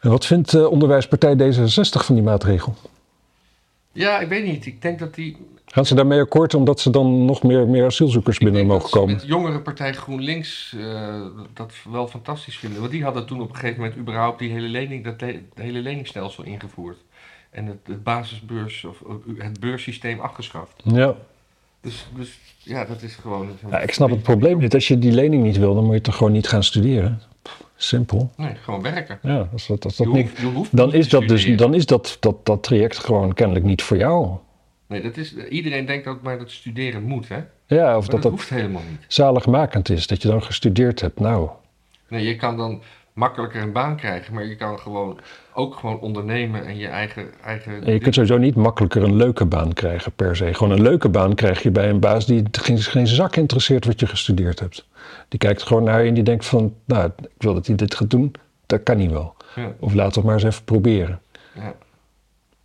En 0.00 0.10
wat 0.10 0.26
vindt 0.26 0.50
de 0.50 0.68
onderwijspartij 0.68 1.34
D66 1.34 2.04
van 2.04 2.14
die 2.14 2.24
maatregel? 2.24 2.74
Ja, 3.96 4.20
ik 4.20 4.28
weet 4.28 4.44
niet. 4.44 4.66
Ik 4.66 4.82
denk 4.82 4.98
dat 4.98 5.14
die... 5.14 5.36
Gaan 5.66 5.86
ze 5.86 5.94
daarmee 5.94 6.20
akkoord 6.20 6.54
omdat 6.54 6.80
ze 6.80 6.90
dan 6.90 7.24
nog 7.24 7.42
meer, 7.42 7.68
meer 7.68 7.84
asielzoekers 7.84 8.38
binnen 8.38 8.66
mogen 8.66 8.90
komen? 8.90 9.14
met 9.14 9.26
jongere 9.26 9.60
partij 9.60 9.92
GroenLinks 9.94 10.74
eh, 10.80 11.20
dat 11.54 11.72
wel 11.90 12.08
fantastisch 12.08 12.56
vinden. 12.58 12.80
Want 12.80 12.92
die 12.92 13.02
hadden 13.04 13.26
toen 13.26 13.40
op 13.40 13.48
een 13.48 13.54
gegeven 13.54 13.80
moment 13.80 13.98
überhaupt 13.98 14.38
die 14.38 14.50
hele 14.50 14.68
lening, 14.68 15.04
dat 15.04 15.20
le- 15.20 15.40
hele 15.54 15.78
leningsstelsel 15.80 16.44
ingevoerd. 16.44 16.96
En 17.50 17.66
het, 17.66 17.76
het 17.86 18.02
basisbeurs 18.02 18.84
of 18.84 19.02
het 19.36 19.60
beurssysteem 19.60 20.20
afgeschaft. 20.20 20.82
Ja, 20.84 21.14
Dus, 21.80 22.06
dus 22.16 22.38
ja, 22.58 22.84
dat 22.84 23.02
is 23.02 23.14
gewoon... 23.14 23.48
Ja, 23.70 23.78
ik 23.80 23.92
snap 23.92 24.10
het 24.10 24.22
probleem 24.22 24.58
niet. 24.58 24.74
Als 24.74 24.88
je 24.88 24.98
die 24.98 25.12
lening 25.12 25.42
niet 25.42 25.58
wil, 25.58 25.74
dan 25.74 25.84
moet 25.84 25.94
je 25.94 26.00
toch 26.00 26.16
gewoon 26.16 26.32
niet 26.32 26.48
gaan 26.48 26.64
studeren. 26.64 27.20
Simpel. 27.76 28.30
Nee, 28.36 28.54
gewoon 28.54 28.82
werken. 28.82 29.18
Ja, 29.22 29.48
als 29.52 29.66
dat, 29.66 29.84
als 29.84 29.96
dat 29.96 30.06
niet, 30.06 30.38
hoeft, 30.38 30.76
dan 30.76 30.92
is 30.92 31.08
dat 31.08 31.28
dus 31.28 31.56
dan 31.56 31.74
is 31.74 31.86
dat, 31.86 32.16
dat, 32.20 32.46
dat 32.46 32.62
traject 32.62 32.98
gewoon 32.98 33.34
kennelijk 33.34 33.64
niet 33.64 33.82
voor 33.82 33.96
jou. 33.96 34.36
Nee, 34.86 35.02
dat 35.02 35.16
is, 35.16 35.36
iedereen 35.36 35.86
denkt 35.86 36.06
ook 36.06 36.22
maar 36.22 36.38
dat 36.38 36.50
studeren 36.50 37.02
moet, 37.02 37.28
hè? 37.28 37.38
Ja, 37.66 37.96
of 37.96 38.02
dat 38.02 38.12
dat, 38.12 38.22
dat 38.22 38.30
hoeft 38.30 38.48
helemaal 38.48 38.82
niet. 38.90 39.04
zaligmakend 39.08 39.88
is, 39.88 40.06
dat 40.06 40.22
je 40.22 40.28
dan 40.28 40.42
gestudeerd 40.42 41.00
hebt. 41.00 41.20
Nou, 41.20 41.48
Nee, 42.08 42.26
je 42.26 42.36
kan 42.36 42.56
dan 42.56 42.82
makkelijker 43.12 43.62
een 43.62 43.72
baan 43.72 43.96
krijgen, 43.96 44.34
maar 44.34 44.46
je 44.46 44.56
kan 44.56 44.78
gewoon 44.78 45.18
ook 45.54 45.74
gewoon 45.74 46.00
ondernemen 46.00 46.66
en 46.66 46.76
je 46.76 46.86
eigen... 46.86 47.26
eigen 47.44 47.84
en 47.84 47.92
je 47.92 47.98
kunt 47.98 48.14
sowieso 48.14 48.38
niet 48.38 48.54
makkelijker 48.54 49.02
een 49.02 49.16
leuke 49.16 49.46
baan 49.46 49.72
krijgen 49.72 50.12
per 50.12 50.36
se. 50.36 50.54
Gewoon 50.54 50.72
een 50.72 50.82
leuke 50.82 51.08
baan 51.08 51.34
krijg 51.34 51.62
je 51.62 51.70
bij 51.70 51.88
een 51.88 52.00
baas 52.00 52.26
die 52.26 52.42
geen, 52.50 52.78
geen 52.78 53.06
zak 53.06 53.36
interesseert 53.36 53.84
wat 53.84 54.00
je 54.00 54.06
gestudeerd 54.06 54.60
hebt. 54.60 54.86
Die 55.28 55.38
kijkt 55.38 55.62
gewoon 55.62 55.84
naar 55.84 56.02
je 56.02 56.08
en 56.08 56.14
die 56.14 56.22
denkt 56.22 56.46
van, 56.46 56.74
nou, 56.84 57.10
ik 57.18 57.28
wil 57.42 57.54
dat 57.54 57.66
hij 57.66 57.76
dit 57.76 57.94
gaat 57.94 58.10
doen. 58.10 58.32
Dat 58.66 58.82
kan 58.82 58.98
hij 58.98 59.10
wel. 59.10 59.36
Ja, 59.54 59.72
Of 59.80 59.94
laat 59.94 60.14
het 60.14 60.24
maar 60.24 60.34
eens 60.34 60.42
even 60.44 60.64
proberen. 60.64 61.20
ja. 61.54 61.74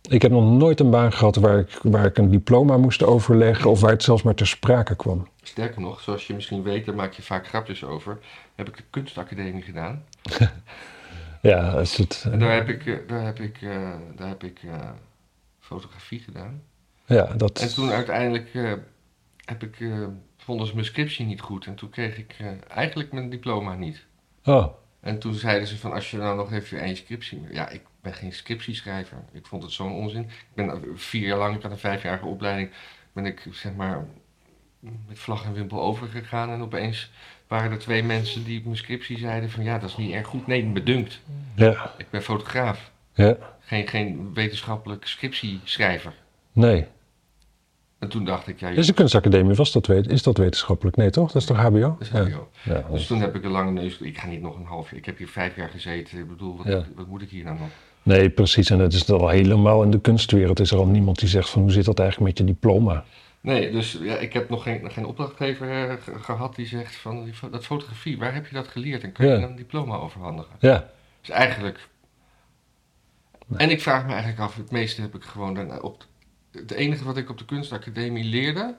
Ik 0.08 0.22
heb 0.22 0.30
nog 0.30 0.58
nooit 0.58 0.80
een 0.80 0.90
baan 0.90 1.12
gehad 1.12 1.36
waar 1.36 1.58
ik, 1.58 1.78
waar 1.82 2.04
ik 2.04 2.18
een 2.18 2.30
diploma 2.30 2.76
moest 2.76 3.02
overleggen 3.02 3.70
of 3.70 3.80
waar 3.80 3.90
het 3.90 4.02
zelfs 4.02 4.22
maar 4.22 4.34
ter 4.34 4.46
sprake 4.46 4.96
kwam. 4.96 5.28
Sterker 5.42 5.80
nog, 5.80 6.00
zoals 6.00 6.26
je 6.26 6.34
misschien 6.34 6.62
weet, 6.62 6.86
daar 6.86 6.94
maak 6.94 7.12
je 7.12 7.22
vaak 7.22 7.46
grapjes 7.46 7.84
over, 7.84 8.18
heb 8.54 8.68
ik 8.68 8.76
de 8.76 8.82
kunstacademie 8.90 9.62
gedaan. 9.62 10.04
Ja, 11.42 11.68
als 11.70 11.96
het, 11.96 12.26
En 12.32 12.38
daar 12.38 12.54
heb 12.54 12.68
ik, 12.68 12.86
eh, 12.86 12.94
daar 13.06 13.24
heb 13.24 13.38
ik, 13.40 13.56
eh, 13.62 13.90
daar 14.16 14.28
heb 14.28 14.44
ik 14.44 14.60
eh, 14.62 14.90
fotografie 15.60 16.20
gedaan. 16.20 16.62
ja, 17.06 17.24
dat, 17.36 17.60
En 17.60 17.74
toen 17.74 17.90
uiteindelijk 17.90 18.54
eh, 18.54 18.72
heb 19.44 19.62
ik, 19.62 19.80
eh, 19.80 19.88
vonden 20.44 20.66
ze 20.66 20.74
mijn 20.74 20.86
scriptie 20.86 21.26
niet 21.26 21.40
goed. 21.40 21.66
En 21.66 21.74
toen 21.74 21.90
kreeg 21.90 22.16
ik 22.18 22.34
eh, 22.38 22.46
eigenlijk 22.68 23.12
mijn 23.12 23.30
diploma 23.30 23.74
niet. 23.74 24.04
oh, 24.44 24.66
En 25.00 25.18
toen 25.18 25.34
zeiden 25.34 25.68
ze 25.68 25.78
van, 25.78 25.92
als 25.92 26.10
je 26.10 26.16
nou 26.16 26.36
nog 26.36 26.52
even 26.52 26.80
één 26.80 26.96
scriptie... 26.96 27.42
Ja, 27.50 27.68
ik 27.68 27.82
ben 28.00 28.14
geen 28.14 28.32
scriptieschrijver. 28.32 29.16
Ik 29.32 29.46
vond 29.46 29.62
het 29.62 29.72
zo'n 29.72 29.92
onzin. 29.92 30.22
Ik 30.22 30.54
ben 30.54 30.70
eh, 30.70 30.76
vier 30.94 31.26
jaar 31.26 31.38
lang, 31.38 31.56
ik 31.56 31.62
had 31.62 31.70
een 31.70 31.78
vijfjarige 31.78 32.26
opleiding... 32.26 32.70
ben 33.12 33.26
ik, 33.26 33.46
zeg 33.50 33.74
maar, 33.74 34.06
met 34.80 35.18
vlag 35.18 35.44
en 35.44 35.52
wimpel 35.52 35.80
overgegaan. 35.82 36.50
En 36.50 36.60
opeens 36.62 37.10
waren 37.46 37.70
er 37.70 37.78
twee 37.78 38.02
mensen 38.02 38.44
die 38.44 38.58
op 38.58 38.64
mijn 38.64 38.76
scriptie 38.76 39.18
zeiden 39.18 39.50
van... 39.50 39.64
Ja, 39.64 39.78
dat 39.78 39.88
is 39.90 39.96
niet 39.96 40.12
erg 40.12 40.26
goed. 40.26 40.46
Nee, 40.46 40.64
bedunkt. 40.64 41.20
ja, 41.54 41.94
Ik 41.98 42.10
ben 42.10 42.22
fotograaf. 42.22 42.90
ja, 43.14 43.36
Geen, 43.60 43.88
geen 43.88 44.34
wetenschappelijk 44.34 45.06
scriptieschrijver. 45.06 46.14
nee. 46.52 46.86
En 48.02 48.08
toen 48.08 48.24
dacht 48.24 48.48
ik, 48.48 48.60
ja, 48.60 48.68
Is 48.68 48.86
de 48.86 48.92
kunstacademie, 48.92 49.54
was 49.54 49.72
dat, 49.72 49.86
weet- 49.86 50.08
is 50.10 50.22
dat 50.22 50.36
wetenschappelijk? 50.36 50.96
Nee 50.96 51.10
toch? 51.10 51.32
Dat 51.32 51.42
is 51.42 51.48
toch 51.48 51.56
HBO? 51.56 51.78
dat 51.80 52.00
is 52.00 52.08
HBO. 52.08 52.48
Ja, 52.62 52.74
ja, 52.74 52.84
Dus 52.90 53.06
toen 53.06 53.20
heb 53.20 53.34
ik 53.34 53.44
een 53.44 53.50
lange 53.50 53.70
neus. 53.70 53.98
Ik 53.98 54.18
ga 54.18 54.26
niet 54.26 54.40
nog 54.42 54.56
een 54.56 54.64
half 54.64 54.90
jaar. 54.90 54.98
Ik 54.98 55.04
heb 55.06 55.18
hier 55.18 55.28
vijf 55.28 55.56
jaar 55.56 55.68
gezeten. 55.68 56.18
Ik 56.18 56.28
bedoel, 56.28 56.56
wat, 56.56 56.66
Ja. 56.66 56.84
wat 56.96 57.06
moet 57.06 57.22
ik 57.22 57.30
hier 57.30 57.44
nou 57.44 57.58
nog? 57.58 57.68
Nee, 58.02 58.30
precies. 58.30 58.70
En 58.70 58.78
het 58.78 58.92
is 58.92 59.10
al 59.10 59.28
helemaal 59.28 59.82
in 59.82 59.90
de 59.90 60.00
kunstwereld. 60.00 60.60
Is 60.60 60.70
er 60.70 60.78
al 60.78 60.86
niemand 60.86 61.18
die 61.18 61.28
zegt 61.28 61.50
van 61.50 61.62
hoe 61.62 61.70
zit 61.70 61.84
dat 61.84 61.98
eigenlijk 61.98 62.28
met 62.30 62.38
je 62.38 62.54
diploma? 62.54 63.04
Nee, 63.40 63.70
dus 63.72 63.98
ja, 64.02 64.14
ik 64.16 64.32
heb 64.32 64.48
nog 64.48 64.62
geen, 64.62 64.90
geen 64.90 65.06
opdrachtgever 65.06 65.70
eh, 65.70 65.94
ge- 66.02 66.18
gehad 66.18 66.54
die 66.56 66.66
zegt 66.66 66.94
van 66.96 67.24
die, 67.24 67.34
dat 67.50 67.64
fotografie, 67.64 68.18
waar 68.18 68.34
heb 68.34 68.46
je 68.46 68.54
dat 68.54 68.68
geleerd? 68.68 69.02
En 69.02 69.12
kun 69.12 69.26
je 69.26 69.32
Ja. 69.32 69.40
dan 69.40 69.50
een 69.50 69.56
diploma 69.56 69.96
overhandigen? 69.96 70.52
Ja, 70.58 70.90
Dus 71.20 71.30
eigenlijk. 71.30 71.88
En 73.56 73.70
ik 73.70 73.80
vraag 73.82 74.04
me 74.04 74.10
eigenlijk 74.10 74.40
af, 74.40 74.56
het 74.56 74.70
meeste 74.70 75.00
heb 75.00 75.14
ik 75.14 75.22
gewoon 75.22 75.54
daarna 75.54 75.76
op. 75.78 76.04
Het 76.52 76.70
enige 76.70 77.04
wat 77.04 77.16
ik 77.16 77.30
op 77.30 77.38
de 77.38 77.44
kunstacademie 77.44 78.24
leerde, 78.24 78.74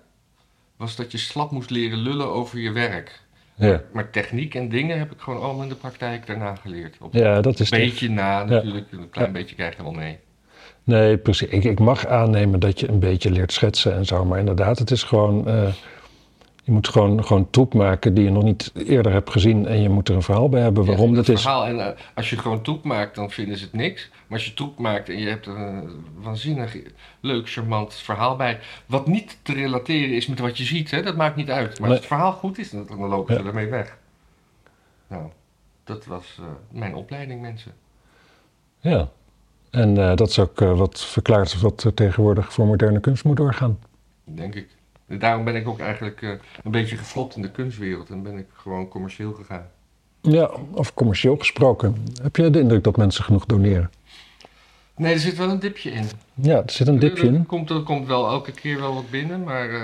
was 0.78 0.95
dat 0.95 1.11
je 1.11 1.17
slap 1.17 1.51
moest 1.51 1.69
leren 1.69 1.97
lullen 1.97 2.28
over 2.28 2.59
je 2.59 2.71
werk. 2.71 3.21
ja. 3.55 3.82
Maar 3.93 4.09
techniek 4.09 4.55
en 4.55 4.69
dingen 4.69 4.99
heb 4.99 5.11
ik 5.11 5.19
gewoon 5.19 5.41
allemaal 5.41 5.63
in 5.63 5.69
de 5.69 5.76
praktijk 5.76 6.26
daarna 6.28 6.55
geleerd. 6.55 6.95
Op 6.99 7.13
ja 7.13 7.41
dat 7.41 7.59
is 7.59 7.71
een 7.71 7.80
beetje 7.80 8.09
na 8.09 8.43
natuurlijk, 8.43 8.91
een 8.91 9.09
klein 9.09 9.32
beetje 9.32 9.55
krijg 9.55 9.76
je 9.76 9.84
wel 9.84 9.91
mee. 9.91 10.19
Nee, 10.84 11.17
precies. 11.17 11.47
Ik, 11.47 11.63
ik 11.63 11.80
mag 11.80 12.05
aannemen 12.07 12.59
dat 12.59 12.80
je 12.80 12.89
een 12.89 12.99
beetje 12.99 13.32
leert 13.32 13.51
schetsen 13.51 13.93
en 13.93 14.05
zo. 14.05 14.26
Maar 14.26 14.39
inderdaad, 14.39 14.80
het 14.80 14.91
is 14.91 15.03
gewoon... 15.03 15.47
eh, 15.47 15.74
je 16.66 16.72
moet 16.72 16.88
gewoon, 16.88 17.24
gewoon 17.26 17.49
troep 17.49 17.74
maken 17.74 18.14
die 18.14 18.24
je 18.24 18.30
nog 18.32 18.43
niet 18.43 18.72
eerder 18.76 19.11
hebt 19.11 19.30
gezien. 19.30 19.68
En 19.68 19.82
je 19.82 19.89
moet 19.89 20.09
er 20.09 20.16
een 20.16 20.22
verhaal 20.22 20.49
bij 20.49 20.61
hebben 20.61 20.86
waarom 20.86 21.09
Ja, 21.09 21.16
dat 21.16 21.28
is. 21.28 21.41
verhaal. 21.41 21.66
En 21.66 21.80
eh, 21.88 21.99
als 22.14 22.30
je 22.30 22.38
gewoon 22.38 22.61
troep 22.61 22.84
maakt, 22.84 23.16
dan 23.16 23.30
vinden 23.32 23.57
ze 23.57 23.64
het 23.64 23.74
niks. 23.74 24.09
Maar 24.28 24.38
als 24.38 24.47
je 24.47 24.53
troep 24.53 24.78
maakt 24.80 25.09
en 25.09 25.18
je 25.20 25.28
hebt 25.30 25.45
er 25.45 25.57
een 25.57 25.89
waanzinnig 26.22 26.78
leuk, 27.20 27.49
charmant 27.49 27.93
verhaal 27.93 28.36
bij. 28.36 28.59
Wat 28.86 29.07
niet 29.07 29.38
te 29.41 29.53
relateren 29.53 30.16
is 30.16 30.28
met 30.28 30.39
wat 30.39 30.57
je 30.57 30.64
ziet, 30.64 30.91
hè, 30.91 31.01
dat 31.01 31.16
maakt 31.16 31.36
niet 31.36 31.49
uit. 31.49 31.80
Maar 31.80 31.80
Nee. 31.80 31.89
als 31.89 31.97
het 31.97 32.07
verhaal 32.07 32.32
goed 32.32 32.57
is, 32.57 32.70
dan, 32.70 32.86
dan 32.88 32.99
lopen 33.07 33.36
ze 33.36 33.41
Ja. 33.41 33.47
ermee 33.47 33.68
weg. 33.70 33.97
Nou, 35.07 35.24
dat 35.84 36.05
was 36.05 36.38
eh, 36.39 36.45
mijn 36.72 36.95
opleiding, 36.95 37.41
mensen. 37.41 37.72
Ja. 38.80 39.09
En 39.72 39.97
eh, 39.97 40.16
dat 40.16 40.30
is 40.30 40.39
ook 40.39 40.59
wat 40.59 41.01
verklaart 41.01 41.61
wat 41.61 41.84
er 41.84 41.93
tegenwoordig 41.93 42.53
voor 42.53 42.66
moderne 42.66 42.99
kunst 42.99 43.24
moet 43.24 43.38
doorgaan. 43.38 43.80
Denk 44.24 44.55
ik. 44.55 44.68
Daarom 45.20 45.43
ben 45.45 45.55
ik 45.55 45.68
ook 45.68 45.80
eigenlijk 45.80 46.22
eh, 46.22 46.30
een 46.64 46.72
beetje 46.72 46.97
geflopt 46.97 47.36
in 47.36 47.41
de 47.41 47.51
kunstwereld. 47.51 48.09
En 48.09 48.24
ben 48.24 48.38
ik 48.38 48.45
gewoon 48.53 48.88
commercieel 48.88 49.34
gegaan. 49.34 49.66
Ja, 50.22 50.51
of 50.72 50.93
commercieel 50.93 51.38
gesproken. 51.38 51.95
Heb 52.22 52.36
jij 52.36 52.49
de 52.51 52.59
indruk 52.59 52.84
dat 52.84 52.97
mensen 52.97 53.24
genoeg 53.24 53.45
doneren? 53.45 53.91
Nee, 54.95 55.14
er 55.14 55.20
zit 55.20 55.38
wel 55.38 55.49
een 55.49 55.59
dipje 55.59 55.91
in. 55.91 56.05
Ja, 56.34 56.55
er 56.55 56.72
zit 56.72 56.88
een 56.88 56.99
dipje 56.99 57.28
Er 57.28 57.34
in. 57.34 57.45
komt, 57.45 57.70
er 57.70 57.82
komt 57.84 58.07
wel 58.07 58.28
elke 58.28 58.51
keer 58.51 58.80
wel 58.80 58.93
wat 58.93 59.09
binnen, 59.09 59.43
maar 59.43 59.70
eh, 59.70 59.82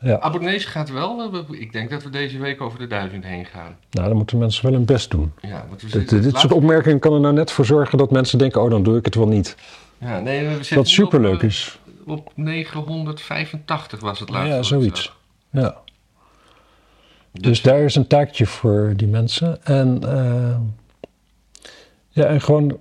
Ja. 0.00 0.18
abonnees 0.20 0.64
gaat 0.64 0.90
wel. 0.90 1.30
we- 1.32 1.58
Ik 1.58 1.72
denk 1.72 1.90
dat 1.90 2.02
we 2.02 2.10
deze 2.10 2.38
week 2.38 2.60
over 2.60 2.78
de 2.78 2.86
duizend 2.86 3.24
heen 3.24 3.44
gaan. 3.46 3.76
Nou, 3.90 4.08
dan 4.08 4.16
moeten 4.16 4.38
mensen 4.38 4.64
wel 4.64 4.72
hun 4.72 4.84
best 4.84 5.10
doen. 5.10 5.32
Ja, 5.40 5.64
want 5.68 5.80
we 5.82 5.86
Dit, 5.86 5.90
zitten- 5.90 6.16
dit 6.16 6.30
het 6.30 6.40
soort 6.40 6.52
opmerkingen 6.52 6.98
kan 6.98 7.12
er 7.12 7.20
nou 7.20 7.34
net 7.34 7.50
voor 7.50 7.64
zorgen 7.64 7.98
dat 7.98 8.10
mensen 8.10 8.38
denken: 8.38 8.62
oh, 8.62 8.70
dan 8.70 8.82
doe 8.82 8.96
ik 8.98 9.04
het 9.04 9.14
wel 9.14 9.28
niet. 9.28 9.56
Ja, 9.98 10.20
nee, 10.20 10.46
we 10.48 10.64
zitten 10.64 10.86
superleuk 10.86 11.34
op, 11.34 11.40
eh, 11.40 11.46
is. 11.46 11.78
Op 12.06 12.32
985 12.34 14.00
was 14.00 14.20
het 14.20 14.28
laatste. 14.28 14.54
Ja, 14.54 14.62
zoiets. 14.62 15.12
Ja. 15.50 15.76
Dus 17.32 17.62
daar 17.62 17.80
is 17.80 17.94
een 17.94 18.06
taakje 18.06 18.46
voor 18.46 18.92
die 18.96 19.08
mensen. 19.08 19.64
En 19.64 20.02
eh, 20.02 20.56
ja, 22.08 22.24
en 22.24 22.40
gewoon. 22.40 22.78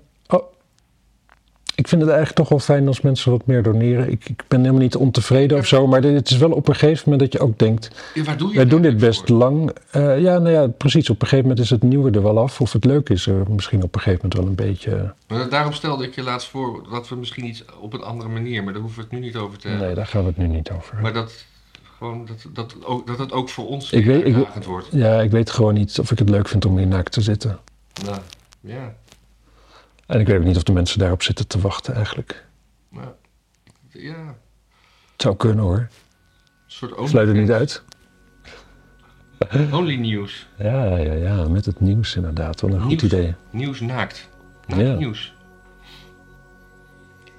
Ik 1.76 1.88
vind 1.88 2.02
het 2.02 2.10
eigenlijk 2.10 2.40
toch 2.40 2.50
wel 2.50 2.60
fijn 2.60 2.88
als 2.88 3.02
mensen 3.02 3.32
wat 3.32 3.46
meer 3.46 3.64
doneren. 3.64 4.12
Ik, 4.12 4.30
ik 4.30 4.44
ben 4.48 4.60
helemaal 4.60 4.82
niet 4.82 4.96
ontevreden 4.96 5.58
of 5.58 5.66
zo, 5.66 5.88
maar 5.88 6.02
dit 6.02 6.30
is 6.30 6.38
wel 6.38 6.52
op 6.52 6.68
een 6.68 6.76
gegeven 6.76 7.02
moment 7.10 7.32
dat 7.32 7.42
je 7.42 7.48
ook 7.48 7.60
denkt: 7.60 7.90
Ja, 8.14 8.24
waar 8.24 8.38
doe 8.38 8.48
je 8.48 8.54
wij 8.54 8.64
het 8.64 8.72
doen 8.72 8.82
dit 8.82 8.98
best 8.98 9.30
lang. 9.30 9.76
Eh, 9.92 10.20
ja, 10.20 10.38
nou 10.38 10.50
ja, 10.54 10.68
precies. 10.68 11.10
Op 11.10 11.22
een 11.22 11.28
gegeven 11.28 11.50
moment 11.50 11.66
is 11.66 11.70
het 11.70 11.84
nieuwe 11.84 12.12
er 12.12 12.24
wel 12.24 12.40
af. 12.40 12.62
Of 12.62 12.74
het 12.74 12.86
leuk 12.86 13.10
is 13.10 13.28
er 13.28 13.44
misschien 13.52 13.84
op 13.84 13.96
een 13.96 14.02
gegeven 14.02 14.30
moment 14.30 14.40
wel 14.58 14.66
een 14.66 14.72
beetje. 14.72 15.14
Maar 15.28 15.50
daarom 15.50 15.74
stelde 15.74 16.04
ik 16.06 16.16
je 16.16 16.24
laatst 16.24 16.50
voor 16.50 16.88
dat 16.92 17.10
we 17.10 17.16
misschien 17.16 17.46
iets 17.46 17.64
op 17.80 17.94
een 17.94 18.04
andere 18.04 18.30
manier, 18.30 18.64
maar 18.64 18.74
daar 18.74 18.82
hoeven 18.82 19.00
we 19.00 19.06
het 19.10 19.20
nu 19.20 19.26
niet 19.26 19.36
over 19.36 19.58
te 19.58 19.68
hebben. 19.68 19.86
Nee, 19.86 19.96
daar 19.96 20.08
gaan 20.08 20.22
we 20.22 20.28
het 20.28 20.38
nu 20.38 20.48
niet 20.48 20.72
over. 20.72 20.98
Maar 21.02 21.14
dat, 21.14 21.46
gewoon, 21.98 22.26
dat, 22.26 22.46
dat, 22.54 22.86
ook, 22.86 23.08
dat 23.08 23.18
het 23.18 23.32
ook 23.32 23.50
voor 23.50 23.68
ons 23.68 23.92
Ik 23.92 24.06
weet- 24.06 24.66
wordt. 24.66 24.88
Ja, 24.92 25.22
ik 25.22 25.32
weet 25.32 25.50
gewoon 25.52 25.74
niet 25.74 26.00
of 26.00 26.12
ik 26.12 26.20
het 26.20 26.30
leuk 26.30 26.48
vind 26.48 26.66
om 26.66 26.78
hier 26.78 26.88
naakt 26.88 27.12
te 27.12 27.22
zitten. 27.22 27.60
Nou, 28.06 28.18
ja. 28.62 28.94
En 30.06 30.20
ik 30.20 30.28
weet 30.28 30.44
niet 30.44 30.56
of 30.56 30.64
de 30.64 30.72
mensen 30.72 31.00
daarop 31.00 31.24
zitten 31.24 31.48
te 31.48 31.60
wachten 31.60 31.94
eigenlijk. 31.96 32.46
Nou, 32.90 33.08
ja. 33.90 34.36
Het 35.12 35.22
zou 35.22 35.36
kunnen 35.36 35.64
hoor. 35.66 35.78
Een 35.78 35.88
soort 36.66 37.00
Ik 37.00 37.08
sluit 37.08 37.28
het 37.28 37.38
niet 37.38 37.52
uit. 37.52 37.84
Only 39.72 39.96
nieuws. 39.96 40.48
Ja, 40.58 40.96
ja, 40.98 41.14
ja, 41.14 41.48
met 41.48 41.66
het 41.66 41.80
nieuws 41.80 42.16
inderdaad. 42.16 42.62
Wat 42.62 42.72
een 42.74 42.82
goed 42.82 43.02
idee. 43.02 43.36
Nieuws 43.50 43.80
naakt. 43.80 44.30
Naakt 44.68 44.82
Ja. 44.82 44.94
nieuws. 44.96 45.34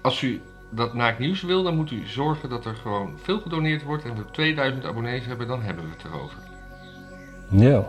Als 0.03 0.23
u 0.23 0.41
dat 0.71 0.95
naakt 0.95 1.19
nieuws 1.19 1.43
wil, 1.43 1.62
dan 1.62 1.77
moet 1.77 1.91
u 1.91 2.07
zorgen 2.07 2.49
dat 2.49 2.64
er 2.64 2.75
gewoon 2.75 3.19
veel 3.23 3.41
gedoneerd 3.41 3.83
wordt. 3.83 4.05
En 4.05 4.17
we 4.17 4.25
2000 4.31 4.85
abonnees 4.85 5.27
hebben, 5.27 5.47
dan 5.49 5.62
hebben 5.62 5.85
we 5.85 5.91
het 5.91 6.05
erover. 6.05 6.39
Ja, 7.51 7.85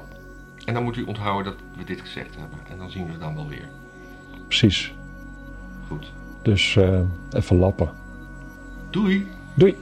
En 0.66 0.74
dan 0.74 0.84
moet 0.84 0.98
u 0.98 1.04
onthouden 1.04 1.52
dat 1.54 1.62
we 1.78 1.84
dit 1.84 2.02
gezegd 2.02 2.36
hebben. 2.36 2.60
En 2.70 2.78
dan 2.78 2.92
zien 2.92 3.06
we 3.06 3.12
het 3.12 3.22
dan 3.22 3.36
wel 3.36 3.48
weer. 3.48 3.70
Precies. 4.48 4.94
Goed. 5.88 6.12
Dus 6.42 6.76
eh, 6.76 7.00
even 7.32 7.58
lappen. 7.58 7.90
Doei! 8.90 9.28
Doei! 9.54 9.76